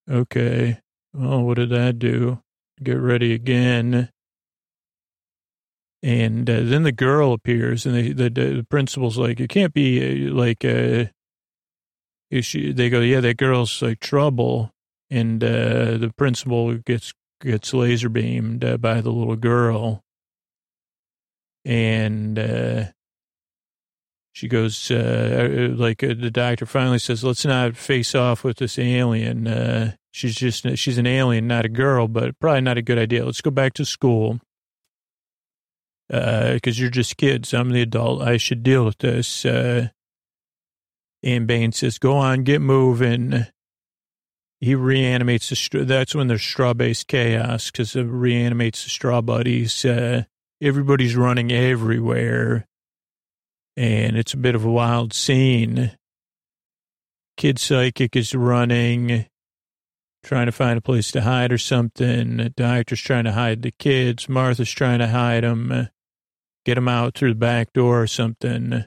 okay, 0.09 0.80
well, 1.12 1.43
what 1.43 1.57
did 1.57 1.70
that 1.70 1.99
do? 1.99 2.41
Get 2.82 2.99
ready 2.99 3.32
again. 3.32 4.11
And 6.07 6.48
uh, 6.48 6.61
then 6.62 6.84
the 6.84 6.92
girl 6.92 7.32
appears, 7.32 7.84
and 7.84 7.96
the, 7.96 8.12
the, 8.12 8.30
the 8.30 8.66
principal's 8.70 9.18
like, 9.18 9.40
it 9.40 9.48
can't 9.48 9.74
be 9.74 10.28
uh, 10.28 10.32
like, 10.32 10.64
uh, 10.64 11.07
she, 12.40 12.70
they 12.72 12.88
go, 12.88 13.00
yeah, 13.00 13.18
that 13.18 13.38
girl's 13.38 13.82
like 13.82 13.98
trouble. 13.98 14.70
And 15.11 15.42
uh, 15.42 15.96
the 15.98 16.12
principal 16.16 16.74
gets 16.74 17.12
gets 17.40 17.74
laser 17.74 18.09
beamed 18.09 18.64
uh, 18.64 18.76
by 18.76 19.00
the 19.00 19.11
little 19.11 19.34
girl. 19.34 20.04
And 21.64 22.38
uh, 22.38 22.84
she 24.32 24.46
goes, 24.46 24.92
uh, 24.92 25.72
uh 25.72 25.74
like 25.74 26.04
uh, 26.04 26.14
the 26.16 26.30
doctor 26.30 26.66
finally 26.66 27.00
says, 27.00 27.24
let's 27.24 27.44
not 27.44 27.76
face 27.76 28.14
off 28.14 28.44
with 28.44 28.59
this 28.59 28.78
alien. 28.78 29.48
Uh, 29.48 29.94
she's 30.12 30.36
just, 30.36 30.78
she's 30.78 30.98
an 30.98 31.07
alien, 31.09 31.48
not 31.48 31.64
a 31.64 31.68
girl, 31.68 32.07
but 32.07 32.38
probably 32.38 32.61
not 32.61 32.78
a 32.78 32.82
good 32.82 32.98
idea. 32.98 33.24
Let's 33.24 33.40
go 33.40 33.50
back 33.50 33.74
to 33.74 33.84
school. 33.84 34.38
Because 36.09 36.78
you're 36.78 36.90
just 36.90 37.16
kids. 37.16 37.52
I'm 37.52 37.70
the 37.70 37.82
adult. 37.82 38.22
I 38.22 38.36
should 38.36 38.62
deal 38.62 38.84
with 38.84 38.98
this. 38.98 39.44
and 39.44 39.90
Bane 41.22 41.72
says, 41.72 41.98
go 41.98 42.16
on, 42.16 42.44
get 42.44 42.61
moving 42.61 43.46
he 44.61 44.74
reanimates 44.74 45.50
the 45.50 45.57
straw. 45.57 45.84
That's 45.84 46.14
when 46.14 46.28
there's 46.28 46.42
straw 46.42 46.74
based 46.74 47.09
chaos 47.09 47.70
because 47.70 47.94
it 47.94 48.04
reanimates 48.04 48.84
the 48.84 48.90
straw 48.90 49.20
buddies. 49.20 49.84
Uh, 49.84 50.24
everybody's 50.61 51.16
running 51.16 51.52
everywhere, 51.52 52.66
and 53.76 54.16
it's 54.16 54.34
a 54.34 54.38
bit 54.38 54.54
of 54.54 54.64
a 54.64 54.70
wild 54.70 55.12
scene. 55.12 55.96
Kid 57.36 57.59
psychic 57.59 58.16
is 58.16 58.34
running, 58.34 59.26
trying 60.24 60.46
to 60.46 60.52
find 60.52 60.78
a 60.78 60.82
place 60.82 61.11
to 61.12 61.20
hide 61.20 61.52
or 61.52 61.59
something. 61.59 62.38
The 62.38 62.50
doctor's 62.50 63.02
trying 63.02 63.24
to 63.24 63.32
hide 63.32 63.61
the 63.61 63.72
kids. 63.72 64.26
Martha's 64.26 64.70
trying 64.70 65.00
to 65.00 65.09
hide 65.09 65.44
them, 65.44 65.88
get 66.66 66.74
them 66.74 66.88
out 66.88 67.14
through 67.14 67.30
the 67.30 67.38
back 67.38 67.72
door 67.72 68.02
or 68.02 68.06
something 68.06 68.84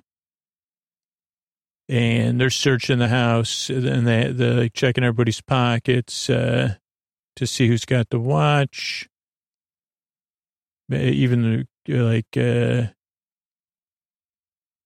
and 1.90 2.40
they're 2.40 2.52
searching 2.52 3.00
the 3.00 3.08
house 3.08 3.70
and 3.70 4.08
they 4.08 4.32
they're 4.32 4.70
checking 4.70 5.04
everybody's 5.04 5.42
pockets 5.42 6.30
uh, 6.30 6.76
to 7.36 7.48
see 7.48 7.68
who's 7.68 7.86
got 7.86 8.10
the 8.10 8.20
watch. 8.20 9.10
Even 10.92 11.68
like, 11.88 12.38
uh, 12.38 12.88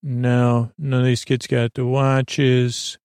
no, 0.02 0.72
none 0.78 1.00
of 1.00 1.06
these 1.06 1.26
kids 1.26 1.48
got 1.48 1.74
the 1.74 1.86
watches. 1.86 2.98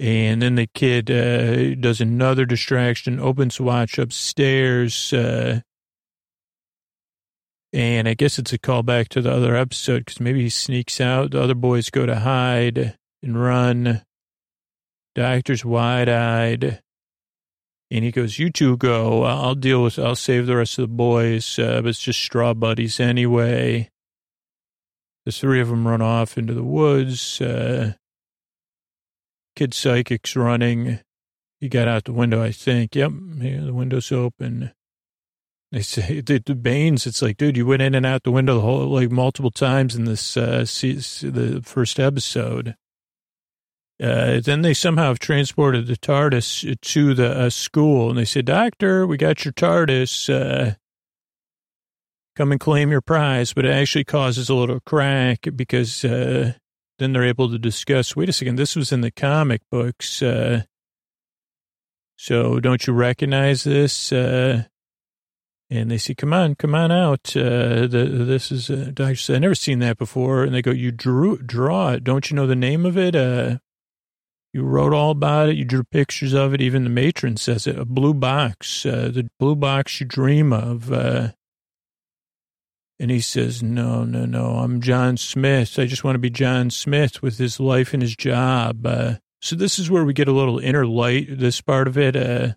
And 0.00 0.42
then 0.42 0.56
the 0.56 0.68
kid 0.74 1.10
uh, 1.10 1.74
does 1.76 2.00
another 2.00 2.44
distraction, 2.44 3.20
opens 3.20 3.60
watch 3.60 3.98
upstairs, 3.98 5.12
uh, 5.12 5.60
and 7.74 8.06
I 8.06 8.14
guess 8.14 8.38
it's 8.38 8.52
a 8.52 8.58
callback 8.58 9.08
to 9.08 9.20
the 9.20 9.32
other 9.32 9.56
episode 9.56 10.04
because 10.04 10.20
maybe 10.20 10.42
he 10.42 10.48
sneaks 10.48 11.00
out. 11.00 11.32
The 11.32 11.42
other 11.42 11.56
boys 11.56 11.90
go 11.90 12.06
to 12.06 12.20
hide 12.20 12.96
and 13.20 13.42
run. 13.42 14.02
Doctor's 15.16 15.64
wide 15.64 16.08
eyed. 16.08 16.80
And 17.90 18.04
he 18.04 18.12
goes, 18.12 18.38
You 18.38 18.50
two 18.50 18.76
go. 18.76 19.24
I'll 19.24 19.56
deal 19.56 19.82
with, 19.82 19.98
I'll 19.98 20.14
save 20.14 20.46
the 20.46 20.56
rest 20.56 20.78
of 20.78 20.84
the 20.84 20.94
boys. 20.94 21.58
Uh, 21.58 21.82
but 21.82 21.88
it's 21.88 21.98
just 21.98 22.22
straw 22.22 22.54
buddies 22.54 23.00
anyway. 23.00 23.90
The 25.26 25.32
three 25.32 25.60
of 25.60 25.68
them 25.68 25.88
run 25.88 26.00
off 26.00 26.38
into 26.38 26.54
the 26.54 26.62
woods. 26.62 27.40
Uh, 27.40 27.94
kid 29.56 29.74
psychic's 29.74 30.36
running. 30.36 31.00
He 31.58 31.68
got 31.68 31.88
out 31.88 32.04
the 32.04 32.12
window, 32.12 32.40
I 32.40 32.52
think. 32.52 32.94
Yep, 32.94 33.10
yeah, 33.38 33.60
the 33.64 33.74
window's 33.74 34.12
open. 34.12 34.72
They 35.74 35.82
say 35.82 36.20
the, 36.20 36.38
the 36.38 36.54
Baines. 36.54 37.04
It's 37.04 37.20
like, 37.20 37.36
dude, 37.36 37.56
you 37.56 37.66
went 37.66 37.82
in 37.82 37.96
and 37.96 38.06
out 38.06 38.22
the 38.22 38.30
window 38.30 38.54
the 38.54 38.60
whole 38.60 38.86
like 38.86 39.10
multiple 39.10 39.50
times 39.50 39.96
in 39.96 40.04
this 40.04 40.36
uh, 40.36 40.58
the 40.60 41.62
first 41.64 41.98
episode. 41.98 42.76
Uh, 44.00 44.38
then 44.38 44.62
they 44.62 44.72
somehow 44.72 45.08
have 45.08 45.18
transported 45.18 45.88
the 45.88 45.96
TARDIS 45.96 46.80
to 46.80 47.14
the 47.14 47.28
uh, 47.28 47.50
school, 47.50 48.08
and 48.08 48.16
they 48.16 48.24
said, 48.24 48.44
"Doctor, 48.44 49.04
we 49.04 49.16
got 49.16 49.44
your 49.44 49.50
TARDIS. 49.50 50.30
Uh, 50.32 50.74
come 52.36 52.52
and 52.52 52.60
claim 52.60 52.92
your 52.92 53.00
prize." 53.00 53.52
But 53.52 53.64
it 53.64 53.72
actually 53.72 54.04
causes 54.04 54.48
a 54.48 54.54
little 54.54 54.78
crack 54.78 55.48
because 55.56 56.04
uh, 56.04 56.52
then 57.00 57.12
they're 57.12 57.24
able 57.24 57.50
to 57.50 57.58
discuss. 57.58 58.14
Wait 58.14 58.28
a 58.28 58.32
second, 58.32 58.56
this 58.56 58.76
was 58.76 58.92
in 58.92 59.00
the 59.00 59.10
comic 59.10 59.62
books. 59.72 60.22
Uh, 60.22 60.62
so 62.14 62.60
don't 62.60 62.86
you 62.86 62.92
recognize 62.92 63.64
this? 63.64 64.12
And 65.70 65.90
they 65.90 65.98
say, 65.98 66.14
"Come 66.14 66.32
on, 66.32 66.54
come 66.54 66.74
on 66.74 66.92
out. 66.92 67.36
Uh, 67.36 67.86
the, 67.86 68.24
this 68.26 68.52
is 68.52 68.68
uh, 68.70 68.90
Doctor 68.92 69.16
said, 69.16 69.36
I've 69.36 69.42
never 69.42 69.54
seen 69.54 69.78
that 69.78 69.98
before." 69.98 70.44
And 70.44 70.54
they 70.54 70.62
go, 70.62 70.70
"You 70.70 70.92
drew 70.92 71.38
draw 71.38 71.92
it? 71.92 72.04
Don't 72.04 72.30
you 72.30 72.36
know 72.36 72.46
the 72.46 72.54
name 72.54 72.84
of 72.84 72.98
it? 72.98 73.16
Uh, 73.16 73.58
you 74.52 74.62
wrote 74.62 74.92
all 74.92 75.10
about 75.10 75.48
it. 75.48 75.56
You 75.56 75.64
drew 75.64 75.82
pictures 75.82 76.32
of 76.32 76.54
it. 76.54 76.60
Even 76.60 76.84
the 76.84 76.90
matron 76.90 77.36
says 77.36 77.66
it. 77.66 77.78
A 77.78 77.84
blue 77.84 78.14
box, 78.14 78.86
uh, 78.86 79.10
the 79.12 79.28
blue 79.38 79.56
box 79.56 80.00
you 80.00 80.06
dream 80.06 80.52
of." 80.52 80.92
Uh, 80.92 81.32
and 83.00 83.10
he 83.10 83.20
says, 83.20 83.62
"No, 83.62 84.04
no, 84.04 84.26
no. 84.26 84.58
I'm 84.58 84.80
John 84.80 85.16
Smith. 85.16 85.78
I 85.78 85.86
just 85.86 86.04
want 86.04 86.14
to 86.14 86.20
be 86.20 86.30
John 86.30 86.70
Smith 86.70 87.22
with 87.22 87.38
his 87.38 87.58
life 87.58 87.92
and 87.92 88.02
his 88.02 88.14
job." 88.14 88.86
Uh, 88.86 89.14
so 89.40 89.56
this 89.56 89.78
is 89.78 89.90
where 89.90 90.04
we 90.04 90.12
get 90.12 90.28
a 90.28 90.32
little 90.32 90.58
inner 90.58 90.86
light. 90.86 91.26
This 91.30 91.60
part 91.60 91.88
of 91.88 91.96
it. 91.98 92.16
Uh, 92.16 92.52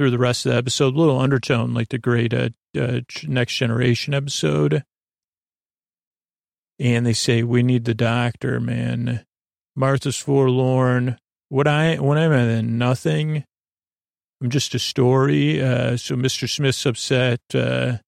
through 0.00 0.10
the 0.10 0.16
rest 0.16 0.46
of 0.46 0.52
the 0.52 0.56
episode. 0.56 0.94
A 0.94 0.98
little 0.98 1.20
undertone, 1.20 1.74
like 1.74 1.90
the 1.90 1.98
great 1.98 2.32
uh, 2.32 2.48
uh, 2.74 3.00
Next 3.24 3.54
Generation 3.54 4.14
episode. 4.14 4.82
And 6.78 7.04
they 7.04 7.12
say, 7.12 7.42
we 7.42 7.62
need 7.62 7.84
the 7.84 7.92
doctor, 7.92 8.60
man. 8.60 9.26
Martha's 9.76 10.16
forlorn. 10.16 11.18
What 11.50 11.68
I, 11.68 11.96
when 11.96 12.16
I'm 12.16 12.32
in 12.32 12.78
nothing, 12.78 13.44
I'm 14.40 14.48
just 14.48 14.74
a 14.74 14.78
story. 14.78 15.62
Uh, 15.62 15.98
so 15.98 16.14
Mr. 16.16 16.48
Smith's 16.48 16.86
upset. 16.86 17.42
Uh, 17.52 17.98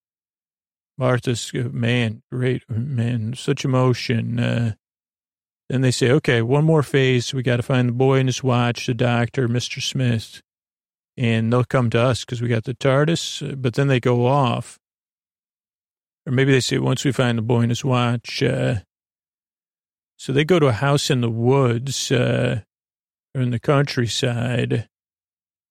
Martha's, 0.96 1.52
uh, 1.54 1.68
man, 1.70 2.22
great, 2.32 2.62
man, 2.70 3.34
such 3.34 3.66
emotion. 3.66 4.40
Uh, 4.40 4.72
then 5.68 5.82
they 5.82 5.90
say, 5.90 6.10
okay, 6.10 6.40
one 6.40 6.64
more 6.64 6.82
phase. 6.82 7.34
We 7.34 7.42
got 7.42 7.56
to 7.58 7.62
find 7.62 7.90
the 7.90 7.92
boy 7.92 8.20
and 8.20 8.30
his 8.30 8.42
watch, 8.42 8.86
the 8.86 8.94
doctor, 8.94 9.46
Mr. 9.46 9.82
Smith 9.82 10.40
and 11.16 11.52
they'll 11.52 11.64
come 11.64 11.90
to 11.90 12.00
us 12.00 12.24
because 12.24 12.40
we 12.40 12.48
got 12.48 12.64
the 12.64 12.74
TARDIS, 12.74 13.60
but 13.60 13.74
then 13.74 13.88
they 13.88 14.00
go 14.00 14.26
off. 14.26 14.78
Or 16.26 16.32
maybe 16.32 16.52
they 16.52 16.60
say, 16.60 16.78
once 16.78 17.04
we 17.04 17.12
find 17.12 17.38
the 17.38 17.42
boy 17.42 17.66
his 17.66 17.84
watch. 17.84 18.42
Uh, 18.42 18.76
so 20.16 20.32
they 20.32 20.44
go 20.44 20.58
to 20.58 20.66
a 20.66 20.72
house 20.72 21.10
in 21.10 21.20
the 21.20 21.30
woods 21.30 22.12
uh, 22.12 22.60
or 23.34 23.40
in 23.40 23.50
the 23.50 23.58
countryside. 23.58 24.88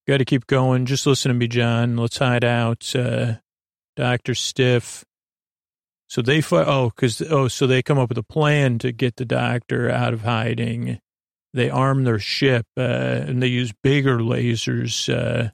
Got 0.08 0.18
to 0.18 0.26
keep 0.26 0.48
going. 0.48 0.86
Just 0.86 1.06
listen 1.06 1.30
to 1.30 1.36
me, 1.36 1.48
John. 1.48 1.96
Let's 1.96 2.18
hide 2.18 2.44
out. 2.44 2.94
Uh, 2.96 3.36
Dr. 3.96 4.36
Stiff. 4.36 5.06
So 6.08 6.22
they, 6.22 6.42
oh, 6.52 6.92
because, 6.94 7.22
oh, 7.22 7.48
so 7.48 7.66
they 7.66 7.82
come 7.82 7.98
up 7.98 8.10
with 8.10 8.18
a 8.18 8.24
plan 8.24 8.78
to 8.80 8.92
get 8.92 9.16
the 9.16 9.24
doctor 9.24 9.90
out 9.90 10.14
of 10.14 10.24
hiding 10.24 11.00
they 11.54 11.70
arm 11.70 12.04
their 12.04 12.20
ship 12.20 12.66
uh, 12.78 12.82
and 12.82 13.42
they 13.42 13.48
use 13.48 13.74
bigger 13.84 14.20
lasers 14.20 15.10
uh, 15.14 15.50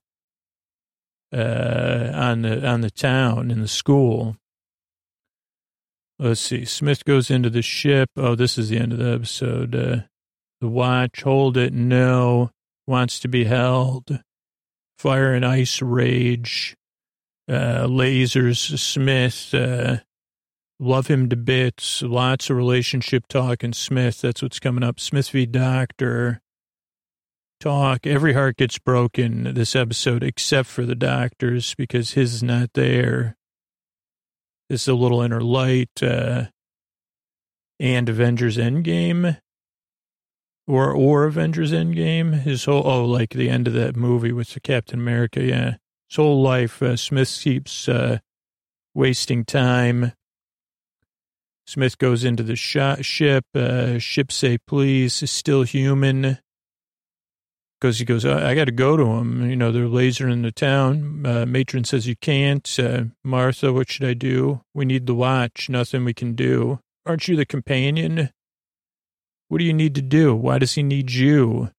uh, 1.35 2.11
on 2.13 2.41
the 2.43 2.67
on 2.67 2.81
the 2.81 2.91
town 2.91 3.51
in 3.51 3.61
the 3.61 3.67
school. 3.67 4.37
Let's 6.19 6.41
see. 6.41 6.65
Smith 6.65 7.05
goes 7.05 7.29
into 7.29 7.49
the 7.49 7.61
ship. 7.61 8.09
Oh, 8.17 8.35
this 8.35 8.57
is 8.57 8.69
the 8.69 8.77
end 8.77 8.91
of 8.91 8.99
the 8.99 9.13
episode. 9.13 9.75
Uh, 9.75 9.97
the 10.61 10.67
watch, 10.67 11.21
hold 11.21 11.57
it. 11.57 11.73
No, 11.73 12.49
wants 12.87 13.19
to 13.19 13.27
be 13.27 13.43
held. 13.43 14.23
Fire 14.97 15.33
and 15.33 15.45
ice 15.45 15.81
rage. 15.81 16.75
Uh, 17.47 17.85
lasers. 17.85 18.77
Smith 18.79 19.53
uh, 19.53 19.97
Love 20.79 21.07
him 21.07 21.27
to 21.29 21.35
bits. 21.35 22.03
Lots 22.03 22.49
of 22.49 22.57
relationship 22.57 23.27
talk 23.27 23.63
and 23.63 23.75
Smith. 23.75 24.21
That's 24.21 24.43
what's 24.43 24.59
coming 24.59 24.83
up. 24.83 24.99
Smith 24.99 25.29
v. 25.29 25.45
Doctor 25.47 26.41
talk. 27.59 28.05
Every 28.05 28.33
heart 28.33 28.57
gets 28.57 28.77
broken 28.77 29.55
this 29.55 29.75
episode, 29.75 30.21
except 30.21 30.69
for 30.69 30.85
the 30.85 30.95
doctor's 30.95 31.73
because 31.73 32.11
his 32.11 32.35
is 32.35 32.43
not 32.43 32.73
there. 32.73 33.35
This 34.69 34.83
is 34.83 34.87
a 34.87 34.93
little 34.93 35.21
inner 35.21 35.41
light. 35.41 36.03
Uh, 36.03 36.45
and 37.79 38.07
Avengers 38.07 38.57
Endgame. 38.57 39.39
Or, 40.67 40.91
or 40.91 41.23
Avengers 41.25 41.71
Endgame. 41.71 42.41
His 42.41 42.65
whole, 42.65 42.85
oh, 42.85 43.05
like 43.05 43.31
the 43.31 43.49
end 43.49 43.67
of 43.67 43.73
that 43.73 43.95
movie 43.95 44.31
with 44.31 44.53
the 44.53 44.59
Captain 44.59 44.99
America. 44.99 45.41
Yeah. 45.41 45.77
His 46.09 46.17
whole 46.17 46.41
life, 46.43 46.83
uh, 46.83 46.97
Smith 46.97 47.35
keeps, 47.41 47.89
uh, 47.89 48.19
wasting 48.93 49.43
time 49.43 50.13
Smith 51.67 51.97
goes 51.97 52.23
into 52.23 52.43
the 52.43 52.55
sh- 52.55 53.01
ship. 53.01 53.45
Uh, 53.53 53.99
ship 53.99 54.31
say, 54.31 54.57
please, 54.57 55.29
still 55.29 55.63
human. 55.63 56.39
Because 57.79 57.99
he 57.99 58.05
goes, 58.05 58.25
I, 58.25 58.51
I 58.51 58.55
got 58.55 58.65
to 58.65 58.71
go 58.71 58.97
to 58.97 59.05
him. 59.05 59.49
You 59.49 59.55
know, 59.55 59.71
they're 59.71 59.87
laser 59.87 60.27
in 60.27 60.41
the 60.41 60.51
town. 60.51 61.25
Uh, 61.25 61.45
matron 61.45 61.83
says, 61.83 62.07
you 62.07 62.15
can't. 62.15 62.67
Uh, 62.79 63.03
Martha, 63.23 63.71
what 63.71 63.91
should 63.91 64.07
I 64.07 64.13
do? 64.13 64.61
We 64.73 64.85
need 64.85 65.05
the 65.05 65.13
watch. 65.13 65.69
Nothing 65.69 66.05
we 66.05 66.13
can 66.13 66.33
do. 66.33 66.79
Aren't 67.05 67.27
you 67.27 67.35
the 67.35 67.45
companion? 67.45 68.31
What 69.49 69.59
do 69.59 69.65
you 69.65 69.73
need 69.73 69.93
to 69.95 70.01
do? 70.01 70.35
Why 70.35 70.57
does 70.57 70.73
he 70.73 70.83
need 70.83 71.11
you? 71.11 71.69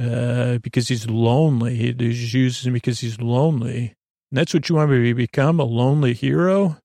uh, 0.00 0.58
because 0.58 0.88
he's 0.88 1.08
lonely. 1.08 1.76
He 1.76 1.92
just 1.92 2.34
uses 2.34 2.66
him 2.66 2.72
because 2.74 3.00
he's 3.00 3.20
lonely. 3.20 3.94
And 4.30 4.38
that's 4.38 4.52
what 4.52 4.68
you 4.68 4.74
want 4.76 4.90
me 4.90 5.08
to 5.08 5.14
become, 5.14 5.60
a 5.60 5.64
lonely 5.64 6.14
hero? 6.14 6.78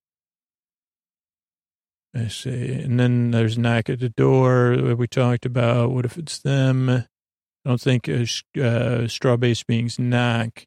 I 2.14 2.28
see. 2.28 2.72
And 2.72 3.00
then 3.00 3.30
there's 3.30 3.56
a 3.56 3.60
knock 3.60 3.88
at 3.88 4.00
the 4.00 4.10
door 4.10 4.76
that 4.76 4.96
we 4.96 5.06
talked 5.06 5.46
about. 5.46 5.92
What 5.92 6.04
if 6.04 6.18
it's 6.18 6.38
them? 6.38 6.90
I 6.90 7.06
don't 7.64 7.80
think 7.80 8.08
uh, 8.08 8.24
uh, 8.60 9.08
Straw 9.08 9.36
Base 9.36 9.62
Beings 9.62 9.98
knock. 9.98 10.64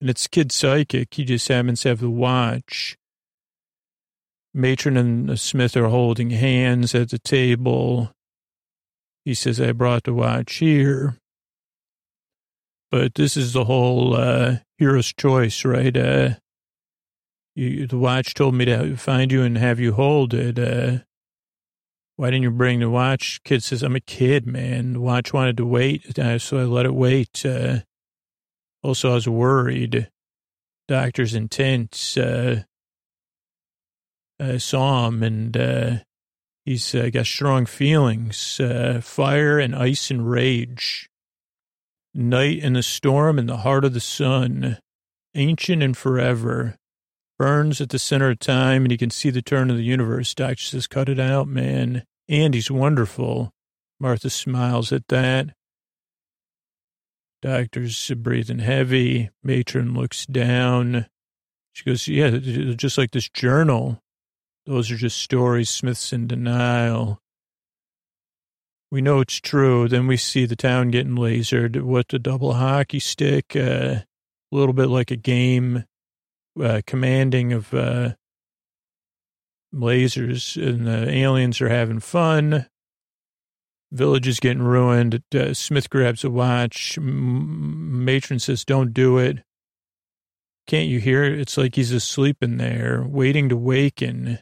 And 0.00 0.10
it's 0.10 0.26
Kid 0.26 0.52
Psychic. 0.52 1.14
He 1.14 1.24
just 1.24 1.48
happens 1.48 1.82
to 1.82 1.90
have 1.90 2.00
the 2.00 2.10
watch. 2.10 2.96
Matron 4.52 4.96
and 4.96 5.38
Smith 5.38 5.76
are 5.76 5.88
holding 5.88 6.30
hands 6.30 6.94
at 6.94 7.10
the 7.10 7.18
table. 7.18 8.10
He 9.24 9.34
says, 9.34 9.60
I 9.60 9.72
brought 9.72 10.04
the 10.04 10.14
watch 10.14 10.56
here. 10.56 11.18
But 12.90 13.14
this 13.14 13.36
is 13.36 13.52
the 13.52 13.64
whole 13.64 14.14
uh, 14.14 14.56
hero's 14.78 15.12
choice, 15.12 15.64
right? 15.64 15.96
Uh, 15.96 16.30
you, 17.56 17.86
the 17.86 17.98
watch 17.98 18.34
told 18.34 18.54
me 18.54 18.66
to 18.66 18.96
find 18.96 19.32
you 19.32 19.42
and 19.42 19.56
have 19.56 19.80
you 19.80 19.94
hold 19.94 20.34
it. 20.34 20.58
Uh, 20.58 20.98
why 22.16 22.30
didn't 22.30 22.44
you 22.44 22.50
bring 22.50 22.80
the 22.80 22.90
watch? 22.90 23.40
Kid 23.44 23.62
says, 23.62 23.82
I'm 23.82 23.96
a 23.96 24.00
kid, 24.00 24.46
man. 24.46 24.92
The 24.92 25.00
watch 25.00 25.32
wanted 25.32 25.56
to 25.56 25.66
wait, 25.66 26.18
uh, 26.18 26.38
so 26.38 26.58
I 26.58 26.64
let 26.64 26.86
it 26.86 26.94
wait. 26.94 27.44
Uh, 27.44 27.80
also, 28.82 29.10
I 29.10 29.14
was 29.14 29.28
worried. 29.28 30.10
Doctor's 30.86 31.34
intense. 31.34 32.16
Uh, 32.16 32.62
I 34.38 34.58
saw 34.58 35.08
him, 35.08 35.22
and 35.22 35.56
uh, 35.56 35.90
he's 36.64 36.94
uh, 36.94 37.08
got 37.10 37.26
strong 37.26 37.64
feelings 37.64 38.60
uh, 38.60 39.00
fire 39.02 39.58
and 39.58 39.74
ice 39.74 40.10
and 40.10 40.30
rage. 40.30 41.08
Night 42.14 42.60
and 42.62 42.76
the 42.76 42.82
storm 42.82 43.38
in 43.38 43.46
the 43.46 43.58
heart 43.58 43.84
of 43.84 43.94
the 43.94 44.00
sun, 44.00 44.78
ancient 45.34 45.82
and 45.82 45.96
forever. 45.96 46.76
Burns 47.38 47.80
at 47.80 47.90
the 47.90 47.98
center 47.98 48.30
of 48.30 48.38
time, 48.38 48.82
and 48.82 48.90
he 48.90 48.96
can 48.96 49.10
see 49.10 49.30
the 49.30 49.42
turn 49.42 49.70
of 49.70 49.76
the 49.76 49.82
universe. 49.82 50.34
Doctor 50.34 50.62
says, 50.62 50.86
Cut 50.86 51.08
it 51.08 51.20
out, 51.20 51.48
man. 51.48 52.04
And 52.28 52.54
he's 52.54 52.70
wonderful. 52.70 53.52
Martha 54.00 54.30
smiles 54.30 54.92
at 54.92 55.08
that. 55.08 55.54
Doctor's 57.42 58.10
breathing 58.16 58.60
heavy. 58.60 59.30
Matron 59.42 59.94
looks 59.94 60.24
down. 60.26 61.06
She 61.74 61.84
goes, 61.84 62.08
Yeah, 62.08 62.30
just 62.30 62.96
like 62.96 63.10
this 63.10 63.28
journal. 63.28 64.00
Those 64.64 64.90
are 64.90 64.96
just 64.96 65.18
stories. 65.18 65.70
Smith's 65.70 66.12
in 66.12 66.26
denial. 66.26 67.20
We 68.90 69.00
know 69.00 69.20
it's 69.20 69.40
true. 69.40 69.88
Then 69.88 70.06
we 70.06 70.16
see 70.16 70.46
the 70.46 70.56
town 70.56 70.90
getting 70.90 71.16
lasered. 71.16 71.82
What 71.82 72.08
the 72.08 72.18
double 72.18 72.54
hockey 72.54 72.98
stick? 72.98 73.54
Uh, 73.54 73.58
a 73.60 74.04
little 74.52 74.72
bit 74.72 74.88
like 74.88 75.10
a 75.10 75.16
game, 75.16 75.84
uh, 76.60 76.80
commanding 76.86 77.52
of 77.52 77.72
uh, 77.74 78.14
lasers, 79.74 80.56
and 80.56 80.86
the 80.86 81.10
aliens 81.10 81.60
are 81.60 81.68
having 81.68 82.00
fun. 82.00 82.66
Village 83.92 84.26
is 84.26 84.40
getting 84.40 84.62
ruined. 84.62 85.22
Uh, 85.34 85.54
Smith 85.54 85.88
grabs 85.90 86.24
a 86.24 86.30
watch. 86.30 86.98
M- 86.98 88.04
matron 88.04 88.38
says, 88.38 88.64
"Don't 88.64 88.92
do 88.92 89.18
it." 89.18 89.38
Can't 90.66 90.88
you 90.88 90.98
hear 90.98 91.22
it? 91.22 91.38
It's 91.38 91.56
like 91.56 91.76
he's 91.76 91.92
asleep 91.92 92.38
in 92.42 92.56
there, 92.56 93.04
waiting 93.08 93.48
to 93.48 93.56
waken 93.56 94.40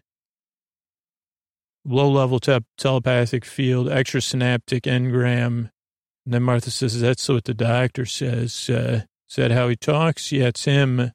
low 1.84 2.10
level 2.10 2.40
te- 2.40 2.64
telepathic 2.78 3.44
field, 3.44 3.88
extrasynaptic 3.88 4.82
engram. 4.82 5.70
And 6.24 6.34
then 6.34 6.42
Martha 6.42 6.70
says, 6.70 7.00
That's 7.00 7.28
what 7.28 7.44
the 7.44 7.54
doctor 7.54 8.06
says. 8.06 8.68
Uh, 8.70 9.02
is 9.28 9.36
that 9.36 9.50
how 9.50 9.68
he 9.68 9.76
talks? 9.76 10.32
Yeah, 10.32 10.46
it's 10.46 10.64
him. 10.64 11.12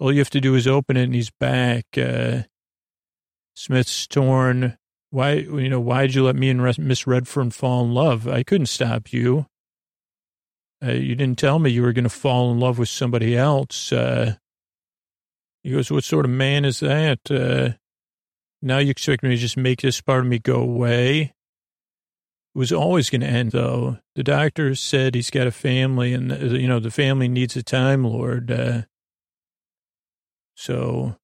All 0.00 0.12
you 0.12 0.18
have 0.18 0.30
to 0.30 0.40
do 0.40 0.54
is 0.54 0.66
open 0.66 0.96
it 0.96 1.04
and 1.04 1.14
he's 1.14 1.30
back. 1.30 1.86
Uh, 1.96 2.42
Smith's 3.54 4.06
torn. 4.06 4.78
Why, 5.10 5.32
you 5.32 5.68
know, 5.68 5.80
why'd 5.80 6.14
you 6.14 6.24
let 6.24 6.36
me 6.36 6.50
and 6.50 6.62
Miss 6.78 7.06
Redfern 7.06 7.50
fall 7.50 7.84
in 7.84 7.94
love? 7.94 8.28
I 8.28 8.42
couldn't 8.42 8.66
stop 8.66 9.12
you. 9.12 9.46
Uh, 10.84 10.92
you 10.92 11.16
didn't 11.16 11.38
tell 11.38 11.58
me 11.58 11.70
you 11.70 11.82
were 11.82 11.92
going 11.92 12.04
to 12.04 12.10
fall 12.10 12.52
in 12.52 12.60
love 12.60 12.78
with 12.78 12.88
somebody 12.88 13.36
else. 13.36 13.92
Uh, 13.92 14.36
he 15.64 15.72
goes, 15.72 15.90
What 15.90 16.04
sort 16.04 16.24
of 16.24 16.30
man 16.30 16.64
is 16.64 16.80
that? 16.80 17.30
Uh, 17.30 17.76
now 18.62 18.78
you 18.78 18.90
expect 18.90 19.22
me 19.22 19.30
to 19.30 19.36
just 19.36 19.56
make 19.56 19.80
this 19.80 20.00
part 20.00 20.20
of 20.20 20.26
me 20.26 20.38
go 20.38 20.60
away? 20.60 21.20
It 22.54 22.58
was 22.58 22.72
always 22.72 23.10
going 23.10 23.22
to 23.22 23.26
end, 23.26 23.52
though. 23.52 23.98
The 24.14 24.22
doctor 24.22 24.74
said 24.74 25.14
he's 25.14 25.30
got 25.30 25.46
a 25.46 25.52
family, 25.52 26.12
and, 26.12 26.30
uh, 26.30 26.36
you 26.36 26.68
know, 26.68 26.80
the 26.80 26.90
family 26.90 27.28
needs 27.28 27.56
a 27.56 27.62
Time 27.62 28.04
Lord. 28.04 28.50
Uh, 28.50 28.82
so, 30.58 31.14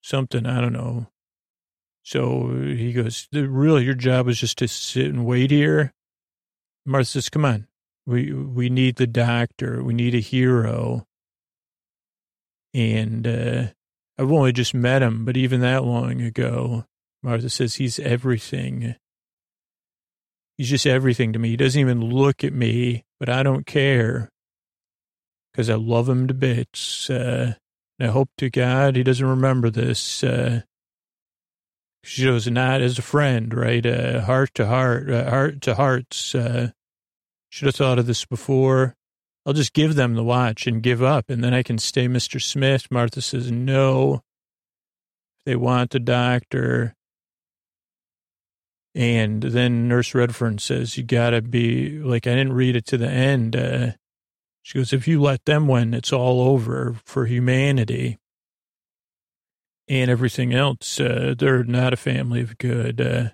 something, 0.00 0.46
I 0.46 0.60
don't 0.60 0.72
know. 0.72 1.08
So 2.04 2.62
he 2.64 2.92
goes, 2.92 3.26
really, 3.32 3.84
your 3.84 3.94
job 3.94 4.28
is 4.28 4.38
just 4.38 4.58
to 4.58 4.68
sit 4.68 5.06
and 5.06 5.26
wait 5.26 5.50
here? 5.50 5.92
Martha 6.86 7.06
says, 7.06 7.28
come 7.28 7.44
on. 7.44 7.66
We, 8.06 8.32
we 8.32 8.70
need 8.70 8.94
the 8.94 9.08
doctor. 9.08 9.82
We 9.82 9.92
need 9.92 10.14
a 10.14 10.20
hero. 10.20 11.04
And, 12.72 13.26
uh, 13.26 13.66
I've 14.16 14.30
only 14.30 14.52
just 14.52 14.72
met 14.72 15.02
him, 15.02 15.24
but 15.24 15.36
even 15.36 15.60
that 15.62 15.82
long 15.82 16.20
ago, 16.20 16.84
Martha 17.24 17.50
says 17.50 17.74
he's 17.74 17.98
everything. 17.98 18.94
He's 20.56 20.70
just 20.70 20.86
everything 20.86 21.32
to 21.32 21.40
me. 21.40 21.48
He 21.48 21.56
doesn't 21.56 21.80
even 21.80 22.00
look 22.00 22.44
at 22.44 22.52
me, 22.52 23.02
but 23.18 23.28
I 23.28 23.42
don't 23.42 23.66
care 23.66 24.28
because 25.52 25.68
I 25.68 25.74
love 25.74 26.08
him 26.08 26.28
to 26.28 26.34
bits. 26.34 27.10
Uh, 27.10 27.54
I 28.00 28.06
hope 28.06 28.30
to 28.38 28.50
God 28.50 28.96
he 28.96 29.02
doesn't 29.02 29.26
remember 29.26 29.70
this. 29.70 30.24
Uh, 30.24 30.62
she 32.02 32.26
was 32.26 32.46
not 32.46 32.80
as 32.80 32.98
a 32.98 33.02
friend, 33.02 33.52
right? 33.52 33.84
Uh, 33.84 34.22
heart 34.22 34.50
to 34.54 34.66
heart, 34.66 35.10
uh, 35.10 35.28
heart 35.28 35.60
to 35.62 35.74
hearts. 35.74 36.34
Uh, 36.34 36.70
should 37.50 37.66
have 37.66 37.74
thought 37.74 37.98
of 37.98 38.06
this 38.06 38.24
before. 38.24 38.96
I'll 39.44 39.52
just 39.52 39.72
give 39.72 39.94
them 39.94 40.14
the 40.14 40.24
watch 40.24 40.66
and 40.66 40.82
give 40.82 41.02
up, 41.02 41.28
and 41.28 41.42
then 41.42 41.52
I 41.52 41.62
can 41.62 41.78
stay 41.78 42.06
Mr. 42.06 42.40
Smith. 42.40 42.86
Martha 42.90 43.20
says, 43.20 43.50
no. 43.50 44.22
They 45.46 45.56
want 45.56 45.90
the 45.90 46.00
doctor. 46.00 46.94
And 48.94 49.42
then 49.42 49.88
Nurse 49.88 50.14
Redfern 50.14 50.58
says, 50.58 50.96
you 50.96 51.04
got 51.04 51.30
to 51.30 51.42
be, 51.42 51.98
like, 51.98 52.26
I 52.26 52.30
didn't 52.30 52.52
read 52.52 52.76
it 52.76 52.86
to 52.86 52.98
the 52.98 53.08
end. 53.08 53.56
Uh, 53.56 53.92
she 54.62 54.78
goes, 54.78 54.92
if 54.92 55.08
you 55.08 55.20
let 55.20 55.44
them 55.44 55.66
win, 55.66 55.94
it's 55.94 56.12
all 56.12 56.42
over 56.42 56.96
for 57.04 57.26
humanity 57.26 58.18
and 59.88 60.10
everything 60.10 60.54
else. 60.54 61.00
Uh, 61.00 61.34
they're 61.36 61.64
not 61.64 61.92
a 61.92 61.96
family 61.96 62.40
of 62.40 62.58
good. 62.58 63.00
Uh, 63.00 63.30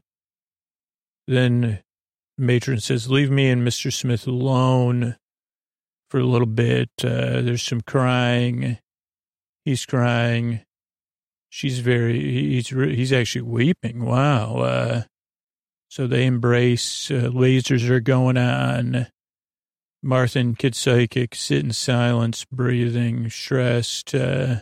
then 1.27 1.81
matron 2.39 2.81
says, 2.81 3.11
leave 3.11 3.31
me 3.31 3.51
and 3.51 3.66
Mr. 3.66 3.93
Smith 3.93 4.27
alone 4.27 5.16
for 6.09 6.20
a 6.20 6.24
little 6.24 6.47
bit. 6.47 6.91
Uh, 7.03 7.43
there's 7.43 7.62
some 7.62 7.81
crying. 7.81 8.79
He's 9.64 9.85
crying. 9.85 10.61
She's 11.51 11.81
very, 11.81 12.20
he's, 12.20 12.68
he's 12.68 13.12
actually 13.12 13.43
weeping. 13.43 14.05
Wow. 14.05 14.59
Uh, 14.59 15.03
so 15.89 16.07
they 16.07 16.27
embrace, 16.27 17.11
uh, 17.11 17.31
lasers 17.33 17.89
are 17.89 18.01
going 18.01 18.37
on. 18.37 19.09
Martha 20.07 20.38
and 20.38 20.57
Kid 20.57 20.76
Psychic 20.76 21.34
sit 21.34 21.64
in 21.64 21.72
silence, 21.72 22.44
breathing, 22.44 23.28
stressed, 23.28 24.14
uh, 24.14 24.61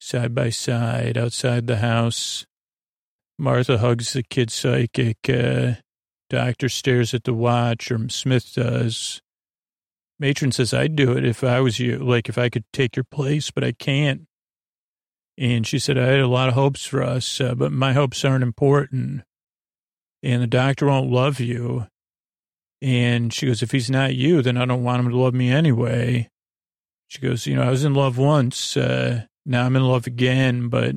side 0.00 0.34
by 0.34 0.50
side 0.50 1.16
outside 1.16 1.68
the 1.68 1.76
house. 1.76 2.44
Martha 3.38 3.78
hugs 3.78 4.12
the 4.12 4.24
Kid 4.24 4.50
Psychic. 4.50 5.18
Uh, 5.28 5.74
doctor 6.28 6.68
stares 6.68 7.14
at 7.14 7.22
the 7.22 7.32
watch, 7.32 7.92
or 7.92 8.08
Smith 8.08 8.54
does. 8.54 9.22
Matron 10.18 10.50
says, 10.50 10.74
I'd 10.74 10.96
do 10.96 11.12
it 11.16 11.24
if 11.24 11.44
I 11.44 11.60
was 11.60 11.78
you, 11.78 11.98
like 11.98 12.28
if 12.28 12.36
I 12.36 12.48
could 12.48 12.64
take 12.72 12.96
your 12.96 13.04
place, 13.04 13.52
but 13.52 13.62
I 13.62 13.70
can't. 13.70 14.22
And 15.38 15.64
she 15.64 15.78
said, 15.78 15.96
I 15.96 16.06
had 16.06 16.20
a 16.20 16.26
lot 16.26 16.48
of 16.48 16.54
hopes 16.54 16.84
for 16.84 17.04
us, 17.04 17.40
uh, 17.40 17.54
but 17.54 17.70
my 17.70 17.92
hopes 17.92 18.24
aren't 18.24 18.42
important. 18.42 19.22
And 20.24 20.42
the 20.42 20.48
doctor 20.48 20.86
won't 20.86 21.10
love 21.10 21.38
you. 21.38 21.86
And 22.84 23.32
she 23.32 23.46
goes, 23.46 23.62
if 23.62 23.70
he's 23.70 23.88
not 23.88 24.14
you, 24.14 24.42
then 24.42 24.58
I 24.58 24.66
don't 24.66 24.84
want 24.84 25.00
him 25.00 25.10
to 25.10 25.16
love 25.16 25.32
me 25.32 25.50
anyway. 25.50 26.28
She 27.08 27.18
goes, 27.18 27.46
you 27.46 27.56
know, 27.56 27.62
I 27.62 27.70
was 27.70 27.82
in 27.82 27.94
love 27.94 28.18
once. 28.18 28.76
Uh, 28.76 29.24
now 29.46 29.64
I'm 29.64 29.74
in 29.74 29.84
love 29.84 30.06
again, 30.06 30.68
but 30.68 30.94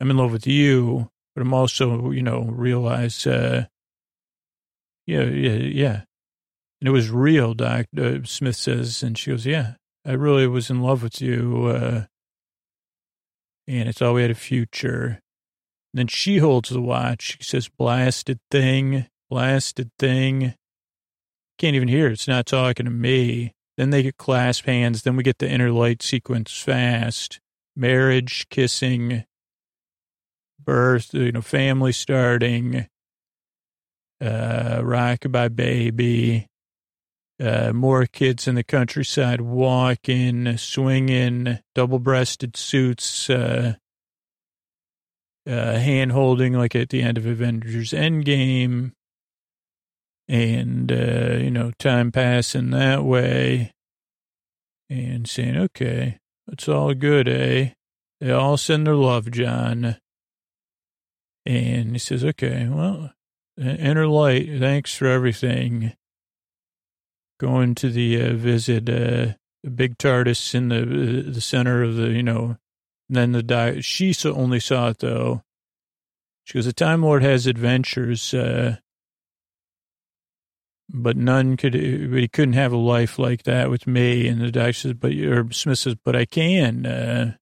I'm 0.00 0.10
in 0.10 0.16
love 0.16 0.32
with 0.32 0.46
you. 0.46 1.10
But 1.34 1.42
I'm 1.42 1.52
also, 1.52 2.10
you 2.10 2.22
know, 2.22 2.44
realize, 2.44 3.26
uh, 3.26 3.66
yeah, 5.06 5.24
yeah, 5.24 5.56
yeah. 5.56 6.00
And 6.80 6.88
it 6.88 6.90
was 6.90 7.10
real, 7.10 7.52
Doc, 7.52 7.84
uh, 8.00 8.20
Smith 8.24 8.56
says. 8.56 9.02
And 9.02 9.18
she 9.18 9.30
goes, 9.30 9.44
yeah, 9.44 9.74
I 10.06 10.12
really 10.12 10.46
was 10.46 10.70
in 10.70 10.80
love 10.80 11.02
with 11.02 11.20
you. 11.20 11.66
Uh, 11.66 12.04
and 13.68 13.90
it's 13.90 14.00
all 14.00 14.14
we 14.14 14.22
had 14.22 14.30
a 14.30 14.34
future. 14.34 15.20
And 15.92 15.98
then 15.98 16.06
she 16.06 16.38
holds 16.38 16.70
the 16.70 16.80
watch. 16.80 17.36
She 17.40 17.44
says, 17.44 17.68
blasted 17.68 18.40
thing, 18.50 19.08
blasted 19.28 19.90
thing. 19.98 20.54
Can't 21.62 21.76
even 21.76 21.86
hear. 21.86 22.08
It's 22.08 22.26
not 22.26 22.46
talking 22.46 22.86
to 22.86 22.90
me. 22.90 23.54
Then 23.76 23.90
they 23.90 24.02
get 24.02 24.16
clasp 24.16 24.66
hands. 24.66 25.02
Then 25.02 25.14
we 25.14 25.22
get 25.22 25.38
the 25.38 25.48
inner 25.48 25.70
light 25.70 26.02
sequence 26.02 26.50
fast. 26.50 27.38
Marriage, 27.76 28.48
kissing, 28.50 29.22
birth, 30.58 31.14
you 31.14 31.30
know, 31.30 31.40
family 31.40 31.92
starting, 31.92 32.88
uh, 34.20 34.80
rockabye 34.80 35.54
baby, 35.54 36.48
uh, 37.40 37.72
more 37.72 38.06
kids 38.06 38.48
in 38.48 38.56
the 38.56 38.64
countryside 38.64 39.40
walking, 39.40 40.56
swinging, 40.56 41.60
double 41.76 42.00
breasted 42.00 42.56
suits, 42.56 43.30
uh, 43.30 43.74
uh, 45.46 45.78
hand 45.78 46.10
holding 46.10 46.54
like 46.54 46.74
at 46.74 46.88
the 46.88 47.02
end 47.02 47.18
of 47.18 47.24
Avengers 47.24 47.92
Endgame. 47.92 48.90
And, 50.28 50.90
uh, 50.90 51.36
you 51.38 51.50
know, 51.50 51.72
time 51.78 52.12
passing 52.12 52.70
that 52.70 53.04
way 53.04 53.72
and 54.88 55.28
saying, 55.28 55.56
okay, 55.56 56.18
it's 56.50 56.68
all 56.68 56.94
good, 56.94 57.28
eh? 57.28 57.70
They 58.20 58.30
all 58.30 58.56
send 58.56 58.86
their 58.86 58.94
love, 58.94 59.30
John. 59.30 59.96
And 61.44 61.92
he 61.92 61.98
says, 61.98 62.24
okay, 62.24 62.68
well, 62.68 63.12
inner 63.58 64.06
light, 64.06 64.48
thanks 64.58 64.94
for 64.94 65.06
everything 65.06 65.94
going 67.40 67.74
to 67.74 67.90
the 67.90 68.22
uh, 68.22 68.32
visit 68.34 68.88
uh, 68.88 69.34
the 69.64 69.70
big 69.74 69.98
TARDIS 69.98 70.54
in 70.54 70.68
the 70.68 70.82
uh, 70.82 71.32
the 71.32 71.40
center 71.40 71.82
of 71.82 71.96
the 71.96 72.10
you 72.10 72.22
know. 72.22 72.56
then 73.08 73.32
the 73.32 73.42
di- 73.42 73.80
she 73.80 74.12
so 74.12 74.32
only 74.34 74.60
saw 74.60 74.90
it 74.90 74.98
though. 74.98 75.42
She 76.44 76.54
goes, 76.54 76.66
the 76.66 76.72
Time 76.72 77.02
Lord 77.02 77.22
has 77.22 77.46
adventures, 77.46 78.34
uh, 78.34 78.76
but 80.92 81.16
none 81.16 81.56
could. 81.56 81.72
But 81.72 82.20
he 82.20 82.28
couldn't 82.28 82.54
have 82.54 82.72
a 82.72 82.76
life 82.76 83.18
like 83.18 83.44
that 83.44 83.70
with 83.70 83.86
me. 83.86 84.28
And 84.28 84.40
the 84.40 84.50
doctor 84.50 84.72
says, 84.72 84.94
but 84.94 85.12
or 85.12 85.50
Smith 85.50 85.78
says, 85.78 85.96
but 86.04 86.14
I 86.14 86.26
can. 86.26 86.86
Uh, 86.86 87.34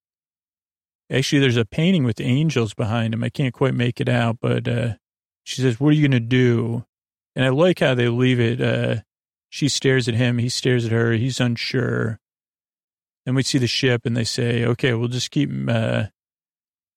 actually, 1.11 1.41
there's 1.41 1.57
a 1.57 1.65
painting 1.65 2.05
with 2.05 2.21
angels 2.21 2.75
behind 2.75 3.15
him. 3.15 3.25
I 3.25 3.29
can't 3.29 3.55
quite 3.55 3.75
make 3.75 4.01
it 4.01 4.09
out, 4.09 4.39
but 4.41 4.69
uh, 4.69 4.95
she 5.43 5.61
says, 5.61 5.81
what 5.81 5.89
are 5.89 5.93
you 5.93 6.09
going 6.09 6.21
to 6.23 6.27
do? 6.27 6.85
And 7.35 7.45
I 7.45 7.49
like 7.49 7.81
how 7.81 7.95
they 7.95 8.09
leave 8.09 8.41
it. 8.41 8.61
Uh, 8.61 9.03
she 9.49 9.69
stares 9.69 10.09
at 10.09 10.15
him. 10.15 10.39
He 10.39 10.49
stares 10.49 10.87
at 10.87 10.93
her. 10.93 11.13
He's 11.13 11.41
unsure. 11.41 12.21
And 13.27 13.37
we 13.37 13.43
see 13.43 13.59
the 13.59 13.67
ship 13.67 14.07
and 14.07 14.17
they 14.17 14.25
say, 14.25 14.65
okay, 14.65 14.95
we'll 14.95 15.09
just 15.09 15.31
keep, 15.31 15.51
uh, 15.69 16.05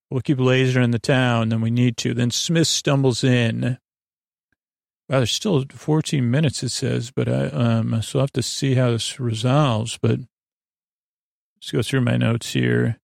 we'll 0.09 0.21
keep 0.21 0.39
laser 0.39 0.81
in 0.81 0.91
the 0.91 0.99
town. 0.99 1.49
Then 1.49 1.61
we 1.61 1.71
need 1.71 1.97
to. 1.97 2.13
Then 2.13 2.31
Smith 2.31 2.67
stumbles 2.67 3.23
in. 3.23 3.77
Wow, 5.09 5.17
there's 5.17 5.31
still 5.31 5.65
14 5.69 6.31
minutes, 6.31 6.63
it 6.63 6.69
says, 6.69 7.11
but 7.11 7.27
I, 7.27 7.47
um, 7.47 8.01
so 8.01 8.19
I'll 8.19 8.23
have 8.23 8.31
to 8.33 8.41
see 8.41 8.75
how 8.75 8.91
this 8.91 9.19
resolves. 9.19 9.97
But 10.01 10.19
let's 11.57 11.71
go 11.71 11.81
through 11.81 12.01
my 12.01 12.17
notes 12.17 12.53
here. 12.53 12.99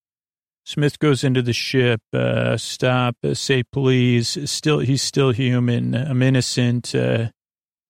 Smith 0.64 0.98
goes 0.98 1.24
into 1.24 1.42
the 1.42 1.52
ship, 1.52 2.00
uh, 2.12 2.56
stop, 2.56 3.16
uh, 3.24 3.34
say 3.34 3.62
please. 3.62 4.50
Still, 4.50 4.78
he's 4.78 5.02
still 5.02 5.30
human. 5.30 5.94
I'm 5.94 6.22
innocent. 6.22 6.94
Uh, 6.94 7.30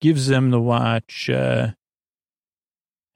gives 0.00 0.26
them 0.26 0.50
the 0.50 0.60
watch. 0.60 1.28
Uh, 1.28 1.72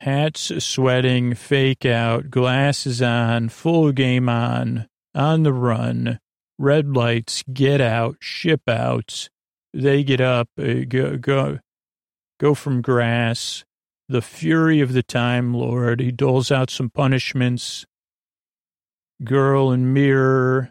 hats 0.01 0.53
sweating, 0.62 1.34
fake 1.34 1.86
out, 1.86 2.30
glasses 2.30 3.01
on, 3.01 3.49
full 3.49 3.90
game 3.92 4.28
on, 4.28 4.86
on 5.14 5.42
the 5.42 5.53
run, 5.53 6.18
red 6.59 6.95
lights, 6.95 7.42
get 7.53 7.80
out, 7.80 8.16
ship 8.20 8.68
out. 8.68 9.28
They 9.74 10.04
get 10.04 10.20
up, 10.20 10.48
uh, 10.56 10.84
go, 10.88 11.16
go, 11.16 11.58
go 12.38 12.54
from 12.54 12.80
grass. 12.80 13.64
The 14.08 14.22
fury 14.22 14.80
of 14.80 14.92
the 14.92 15.02
Time 15.02 15.52
Lord. 15.52 15.98
He 15.98 16.12
doles 16.12 16.52
out 16.52 16.70
some 16.70 16.90
punishments. 16.90 17.84
Girl 19.24 19.70
and 19.70 19.92
mirror, 19.92 20.70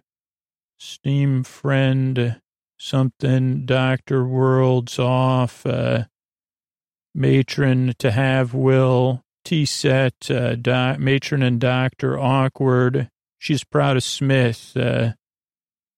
steam 0.79 1.43
friend, 1.43 2.39
something, 2.77 3.65
Doctor 3.65 4.25
World's 4.25 4.97
off, 4.99 5.65
uh, 5.65 6.05
matron 7.13 7.93
to 7.99 8.11
have 8.11 8.53
will, 8.53 9.21
T 9.43 9.65
set, 9.65 10.31
uh, 10.31 10.55
matron 10.97 11.43
and 11.43 11.59
doctor 11.59 12.17
awkward. 12.17 13.09
She's 13.37 13.63
proud 13.65 13.97
of 13.97 14.03
Smith, 14.03 14.71
uh, 14.77 15.13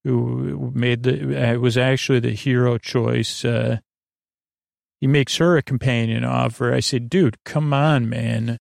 who 0.06 0.72
made 0.74 1.04
the, 1.04 1.54
uh, 1.56 1.60
was 1.60 1.78
actually 1.78 2.22
the 2.22 2.32
hero 2.32 2.78
choice. 2.78 3.44
Uh, 3.44 3.80
he 5.02 5.08
makes 5.08 5.36
her 5.38 5.58
a 5.58 5.62
companion 5.62 6.24
offer. 6.24 6.74
I 6.74 6.80
said, 6.80 7.10
dude, 7.10 7.44
come 7.44 7.74
on, 7.74 8.08
man. 8.08 8.58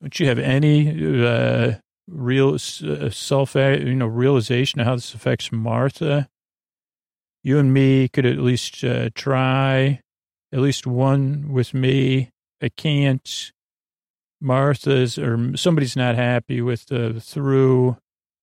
Don't 0.00 0.18
you 0.18 0.26
have 0.28 0.38
any, 0.38 1.24
uh, 1.26 1.74
real 2.08 2.54
uh, 2.54 3.10
self, 3.10 3.54
you 3.54 3.94
know, 3.94 4.06
realization 4.06 4.80
of 4.80 4.86
how 4.86 4.94
this 4.94 5.12
affects 5.12 5.52
Martha? 5.52 6.30
you 7.42 7.58
and 7.58 7.72
me 7.72 8.08
could 8.08 8.26
at 8.26 8.38
least 8.38 8.84
uh, 8.84 9.10
try, 9.14 10.00
at 10.52 10.60
least 10.60 10.86
one 10.86 11.52
with 11.52 11.72
me. 11.74 12.30
I 12.62 12.68
can't. 12.68 13.52
Martha's 14.42 15.18
or 15.18 15.56
somebody's 15.56 15.96
not 15.96 16.14
happy 16.14 16.62
with 16.62 16.86
the 16.86 17.20
through 17.20 17.98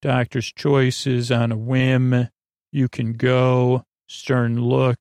doctor's 0.07 0.51
choices 0.51 1.31
on 1.31 1.51
a 1.51 1.57
whim. 1.57 2.29
You 2.71 2.87
can 2.87 3.13
go. 3.13 3.83
Stern 4.07 4.61
look. 4.61 4.99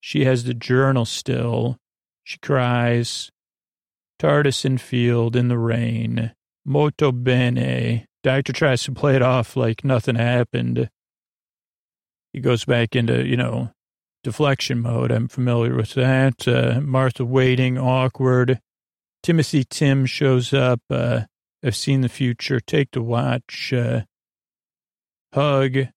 She 0.00 0.24
has 0.24 0.44
the 0.44 0.54
journal 0.54 1.04
still. 1.04 1.78
She 2.24 2.38
cries. 2.38 3.30
TARDIS 4.18 4.64
in 4.64 4.78
field 4.78 5.36
in 5.36 5.48
the 5.48 5.58
rain. 5.58 6.32
Molto 6.64 7.12
bene. 7.12 8.06
Doctor 8.22 8.52
tries 8.52 8.82
to 8.84 8.92
play 8.92 9.16
it 9.16 9.22
off 9.22 9.56
like 9.56 9.84
nothing 9.84 10.14
happened 10.16 10.88
he 12.34 12.40
goes 12.40 12.64
back 12.64 12.96
into, 12.96 13.24
you 13.24 13.36
know, 13.36 13.70
deflection 14.24 14.80
mode. 14.80 15.12
I'm 15.12 15.28
familiar 15.28 15.76
with 15.76 15.94
that. 15.94 16.46
Uh, 16.48 16.80
Martha 16.80 17.24
waiting, 17.24 17.78
awkward. 17.78 18.60
Timothy 19.22 19.62
Tim 19.62 20.04
shows 20.04 20.52
up. 20.52 20.80
Uh, 20.90 21.22
I've 21.64 21.76
seen 21.76 22.02
the 22.02 22.08
future. 22.08 22.60
Take 22.60 22.90
the 22.92 23.02
watch. 23.02 23.72
Uh, 23.72 24.02
hug. 25.32 25.88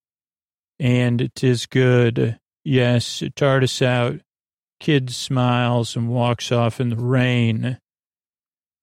And 0.79 1.29
tis 1.35 1.65
good. 1.65 2.39
Yes, 2.63 3.21
TARDIS 3.35 3.81
out. 3.81 4.21
Kid 4.79 5.09
smiles 5.09 5.95
and 5.95 6.09
walks 6.09 6.51
off 6.51 6.79
in 6.79 6.89
the 6.89 6.95
rain. 6.95 7.79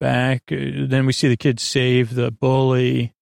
Back. 0.00 0.42
Uh, 0.52 0.86
then 0.86 1.06
we 1.06 1.12
see 1.12 1.28
the 1.28 1.36
kid 1.36 1.60
save 1.60 2.14
the 2.14 2.30
bully 2.30 3.14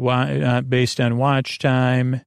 uh, 0.00 0.60
based 0.62 1.00
on 1.00 1.18
watch 1.18 1.58
time 1.58 2.22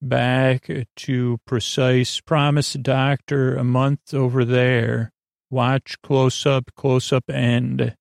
back 0.00 0.68
to 0.96 1.38
precise 1.46 2.20
promise 2.20 2.74
doctor 2.74 3.56
a 3.56 3.64
month 3.64 4.12
over 4.12 4.44
there 4.44 5.10
watch 5.50 5.96
close 6.02 6.44
up 6.44 6.70
close 6.76 7.10
up 7.10 7.30
end 7.30 7.96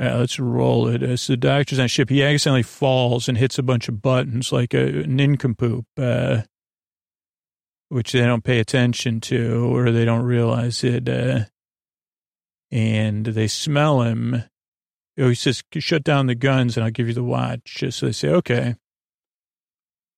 uh, 0.00 0.16
let's 0.18 0.38
roll 0.38 0.88
it 0.88 1.02
as 1.02 1.26
the 1.26 1.36
doctor's 1.36 1.78
on 1.78 1.88
ship 1.88 2.08
he 2.08 2.22
accidentally 2.22 2.62
falls 2.62 3.28
and 3.28 3.38
hits 3.38 3.58
a 3.58 3.62
bunch 3.62 3.88
of 3.88 4.02
buttons 4.02 4.52
like 4.52 4.74
a 4.74 5.04
nincompoop 5.06 5.84
uh, 5.98 6.42
which 7.88 8.12
they 8.12 8.20
don't 8.20 8.44
pay 8.44 8.58
attention 8.58 9.20
to 9.20 9.74
or 9.74 9.90
they 9.90 10.04
don't 10.04 10.24
realize 10.24 10.82
it 10.84 11.08
uh, 11.08 11.44
and 12.70 13.26
they 13.26 13.46
smell 13.46 14.02
him 14.02 14.44
oh, 15.18 15.28
he 15.28 15.34
says 15.34 15.62
shut 15.78 16.02
down 16.02 16.26
the 16.26 16.34
guns 16.34 16.76
and 16.76 16.84
i'll 16.84 16.90
give 16.90 17.08
you 17.08 17.14
the 17.14 17.22
watch 17.22 17.84
so 17.90 18.06
they 18.06 18.12
say 18.12 18.28
okay 18.28 18.76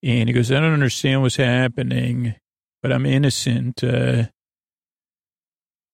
and 0.03 0.28
he 0.28 0.33
goes, 0.33 0.51
I 0.51 0.61
don't 0.61 0.72
understand 0.72 1.22
what's 1.22 1.37
happening, 1.37 2.35
but 2.83 2.93
I'm 2.93 3.07
innocent. 3.07 3.85
Uh, 3.85 4.24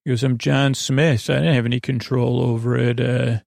he 0.05 0.11
goes, 0.11 0.23
I'm 0.23 0.39
John 0.39 0.73
Smith. 0.75 1.29
I 1.29 1.35
didn't 1.35 1.55
have 1.55 1.67
any 1.67 1.81
control 1.81 2.41
over 2.41 2.77
it. 2.79 3.01
Uh, 3.01 3.41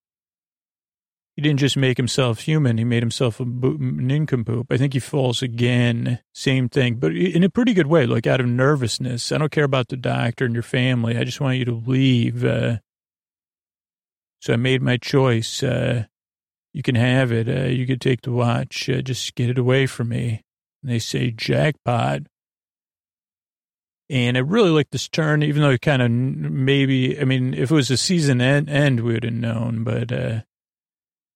he 1.36 1.42
didn't 1.42 1.60
just 1.60 1.78
make 1.78 1.98
himself 1.98 2.42
human. 2.42 2.78
He 2.78 2.84
made 2.84 3.02
himself 3.02 3.40
a 3.40 3.46
nincompoop. 3.46 4.68
I 4.70 4.78
think 4.78 4.94
he 4.94 5.00
falls 5.00 5.42
again. 5.42 6.20
Same 6.34 6.68
thing, 6.68 6.96
but 6.96 7.16
in 7.16 7.44
a 7.44 7.50
pretty 7.50 7.74
good 7.74 7.88
way, 7.88 8.06
like 8.06 8.28
out 8.28 8.42
of 8.42 8.48
nervousness. 8.48 9.32
I 9.32 9.38
don't 9.38 9.52
care 9.52 9.64
about 9.64 9.88
the 9.88 9.98
doctor 9.98 10.46
and 10.46 10.54
your 10.54 10.64
family. 10.64 11.18
I 11.18 11.24
just 11.24 11.40
want 11.40 11.58
you 11.58 11.66
to 11.66 11.84
leave. 11.86 12.44
Uh, 12.44 12.78
so 14.42 14.54
I 14.54 14.58
made 14.58 14.82
my 14.82 14.98
choice. 14.98 15.64
Uh, 15.64 16.06
you 16.74 16.84
can 16.84 16.96
have 16.96 17.32
it. 17.32 17.48
Uh, 17.48 17.68
you 17.68 17.88
could 17.88 18.02
take 18.02 18.22
the 18.22 18.32
watch. 18.32 18.90
Uh, 18.90 19.02
just 19.02 19.34
get 19.36 19.50
it 19.50 19.58
away 19.58 19.86
from 19.86 20.10
me. 20.10 20.44
And 20.84 20.92
they 20.92 21.00
say 21.00 21.32
jackpot. 21.32 22.24
And 24.10 24.36
I 24.36 24.42
really 24.42 24.72
like 24.72 24.90
this 24.92 25.08
turn, 25.08 25.44
even 25.44 25.62
though 25.62 25.70
it 25.70 25.82
kind 25.82 26.02
of 26.02 26.12
maybe, 26.12 27.18
I 27.18 27.24
mean, 27.24 27.54
if 27.54 27.72
it 27.72 27.74
was 27.74 27.90
a 27.90 27.96
season 27.96 28.42
end, 28.42 28.70
end 28.70 29.00
we 29.00 29.14
would 29.14 29.24
have 29.24 29.32
known, 29.32 29.86
but, 29.86 30.12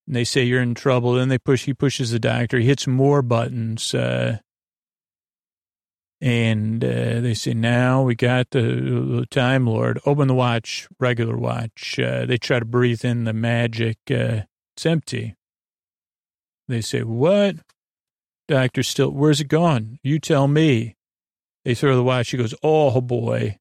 they 0.08 0.24
say 0.24 0.43
you're 0.43 0.62
in 0.62 0.76
trouble. 0.76 1.14
Then 1.14 1.30
they 1.30 1.38
push, 1.38 1.66
he 1.66 1.74
pushes 1.74 2.12
the 2.12 2.20
doctor. 2.20 2.60
He 2.60 2.68
hits 2.68 2.88
more 2.88 3.22
buttons, 3.22 3.93
uh, 3.93 4.38
And 6.22 6.84
uh, 6.84 7.20
they 7.22 7.34
say, 7.34 7.53
now 7.53 8.03
we 8.03 8.16
got 8.16 8.51
the, 8.51 8.62
the, 8.62 9.26
Time 9.30 9.68
Lord. 9.68 9.99
Open 10.06 10.28
the 10.28 10.34
watch, 10.34 10.88
regular 10.99 11.38
watch. 11.38 11.99
Uh, 11.99 12.26
they 12.26 12.38
try 12.38 12.60
to 12.60 12.66
breathe 12.66 13.03
in 13.03 13.26
the 13.26 13.34
magic. 13.34 13.97
Uh, 14.10 14.41
it's 14.76 14.86
empty. 14.86 15.36
They 16.68 16.82
say, 16.82 17.03
what? 17.03 17.58
Doctor 18.47 18.84
still, 18.84 19.12
where's 19.12 19.41
it 19.41 19.47
gone? 19.47 19.99
You 20.03 20.20
tell 20.20 20.47
me. 20.47 20.95
They 21.64 21.74
throw 21.74 21.95
the 21.95 22.03
watch. 22.03 22.30
He 22.30 22.38
goes, 22.38 22.53
oh 22.62 23.01
boy. 23.01 23.58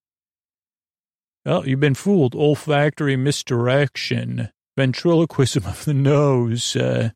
Well, 1.45 1.66
you've 1.66 1.80
been 1.80 1.95
fooled. 1.95 2.34
Olfactory 2.34 3.16
misdirection, 3.16 4.51
ventriloquism 4.77 5.64
of 5.66 5.85
the 5.85 5.95
nose, 5.95 6.77
uh, 6.77 7.11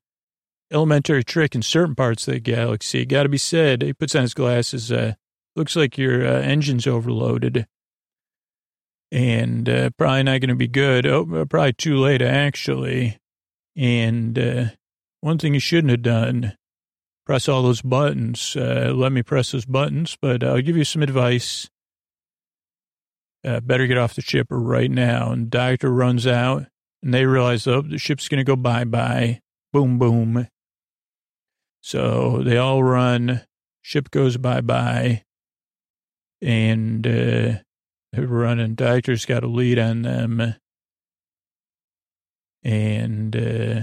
elementary 0.71 1.25
trick 1.25 1.55
in 1.55 1.63
certain 1.63 1.95
parts 1.95 2.27
of 2.29 2.35
the 2.35 2.41
galaxy. 2.41 3.05
Got 3.05 3.25
to 3.25 3.29
be 3.29 3.39
said. 3.39 3.83
He 3.83 3.93
puts 3.93 4.15
on 4.15 4.23
his 4.23 4.35
glasses. 4.35 4.93
Uh, 4.93 5.15
looks 5.57 5.77
like 5.77 5.99
your 5.99 6.27
uh, 6.27 6.41
engine's 6.41 6.87
overloaded, 6.87 7.67
and 9.11 9.69
uh, 9.69 9.91
probably 9.97 10.23
not 10.25 10.41
going 10.41 10.49
to 10.49 10.55
be 10.55 10.69
good. 10.69 11.07
Oh, 11.07 11.27
uh, 11.35 11.45
probably 11.45 11.73
too 11.73 11.97
late 11.97 12.23
actually. 12.23 13.19
And 13.77 14.39
uh, 14.39 14.65
one 15.21 15.39
thing 15.39 15.55
you 15.55 15.61
shouldn't 15.61 15.91
have 15.91 16.03
done: 16.03 16.57
press 17.27 17.49
all 17.49 17.63
those 17.63 17.83
buttons. 17.83 18.55
Let 18.57 19.13
me 19.13 19.23
press 19.23 19.53
those 19.53 19.65
buttons, 19.67 20.17
but 20.21 20.45
I'll 20.45 20.63
give 20.63 20.77
you 20.77 20.85
some 20.85 21.03
advice 21.03 21.69
better 23.63 23.87
get 23.87 23.97
off 23.97 24.15
the 24.15 24.21
ship 24.21 24.47
right 24.51 24.91
now. 24.91 25.31
And 25.31 25.49
doctor 25.49 25.91
runs 25.91 26.27
out 26.27 26.67
and 27.03 27.15
they 27.15 27.27
realize, 27.27 27.67
oh, 27.67 27.83
the 27.83 27.99
ship's 27.99 28.29
going 28.29 28.39
to 28.39 28.45
go 28.45 28.57
bye-bye. 28.57 29.41
Boom, 29.73 29.99
boom. 29.99 30.49
So 31.81 32.43
they 32.43 32.57
all 32.57 32.83
run. 32.83 33.43
Ship 33.83 34.11
goes 34.11 34.37
bye-bye. 34.37 35.23
And 36.43 37.07
uh, 37.07 37.63
they're 38.13 38.27
running. 38.27 38.75
Doctor's 38.75 39.25
got 39.25 39.45
a 39.45 39.49
lead 39.49 39.79
on 39.79 40.03
them. 40.03 40.57
And, 42.65 43.37
uh, 43.37 43.83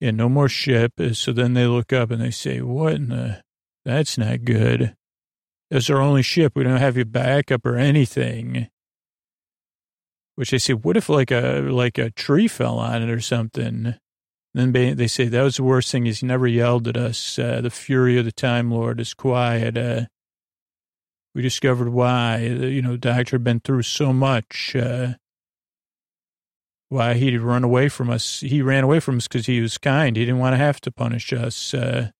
yeah, 0.00 0.10
no 0.12 0.28
more 0.28 0.48
ship. 0.48 0.92
So 1.12 1.32
then 1.32 1.54
they 1.54 1.66
look 1.66 1.92
up 1.92 2.10
and 2.10 2.22
they 2.22 2.30
say, 2.30 2.60
what 2.60 2.94
in 2.94 3.08
the, 3.08 3.42
that's 3.84 4.16
not 4.16 4.44
good. 4.44 4.94
That's 5.70 5.90
our 5.90 6.00
only 6.00 6.22
ship. 6.22 6.52
We 6.54 6.64
don't 6.64 6.78
have 6.78 6.96
your 6.96 7.04
backup 7.04 7.66
or 7.66 7.76
anything. 7.76 8.68
Which 10.38 10.52
they 10.52 10.58
say, 10.58 10.72
what 10.72 10.96
if 10.96 11.08
like 11.08 11.32
a 11.32 11.62
like 11.62 11.98
a 11.98 12.12
tree 12.12 12.46
fell 12.46 12.78
on 12.78 13.02
it 13.02 13.10
or 13.10 13.18
something? 13.18 13.96
then 14.54 14.70
they, 14.96 15.08
say 15.08 15.24
that 15.24 15.42
was 15.42 15.56
the 15.56 15.64
worst 15.64 15.90
thing. 15.90 16.04
He's 16.04 16.22
never 16.22 16.46
yelled 16.46 16.86
at 16.86 16.96
us. 16.96 17.40
Uh, 17.40 17.60
the 17.60 17.70
fury 17.70 18.20
of 18.20 18.24
the 18.24 18.30
Time 18.30 18.70
Lord 18.70 19.00
is 19.00 19.14
quiet. 19.14 19.76
Uh, 19.76 20.02
we 21.34 21.42
discovered 21.42 21.88
why. 21.88 22.38
You 22.38 22.80
know, 22.80 22.96
Doctor 22.96 23.34
had 23.34 23.42
been 23.42 23.58
through 23.58 23.82
so 23.82 24.12
much. 24.12 24.76
Uh, 24.76 25.14
why 26.88 27.14
he'd 27.14 27.38
run 27.38 27.64
away 27.64 27.88
from 27.88 28.08
us. 28.08 28.38
He 28.38 28.62
ran 28.62 28.84
away 28.84 29.00
from 29.00 29.16
us 29.16 29.26
because 29.26 29.46
he 29.46 29.60
was 29.60 29.76
kind. 29.76 30.16
He 30.16 30.24
didn't 30.24 30.38
want 30.38 30.52
to 30.52 30.58
have 30.58 30.80
to 30.82 30.92
punish 30.92 31.32
us. 31.32 31.74
Uh, 31.74 32.10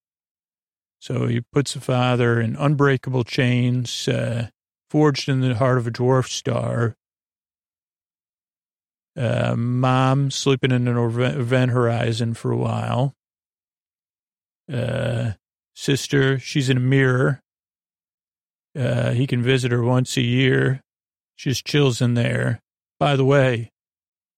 so 0.99 1.29
he 1.29 1.43
puts 1.53 1.75
the 1.75 1.81
father 1.81 2.41
in 2.41 2.57
unbreakable 2.57 3.23
chains, 3.23 4.09
uh, 4.09 4.49
forged 4.91 5.29
in 5.29 5.41
the 5.41 5.55
heart 5.55 5.79
of 5.79 5.87
a 5.87 5.93
dwarf 5.93 6.27
star. 6.27 6.97
Uh, 9.19 9.57
mom 9.57 10.31
sleeping 10.31 10.71
in 10.71 10.87
an 10.87 10.97
event 10.97 11.73
horizon 11.73 12.35
for 12.35 12.53
a 12.53 12.57
while. 12.57 13.15
Uh, 14.73 15.33
sister, 15.75 16.39
she's 16.39 16.71
in 16.71 16.77
a 16.77 16.81
mirror. 16.81 17.43
Uh, 18.79 19.11
he 19.11 19.27
can 19.27 19.43
visit 19.43 19.73
her 19.73 19.83
once 19.83 20.17
a 20.17 20.23
year. 20.23 20.83
She 21.35 21.51
just 21.51 21.67
chills 21.67 22.01
in 22.01 22.15
there. 22.15 22.61
By 23.01 23.17
the 23.17 23.25
way, 23.25 23.73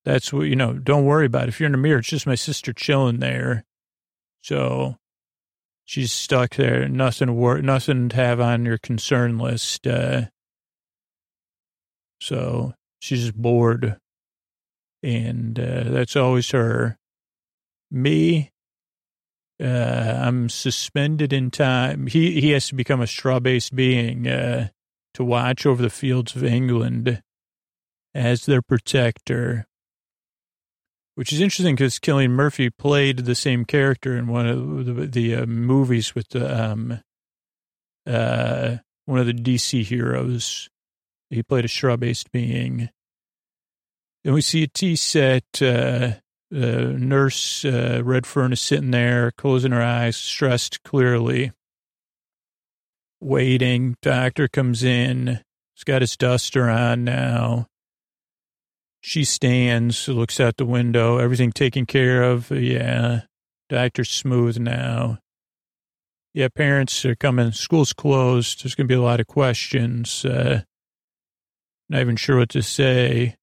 that's 0.07 0.33
what, 0.33 0.43
you 0.43 0.57
know, 0.57 0.73
don't 0.73 1.05
worry 1.05 1.27
about 1.27 1.45
it. 1.45 1.49
If 1.51 1.61
you're 1.61 1.67
in 1.67 1.75
a 1.75 1.79
mirror, 1.79 1.99
it's 1.99 2.09
just 2.09 2.27
my 2.27 2.35
sister 2.35 2.73
chilling 2.73 3.19
there. 3.19 3.65
So 4.41 4.97
she's 5.85 6.11
stuck 6.11 6.55
there. 6.57 6.89
Nothing 6.89 7.27
to 7.27 7.35
work, 7.35 7.63
nothing 7.63 8.09
to 8.09 8.17
have 8.17 8.41
on 8.41 8.65
your 8.65 8.79
concern 8.79 9.39
list. 9.39 9.87
Uh, 9.87 10.27
so 12.23 12.73
she's 12.99 13.25
just 13.25 13.37
bored, 13.37 13.99
and 15.03 15.59
uh, 15.59 15.85
that's 15.85 16.17
always 16.17 16.51
her. 16.51 16.99
Me, 17.91 18.51
uh, 19.63 19.67
I'm 19.67 20.49
suspended 20.49 21.33
in 21.33 21.51
time. 21.51 22.07
He 22.07 22.41
he 22.41 22.51
has 22.51 22.69
to 22.69 22.75
become 22.75 23.01
a 23.01 23.07
straw 23.07 23.41
based 23.41 23.75
being 23.75 24.27
uh, 24.29 24.69
to 25.15 25.25
watch 25.25 25.67
over 25.67 25.83
the 25.83 25.91
fields 25.91 26.37
of 26.37 26.45
England 26.45 27.23
as 28.15 28.47
their 28.47 28.63
protector 28.63 29.67
which 31.21 31.35
is 31.35 31.41
interesting 31.43 31.75
because 31.75 31.99
Cillian 31.99 32.31
Murphy 32.31 32.71
played 32.71 33.19
the 33.19 33.35
same 33.35 33.67
character 33.67 34.17
in 34.17 34.27
one 34.27 34.47
of 34.47 34.87
the, 34.87 35.07
the 35.07 35.35
uh, 35.35 35.45
movies 35.45 36.15
with 36.15 36.27
the 36.31 36.71
um, 36.71 36.99
uh, 38.07 38.77
one 39.05 39.19
of 39.19 39.27
the 39.27 39.35
DC 39.35 39.85
heroes. 39.85 40.71
He 41.29 41.43
played 41.43 41.67
a 41.67 41.69
straw-based 41.69 42.33
being. 42.33 42.89
And 44.25 44.35
we 44.35 44.41
see 44.41 44.63
a 44.65 44.69
tea 44.69 44.97
set. 44.97 45.45
Uh, 45.63 46.13
uh, 46.53 46.93
nurse 46.99 47.65
uh, 47.65 48.03
Redfern 48.05 48.53
is 48.53 48.61
sitting 48.61 48.91
there, 48.91 49.31
closing 49.31 49.73
her 49.73 49.83
eyes, 49.83 50.17
stressed 50.17 50.83
clearly, 50.83 51.53
waiting. 53.21 53.97
Doctor 54.03 54.49
comes 54.49 54.83
in. 54.83 55.41
He's 55.75 55.85
got 55.85 56.03
his 56.03 56.17
duster 56.17 56.69
on 56.69 57.05
now. 57.05 57.69
She 59.01 59.25
stands, 59.25 60.09
looks 60.09 60.41
out 60.41 60.57
the 60.57 60.67
window, 60.67 61.19
everything 61.19 61.53
taken 61.53 61.87
care 61.87 62.23
of. 62.23 62.51
Yeah. 62.51 63.23
Doctor's 63.71 64.11
smooth 64.11 64.59
now. 64.59 65.19
Yeah, 66.35 66.49
parents 66.55 67.05
are 67.05 67.15
coming. 67.15 67.53
School's 67.53 67.93
closed. 67.93 68.63
There's 68.63 68.75
going 68.75 68.87
to 68.89 68.93
be 68.93 68.99
a 68.99 69.03
lot 69.03 69.21
of 69.21 69.27
questions. 69.27 70.25
Uh, 70.25 70.63
not 71.89 72.01
even 72.01 72.17
sure 72.17 72.39
what 72.39 72.51
to 72.51 72.63
say. 72.63 73.37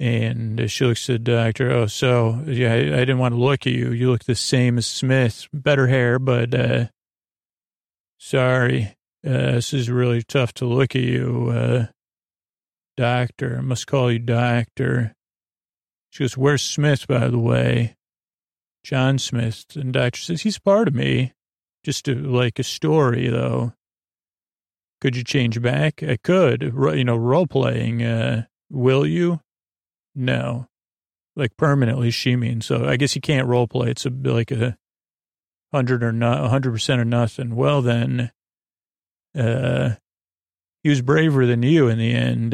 And 0.00 0.70
she 0.70 0.84
looks 0.84 1.10
at 1.10 1.24
the 1.24 1.32
doctor. 1.32 1.70
Oh, 1.72 1.86
so, 1.86 2.42
yeah, 2.46 2.72
I, 2.72 2.76
I, 2.76 3.00
didn't 3.00 3.18
want 3.18 3.34
to 3.34 3.40
look 3.40 3.66
at 3.66 3.72
you. 3.72 3.90
You 3.90 4.10
look 4.10 4.24
the 4.24 4.36
same 4.36 4.78
as 4.78 4.86
Smith. 4.86 5.48
Better 5.52 5.88
hair, 5.88 6.20
but 6.20 6.54
uh, 6.54 6.86
sorry. 8.18 8.96
Uh, 9.26 9.52
this 9.52 9.74
is 9.74 9.90
really 9.90 10.22
tough 10.22 10.52
to 10.54 10.66
look 10.66 10.94
at 10.94 11.02
you. 11.02 11.50
Uh, 11.52 11.86
Doctor, 12.98 13.58
I 13.58 13.60
must 13.60 13.86
call 13.86 14.10
you 14.10 14.18
doctor. 14.18 15.14
She 16.10 16.24
goes, 16.24 16.36
Where's 16.36 16.62
Smith, 16.62 17.06
by 17.06 17.28
the 17.28 17.38
way? 17.38 17.94
John 18.82 19.18
Smith. 19.18 19.66
And 19.76 19.92
doctor 19.92 20.20
says, 20.20 20.42
He's 20.42 20.58
part 20.58 20.88
of 20.88 20.96
me. 20.96 21.32
Just 21.84 22.08
like 22.08 22.58
a 22.58 22.64
story, 22.64 23.28
though. 23.28 23.72
Could 25.00 25.14
you 25.14 25.22
change 25.22 25.62
back? 25.62 26.02
I 26.02 26.16
could. 26.16 26.60
You 26.62 27.04
know, 27.04 27.16
role 27.16 27.46
playing. 27.46 28.02
Uh, 28.02 28.46
will 28.68 29.06
you? 29.06 29.38
No. 30.18 30.66
Like 31.36 31.56
permanently, 31.56 32.10
she 32.10 32.34
means. 32.34 32.66
So 32.66 32.88
I 32.88 32.96
guess 32.96 33.14
you 33.14 33.20
can't 33.20 33.46
role 33.46 33.68
play. 33.68 33.90
It's 33.90 34.04
a, 34.04 34.10
like 34.10 34.50
a 34.50 34.76
hundred 35.72 36.02
or 36.02 36.12
not, 36.12 36.44
a 36.44 36.48
hundred 36.48 36.72
percent 36.72 37.00
or 37.00 37.04
nothing. 37.04 37.54
Well, 37.54 37.80
then, 37.80 38.32
uh, 39.38 39.94
he 40.82 40.88
was 40.88 41.02
braver 41.02 41.46
than 41.46 41.62
you 41.62 41.88
in 41.88 41.98
the 41.98 42.12
end. 42.12 42.52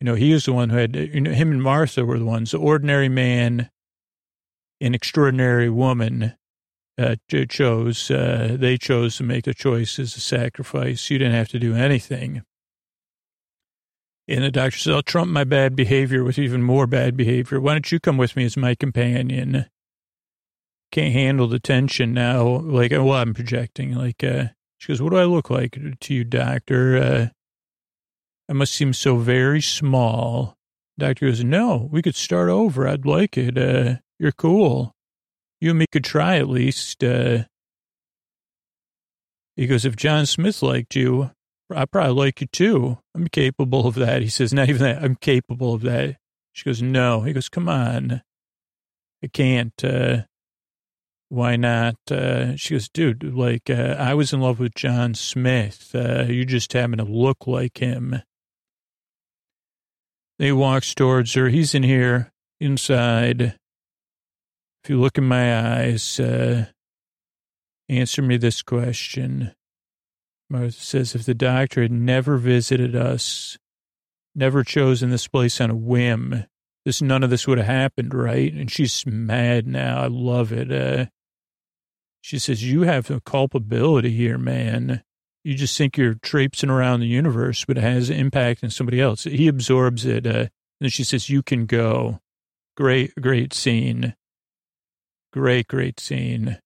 You 0.00 0.04
know, 0.04 0.14
he 0.14 0.32
was 0.32 0.44
the 0.44 0.52
one 0.52 0.70
who 0.70 0.76
had, 0.76 0.96
you 0.96 1.20
know, 1.20 1.32
him 1.32 1.52
and 1.52 1.62
Martha 1.62 2.04
were 2.04 2.18
the 2.18 2.24
ones, 2.24 2.50
the 2.50 2.58
ordinary 2.58 3.08
man, 3.08 3.70
an 4.80 4.94
extraordinary 4.94 5.70
woman 5.70 6.34
uh, 6.98 7.16
chose, 7.48 8.10
uh, 8.10 8.56
they 8.58 8.76
chose 8.76 9.16
to 9.16 9.22
make 9.22 9.44
the 9.44 9.54
choice 9.54 9.98
as 9.98 10.16
a 10.16 10.20
sacrifice. 10.20 11.10
You 11.10 11.18
didn't 11.18 11.34
have 11.34 11.48
to 11.48 11.58
do 11.58 11.74
anything. 11.74 12.42
And 14.28 14.42
the 14.42 14.50
doctor 14.50 14.78
says, 14.78 14.92
I'll 14.92 15.02
trump 15.02 15.30
my 15.30 15.44
bad 15.44 15.76
behavior 15.76 16.24
with 16.24 16.38
even 16.38 16.62
more 16.62 16.86
bad 16.86 17.16
behavior. 17.16 17.60
Why 17.60 17.74
don't 17.74 17.92
you 17.92 18.00
come 18.00 18.16
with 18.16 18.34
me 18.34 18.44
as 18.44 18.56
my 18.56 18.74
companion? 18.74 19.66
Can't 20.90 21.12
handle 21.12 21.46
the 21.46 21.60
tension 21.60 22.12
now. 22.12 22.44
Like, 22.44 22.90
well, 22.90 23.12
I'm 23.12 23.34
projecting. 23.34 23.94
Like, 23.94 24.24
uh, 24.24 24.46
she 24.78 24.88
goes, 24.88 25.00
what 25.00 25.10
do 25.10 25.18
I 25.18 25.24
look 25.24 25.48
like 25.48 25.78
to 26.00 26.14
you, 26.14 26.24
doctor? 26.24 26.96
Uh, 26.96 27.26
I 28.48 28.52
must 28.52 28.72
seem 28.72 28.92
so 28.92 29.16
very 29.16 29.60
small. 29.60 30.56
Doctor 30.98 31.26
goes, 31.26 31.44
no, 31.44 31.88
we 31.92 32.02
could 32.02 32.16
start 32.16 32.48
over. 32.48 32.88
I'd 32.88 33.06
like 33.06 33.36
it. 33.36 33.56
Uh, 33.56 33.96
you're 34.18 34.32
cool. 34.32 34.92
You 35.60 35.70
and 35.70 35.78
me 35.78 35.86
could 35.90 36.04
try 36.04 36.36
at 36.36 36.48
least. 36.48 37.04
Uh, 37.04 37.44
he 39.56 39.66
goes, 39.66 39.84
if 39.84 39.94
John 39.96 40.26
Smith 40.26 40.62
liked 40.62 40.96
you, 40.96 41.30
I 41.74 41.84
probably 41.84 42.14
like 42.14 42.40
you 42.40 42.46
too. 42.46 42.98
I'm 43.14 43.28
capable 43.28 43.86
of 43.86 43.96
that. 43.96 44.22
He 44.22 44.28
says, 44.28 44.52
not 44.52 44.68
even 44.68 44.82
that. 44.82 45.02
I'm 45.02 45.16
capable 45.16 45.74
of 45.74 45.82
that. 45.82 46.16
She 46.52 46.64
goes, 46.64 46.80
no. 46.80 47.22
He 47.22 47.32
goes, 47.32 47.48
come 47.48 47.68
on. 47.68 48.22
I 49.22 49.26
can't. 49.26 49.72
Uh, 49.82 50.22
why 51.28 51.56
not? 51.56 51.96
Uh, 52.08 52.54
she 52.56 52.74
goes, 52.74 52.88
dude, 52.88 53.24
like, 53.34 53.68
uh, 53.68 53.96
I 53.98 54.14
was 54.14 54.32
in 54.32 54.40
love 54.40 54.60
with 54.60 54.74
John 54.76 55.14
Smith. 55.14 55.90
Uh, 55.92 56.24
you 56.28 56.44
just 56.44 56.72
happen 56.72 56.98
to 56.98 57.04
look 57.04 57.48
like 57.48 57.78
him. 57.78 58.22
He 60.38 60.52
walks 60.52 60.94
towards 60.94 61.34
her. 61.34 61.48
He's 61.48 61.74
in 61.74 61.82
here, 61.82 62.30
inside. 62.60 63.58
If 64.84 64.90
you 64.90 65.00
look 65.00 65.18
in 65.18 65.24
my 65.24 65.78
eyes, 65.80 66.20
uh, 66.20 66.66
answer 67.88 68.22
me 68.22 68.36
this 68.36 68.62
question. 68.62 69.55
Martha 70.48 70.72
says, 70.72 71.14
if 71.14 71.24
the 71.24 71.34
doctor 71.34 71.82
had 71.82 71.92
never 71.92 72.36
visited 72.36 72.94
us, 72.94 73.58
never 74.34 74.62
chosen 74.62 75.10
this 75.10 75.26
place 75.26 75.60
on 75.60 75.70
a 75.70 75.74
whim, 75.74 76.44
this 76.84 77.02
none 77.02 77.24
of 77.24 77.30
this 77.30 77.48
would 77.48 77.58
have 77.58 77.66
happened, 77.66 78.14
right? 78.14 78.52
And 78.52 78.70
she's 78.70 79.04
mad 79.04 79.66
now. 79.66 80.02
I 80.02 80.06
love 80.06 80.52
it. 80.52 80.70
Uh, 80.70 81.06
she 82.20 82.38
says, 82.38 82.62
You 82.62 82.82
have 82.82 83.10
a 83.10 83.20
culpability 83.20 84.10
here, 84.10 84.38
man. 84.38 85.02
You 85.42 85.54
just 85.54 85.76
think 85.76 85.96
you're 85.96 86.14
traipsing 86.14 86.70
around 86.70 87.00
the 87.00 87.06
universe, 87.06 87.64
but 87.64 87.78
it 87.78 87.82
has 87.82 88.10
impact 88.10 88.62
on 88.62 88.70
somebody 88.70 89.00
else. 89.00 89.24
He 89.24 89.48
absorbs 89.48 90.04
it. 90.04 90.26
Uh, 90.26 90.46
and 90.80 90.92
she 90.92 91.04
says, 91.04 91.28
You 91.28 91.42
can 91.42 91.66
go. 91.66 92.20
Great, 92.76 93.14
great 93.20 93.52
scene. 93.52 94.14
Great, 95.32 95.66
great 95.66 95.98
scene. 95.98 96.58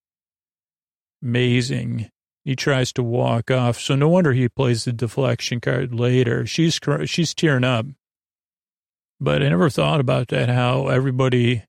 Amazing. 1.22 2.10
He 2.44 2.56
tries 2.56 2.92
to 2.94 3.02
walk 3.02 3.50
off. 3.50 3.78
So 3.78 3.94
no 3.94 4.08
wonder 4.08 4.32
he 4.32 4.48
plays 4.48 4.84
the 4.84 4.92
deflection 4.92 5.60
card 5.60 5.94
later. 5.94 6.46
She's, 6.46 6.80
she's 7.04 7.34
tearing 7.34 7.64
up. 7.64 7.86
But 9.20 9.42
I 9.42 9.50
never 9.50 9.68
thought 9.68 10.00
about 10.00 10.28
that, 10.28 10.48
how 10.48 10.88
everybody, 10.88 11.64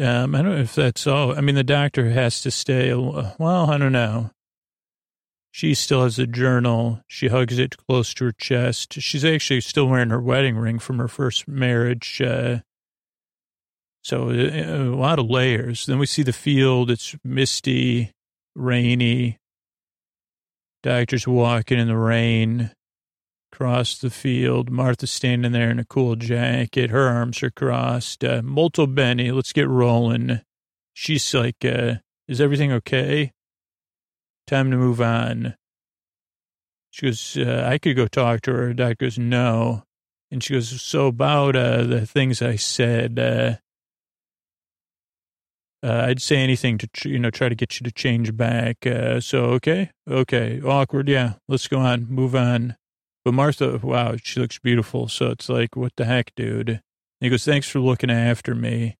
um, 0.00 0.34
I 0.34 0.42
don't 0.42 0.54
know 0.54 0.60
if 0.60 0.76
that's 0.76 1.06
all. 1.08 1.36
I 1.36 1.40
mean, 1.40 1.56
the 1.56 1.64
doctor 1.64 2.10
has 2.10 2.40
to 2.42 2.52
stay, 2.52 2.94
well, 2.94 3.70
I 3.70 3.76
don't 3.78 3.92
know. 3.92 4.30
She 5.50 5.74
still 5.74 6.02
has 6.02 6.18
a 6.18 6.26
journal. 6.26 7.00
She 7.06 7.28
hugs 7.28 7.58
it 7.58 7.76
close 7.76 8.12
to 8.14 8.24
her 8.26 8.32
chest. 8.32 8.94
She's 8.94 9.24
actually 9.24 9.60
still 9.60 9.86
wearing 9.86 10.10
her 10.10 10.20
wedding 10.20 10.56
ring 10.56 10.80
from 10.80 10.98
her 10.98 11.06
first 11.06 11.46
marriage. 11.46 12.20
Uh, 12.20 12.58
so 14.02 14.30
uh, 14.30 14.32
a 14.32 14.96
lot 14.96 15.18
of 15.18 15.30
layers. 15.30 15.86
Then 15.86 15.98
we 15.98 16.06
see 16.06 16.22
the 16.22 16.32
field. 16.32 16.90
It's 16.90 17.14
misty, 17.24 18.10
rainy. 18.56 19.38
Doctor's 20.84 21.26
walking 21.26 21.78
in 21.78 21.88
the 21.88 21.96
rain 21.96 22.70
across 23.50 23.96
the 23.96 24.10
field. 24.10 24.68
Martha's 24.68 25.10
standing 25.10 25.52
there 25.52 25.70
in 25.70 25.78
a 25.78 25.84
cool 25.86 26.14
jacket. 26.14 26.90
Her 26.90 27.08
arms 27.08 27.42
are 27.42 27.50
crossed. 27.50 28.22
Uh, 28.22 28.42
molto 28.44 28.86
bene. 28.86 29.32
Let's 29.32 29.54
get 29.54 29.66
rolling. 29.66 30.42
She's 30.92 31.32
like, 31.32 31.64
uh, 31.64 31.94
is 32.28 32.38
everything 32.38 32.70
okay? 32.70 33.32
Time 34.46 34.70
to 34.72 34.76
move 34.76 35.00
on. 35.00 35.54
She 36.90 37.06
goes, 37.06 37.34
uh, 37.38 37.66
I 37.66 37.78
could 37.78 37.96
go 37.96 38.06
talk 38.06 38.42
to 38.42 38.52
her. 38.52 38.74
Doctor 38.74 39.06
goes, 39.06 39.18
no. 39.18 39.84
And 40.30 40.44
she 40.44 40.52
goes, 40.52 40.82
so 40.82 41.06
about 41.06 41.56
uh, 41.56 41.84
the 41.84 42.04
things 42.04 42.42
I 42.42 42.56
said, 42.56 43.18
uh, 45.84 46.06
I'd 46.08 46.22
say 46.22 46.36
anything 46.36 46.78
to, 46.78 46.88
you 47.04 47.18
know, 47.18 47.30
try 47.30 47.50
to 47.50 47.54
get 47.54 47.78
you 47.78 47.84
to 47.84 47.92
change 47.92 48.34
back. 48.36 48.86
Uh, 48.86 49.20
so, 49.20 49.44
okay, 49.44 49.90
okay, 50.08 50.60
awkward. 50.62 51.08
Yeah, 51.08 51.34
let's 51.46 51.68
go 51.68 51.78
on, 51.78 52.06
move 52.08 52.34
on. 52.34 52.76
But 53.24 53.34
Martha, 53.34 53.78
wow, 53.82 54.16
she 54.22 54.40
looks 54.40 54.58
beautiful. 54.58 55.08
So 55.08 55.30
it's 55.30 55.48
like, 55.48 55.76
what 55.76 55.92
the 55.96 56.06
heck, 56.06 56.34
dude? 56.34 56.68
And 56.68 56.80
he 57.20 57.28
goes, 57.28 57.44
thanks 57.44 57.68
for 57.68 57.80
looking 57.80 58.10
after 58.10 58.54
me. 58.54 58.96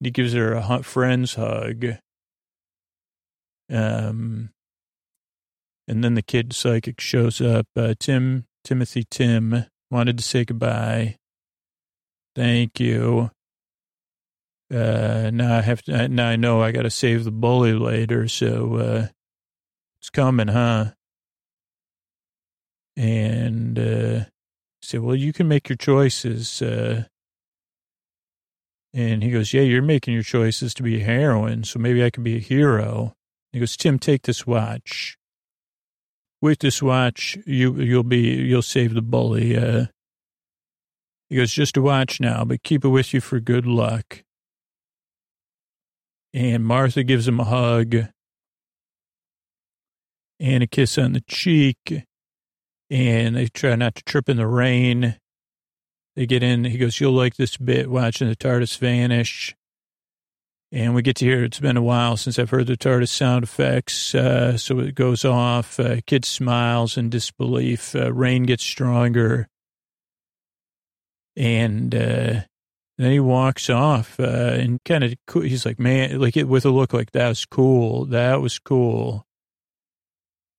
He 0.00 0.10
gives 0.10 0.32
her 0.32 0.54
a 0.54 0.82
friend's 0.82 1.34
hug. 1.34 1.86
Um, 3.70 4.50
and 5.86 6.02
then 6.02 6.14
the 6.14 6.22
kid 6.22 6.52
psychic 6.52 7.00
shows 7.00 7.40
up. 7.40 7.66
Uh, 7.76 7.94
Tim, 7.98 8.46
Timothy 8.64 9.04
Tim 9.10 9.66
wanted 9.90 10.16
to 10.16 10.24
say 10.24 10.44
goodbye. 10.44 11.16
Thank 12.34 12.80
you. 12.80 13.30
Uh, 14.72 15.30
now 15.32 15.58
I 15.58 15.60
have 15.60 15.82
to, 15.82 16.08
now 16.08 16.28
I 16.28 16.36
know 16.36 16.62
I 16.62 16.72
got 16.72 16.82
to 16.82 16.90
save 16.90 17.24
the 17.24 17.30
bully 17.30 17.74
later. 17.74 18.26
So, 18.28 18.76
uh, 18.76 19.08
it's 20.00 20.10
coming, 20.10 20.48
huh? 20.48 20.92
And, 22.96 23.78
uh, 23.78 24.24
say, 24.80 24.98
well, 24.98 25.14
you 25.14 25.32
can 25.32 25.46
make 25.46 25.68
your 25.68 25.76
choices. 25.76 26.62
Uh, 26.62 27.04
and 28.94 29.22
he 29.22 29.30
goes, 29.30 29.52
yeah, 29.52 29.62
you're 29.62 29.82
making 29.82 30.14
your 30.14 30.22
choices 30.22 30.74
to 30.74 30.82
be 30.82 31.00
a 31.00 31.04
heroine. 31.04 31.64
So 31.64 31.78
maybe 31.78 32.02
I 32.04 32.10
could 32.10 32.24
be 32.24 32.36
a 32.36 32.40
hero. 32.40 33.14
He 33.52 33.60
goes, 33.60 33.76
Tim, 33.76 33.98
take 33.98 34.22
this 34.22 34.46
watch. 34.46 35.18
With 36.40 36.60
this 36.60 36.82
watch, 36.82 37.38
you, 37.46 37.74
you'll 37.80 38.02
be, 38.02 38.20
you'll 38.20 38.62
save 38.62 38.94
the 38.94 39.02
bully. 39.02 39.56
Uh, 39.56 39.86
he 41.28 41.36
goes, 41.36 41.52
just 41.52 41.76
a 41.76 41.82
watch 41.82 42.20
now, 42.20 42.44
but 42.44 42.62
keep 42.62 42.84
it 42.84 42.88
with 42.88 43.14
you 43.14 43.20
for 43.20 43.38
good 43.38 43.66
luck 43.66 44.24
and 46.34 46.64
Martha 46.64 47.02
gives 47.02 47.28
him 47.28 47.40
a 47.40 47.44
hug 47.44 47.96
and 50.40 50.62
a 50.62 50.66
kiss 50.66 50.98
on 50.98 51.12
the 51.12 51.20
cheek. 51.22 52.04
And 52.90 53.36
they 53.36 53.46
try 53.46 53.74
not 53.76 53.94
to 53.94 54.04
trip 54.04 54.28
in 54.28 54.36
the 54.36 54.46
rain. 54.46 55.16
They 56.16 56.26
get 56.26 56.42
in. 56.42 56.64
He 56.64 56.78
goes, 56.78 57.00
You'll 57.00 57.12
like 57.12 57.36
this 57.36 57.56
bit 57.56 57.90
watching 57.90 58.28
the 58.28 58.36
TARDIS 58.36 58.76
vanish. 58.78 59.54
And 60.70 60.94
we 60.94 61.02
get 61.02 61.16
to 61.16 61.26
hear 61.26 61.44
it's 61.44 61.60
been 61.60 61.76
a 61.76 61.82
while 61.82 62.16
since 62.16 62.38
I've 62.38 62.50
heard 62.50 62.66
the 62.66 62.76
TARDIS 62.76 63.10
sound 63.10 63.44
effects. 63.44 64.14
Uh, 64.14 64.56
so 64.56 64.78
it 64.78 64.94
goes 64.94 65.24
off. 65.24 65.78
Uh, 65.78 65.96
kid 66.06 66.24
smiles 66.24 66.96
in 66.96 67.10
disbelief. 67.10 67.94
Uh, 67.94 68.12
rain 68.12 68.44
gets 68.44 68.64
stronger. 68.64 69.48
And 71.36 71.94
uh, 71.94 72.40
then 73.02 73.12
he 73.12 73.20
walks 73.20 73.70
off 73.70 74.20
uh, 74.20 74.22
and 74.22 74.82
kind 74.84 75.04
of, 75.04 75.14
he's 75.32 75.64
like, 75.64 75.78
man, 75.78 76.20
like 76.20 76.36
it 76.36 76.48
with 76.48 76.64
a 76.64 76.70
look 76.70 76.92
like 76.92 77.12
that 77.12 77.28
was 77.28 77.44
cool. 77.44 78.04
That 78.06 78.40
was 78.40 78.58
cool. 78.58 79.26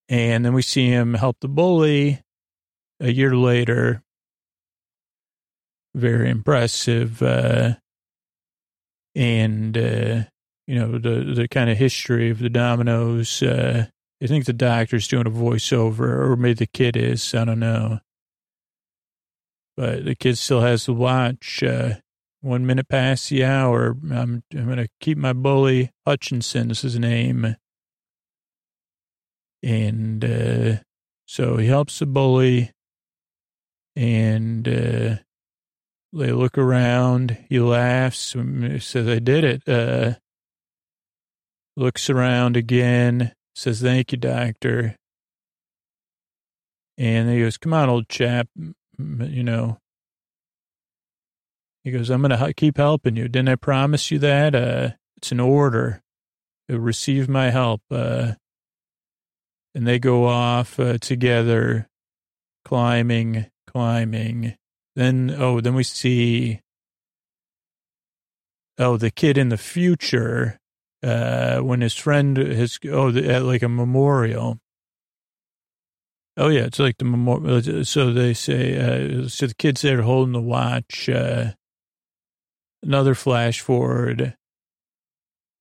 And 0.10 0.44
then 0.44 0.54
we 0.54 0.62
see 0.62 0.88
him 0.88 1.14
help 1.14 1.38
the 1.40 1.48
bully 1.48 2.22
a 3.00 3.12
year 3.12 3.36
later. 3.36 4.02
Very 5.96 6.30
impressive. 6.30 7.22
Uh, 7.22 7.76
and, 9.16 9.78
uh, 9.78 10.24
you 10.66 10.76
know, 10.76 10.98
the, 10.98 11.34
the 11.36 11.48
kind 11.48 11.70
of 11.70 11.78
history 11.78 12.30
of 12.30 12.40
the 12.40 12.50
dominoes. 12.50 13.44
Uh, 13.44 13.88
I 14.22 14.28
think 14.28 14.46
the 14.46 14.54
doctor's 14.54 15.08
doing 15.08 15.28
a 15.28 15.32
voiceover, 15.32 16.02
or 16.02 16.36
maybe 16.36 16.54
the 16.54 16.68
kid 16.68 16.96
is. 16.96 17.36
I 17.36 17.46
don't 17.46 17.60
know. 17.60 18.00
But 19.76 20.06
the 20.06 20.16
kid 20.16 20.38
still 20.38 20.62
has 20.62 20.86
the 20.86 20.94
watch. 20.94 21.62
Uh, 21.62 21.96
one 22.44 22.66
minute 22.66 22.90
past 22.90 23.30
the 23.30 23.46
hour. 23.46 23.96
I'm, 24.12 24.44
I'm 24.54 24.66
going 24.66 24.78
to 24.78 24.90
keep 25.00 25.18
my 25.18 25.32
bully. 25.32 25.92
Hutchinson 26.06 26.72
is 26.72 26.82
his 26.82 27.00
name. 27.00 27.56
And 29.64 30.26
uh, 30.26 30.76
so 31.26 31.56
he 31.56 31.68
helps 31.68 32.00
the 32.00 32.06
bully. 32.06 32.72
And 33.96 34.68
uh, 34.68 35.16
they 36.12 36.32
look 36.34 36.58
around. 36.58 37.38
He 37.48 37.60
laughs. 37.60 38.36
Says, 38.80 39.08
I 39.08 39.20
did 39.20 39.44
it. 39.46 39.70
Uh, 39.70 40.16
looks 41.78 42.10
around 42.10 42.58
again. 42.58 43.32
Says, 43.56 43.82
thank 43.82 44.12
you, 44.12 44.18
doctor. 44.18 44.98
And 46.98 47.30
he 47.30 47.40
goes, 47.40 47.58
come 47.58 47.74
on, 47.74 47.90
old 47.90 48.10
chap. 48.10 48.50
You 49.00 49.44
know, 49.44 49.78
he 51.84 51.92
goes, 51.92 52.10
I'm 52.10 52.22
going 52.22 52.38
to 52.38 52.54
keep 52.54 52.78
helping 52.78 53.16
you. 53.16 53.28
Didn't 53.28 53.50
I 53.50 53.56
promise 53.56 54.10
you 54.10 54.20
that? 54.20 54.56
Uh, 54.56 54.92
it's 55.18 55.32
an 55.32 55.40
order. 55.40 56.02
receive 56.70 57.28
my 57.28 57.50
help. 57.50 57.82
Uh, 57.92 58.34
and 59.76 59.88
they 59.88 60.00
go 60.00 60.26
off 60.26 60.80
uh, 60.80 60.98
together, 61.00 61.90
climbing, 62.64 63.48
climbing. 63.68 64.56
Then, 64.96 65.36
oh, 65.38 65.60
then 65.60 65.74
we 65.74 65.84
see, 65.84 66.62
oh, 68.78 68.98
the 68.98 69.12
kid 69.12 69.38
in 69.38 69.50
the 69.50 69.58
future, 69.58 70.60
uh, 71.02 71.60
when 71.60 71.82
his 71.82 71.96
friend 71.96 72.38
has, 72.38 72.80
oh, 72.90 73.12
the, 73.12 73.30
at 73.30 73.44
like 73.44 73.64
a 73.64 73.70
memorial. 73.70 74.60
Oh 76.38 76.50
yeah, 76.50 76.62
it's 76.62 76.80
like 76.80 76.98
the 76.98 77.06
memorial. 77.06 77.84
So 77.84 78.14
they 78.14 78.34
say, 78.34 78.78
uh, 78.78 79.28
so 79.28 79.48
the 79.48 79.56
kids 79.56 79.82
there 79.82 80.02
holding 80.02 80.34
the 80.34 80.42
watch, 80.42 81.10
uh, 81.10 81.52
another 82.84 83.16
flash 83.16 83.62
forward 83.62 84.36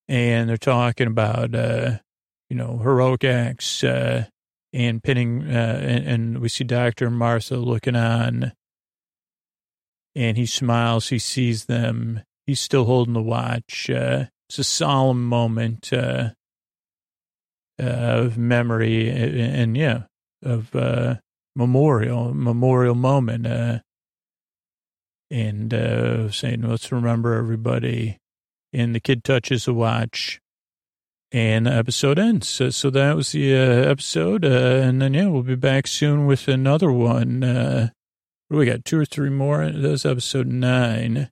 and 0.08 0.48
they're 0.48 0.56
talking 0.56 1.06
about, 1.06 1.54
uh, 1.54 1.98
you 2.50 2.56
know, 2.56 2.78
heroic 2.78 3.24
acts, 3.24 3.82
uh, 3.82 4.26
and 4.72 5.02
pinning, 5.02 5.42
uh, 5.44 5.80
and, 5.82 6.06
and, 6.06 6.38
we 6.38 6.48
see 6.48 6.64
Dr. 6.64 7.10
Martha 7.10 7.56
looking 7.56 7.96
on 7.96 8.52
and 10.14 10.36
he 10.36 10.46
smiles. 10.46 11.08
He 11.08 11.18
sees 11.18 11.66
them. 11.66 12.22
He's 12.46 12.60
still 12.60 12.84
holding 12.84 13.14
the 13.14 13.22
watch. 13.22 13.88
Uh, 13.90 14.26
it's 14.48 14.58
a 14.58 14.64
solemn 14.64 15.24
moment 15.24 15.92
uh, 15.92 16.30
uh, 17.80 17.84
of 17.84 18.36
memory 18.36 19.08
and, 19.08 19.36
and 19.38 19.76
yeah, 19.76 20.02
of 20.42 20.74
uh, 20.74 21.16
memorial, 21.54 22.34
memorial 22.34 22.94
moment. 22.94 23.46
Uh, 23.46 23.78
and 25.32 25.72
uh, 25.72 26.30
saying, 26.30 26.62
let's 26.62 26.92
remember 26.92 27.34
everybody. 27.34 28.18
And 28.72 28.94
the 28.94 29.00
kid 29.00 29.24
touches 29.24 29.64
the 29.64 29.74
watch 29.74 30.40
and 31.32 31.66
the 31.66 31.72
episode 31.72 32.18
ends. 32.18 32.48
So, 32.48 32.70
so 32.70 32.90
that 32.90 33.16
was 33.16 33.32
the 33.32 33.56
uh, 33.56 33.90
episode. 33.90 34.44
Uh, 34.44 34.48
and 34.48 35.00
then, 35.00 35.14
yeah, 35.14 35.28
we'll 35.28 35.42
be 35.42 35.54
back 35.54 35.86
soon 35.86 36.26
with 36.26 36.48
another 36.48 36.92
one. 36.92 37.42
Uh, 37.42 37.88
what 38.48 38.56
do 38.56 38.58
we 38.60 38.66
got? 38.66 38.84
Two 38.84 39.00
or 39.00 39.06
three 39.06 39.30
more? 39.30 39.70
That's 39.70 40.04
episode 40.04 40.46
nine. 40.46 41.30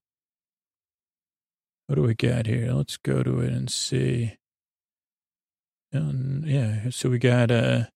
What 1.86 1.96
do 1.96 2.03
we 2.03 2.14
got 2.14 2.46
here? 2.46 2.72
Let's 2.72 2.96
go 2.96 3.22
to 3.22 3.40
it 3.40 3.53
and 3.53 3.70
see. 3.70 4.36
And 5.92 6.46
yeah, 6.46 6.90
so 6.90 7.11
we 7.11 7.18
got 7.18 7.51
uh 7.51 7.86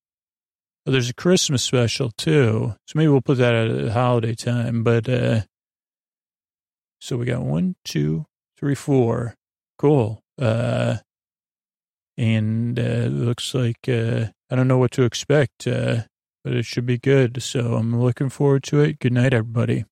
oh, 0.85 0.91
there's 0.91 1.11
a 1.11 1.15
Christmas 1.15 1.63
special 1.63 2.11
too. 2.11 2.75
So 2.87 2.93
maybe 2.97 3.09
we'll 3.09 3.21
put 3.23 3.39
that 3.39 3.55
at 3.55 3.93
holiday 3.93 4.35
time. 4.35 4.83
But 4.83 5.09
uh 5.09 5.43
so 7.05 7.19
we 7.19 7.27
got 7.27 7.43
one, 7.43 7.77
two, 7.85 8.25
three, 8.57 8.75
four. 8.75 9.35
Cool. 9.79 10.23
Uh 10.41 10.97
and 12.17 12.79
uh 12.79 13.09
looks 13.11 13.55
like 13.55 13.89
uh 13.89 14.27
I 14.51 14.57
don't 14.57 14.69
know 14.69 14.79
what 14.79 14.93
to 14.93 15.03
expect, 15.03 15.67
uh, 15.67 16.03
but 16.45 16.53
it 16.53 16.65
should 16.65 16.87
be 16.87 16.97
good. 16.97 17.43
So 17.43 17.75
I'm 17.75 18.01
looking 18.01 18.29
forward 18.29 18.63
to 18.65 18.81
it. 18.81 19.01
Good 19.01 19.13
night, 19.13 19.35
everybody. 19.35 19.85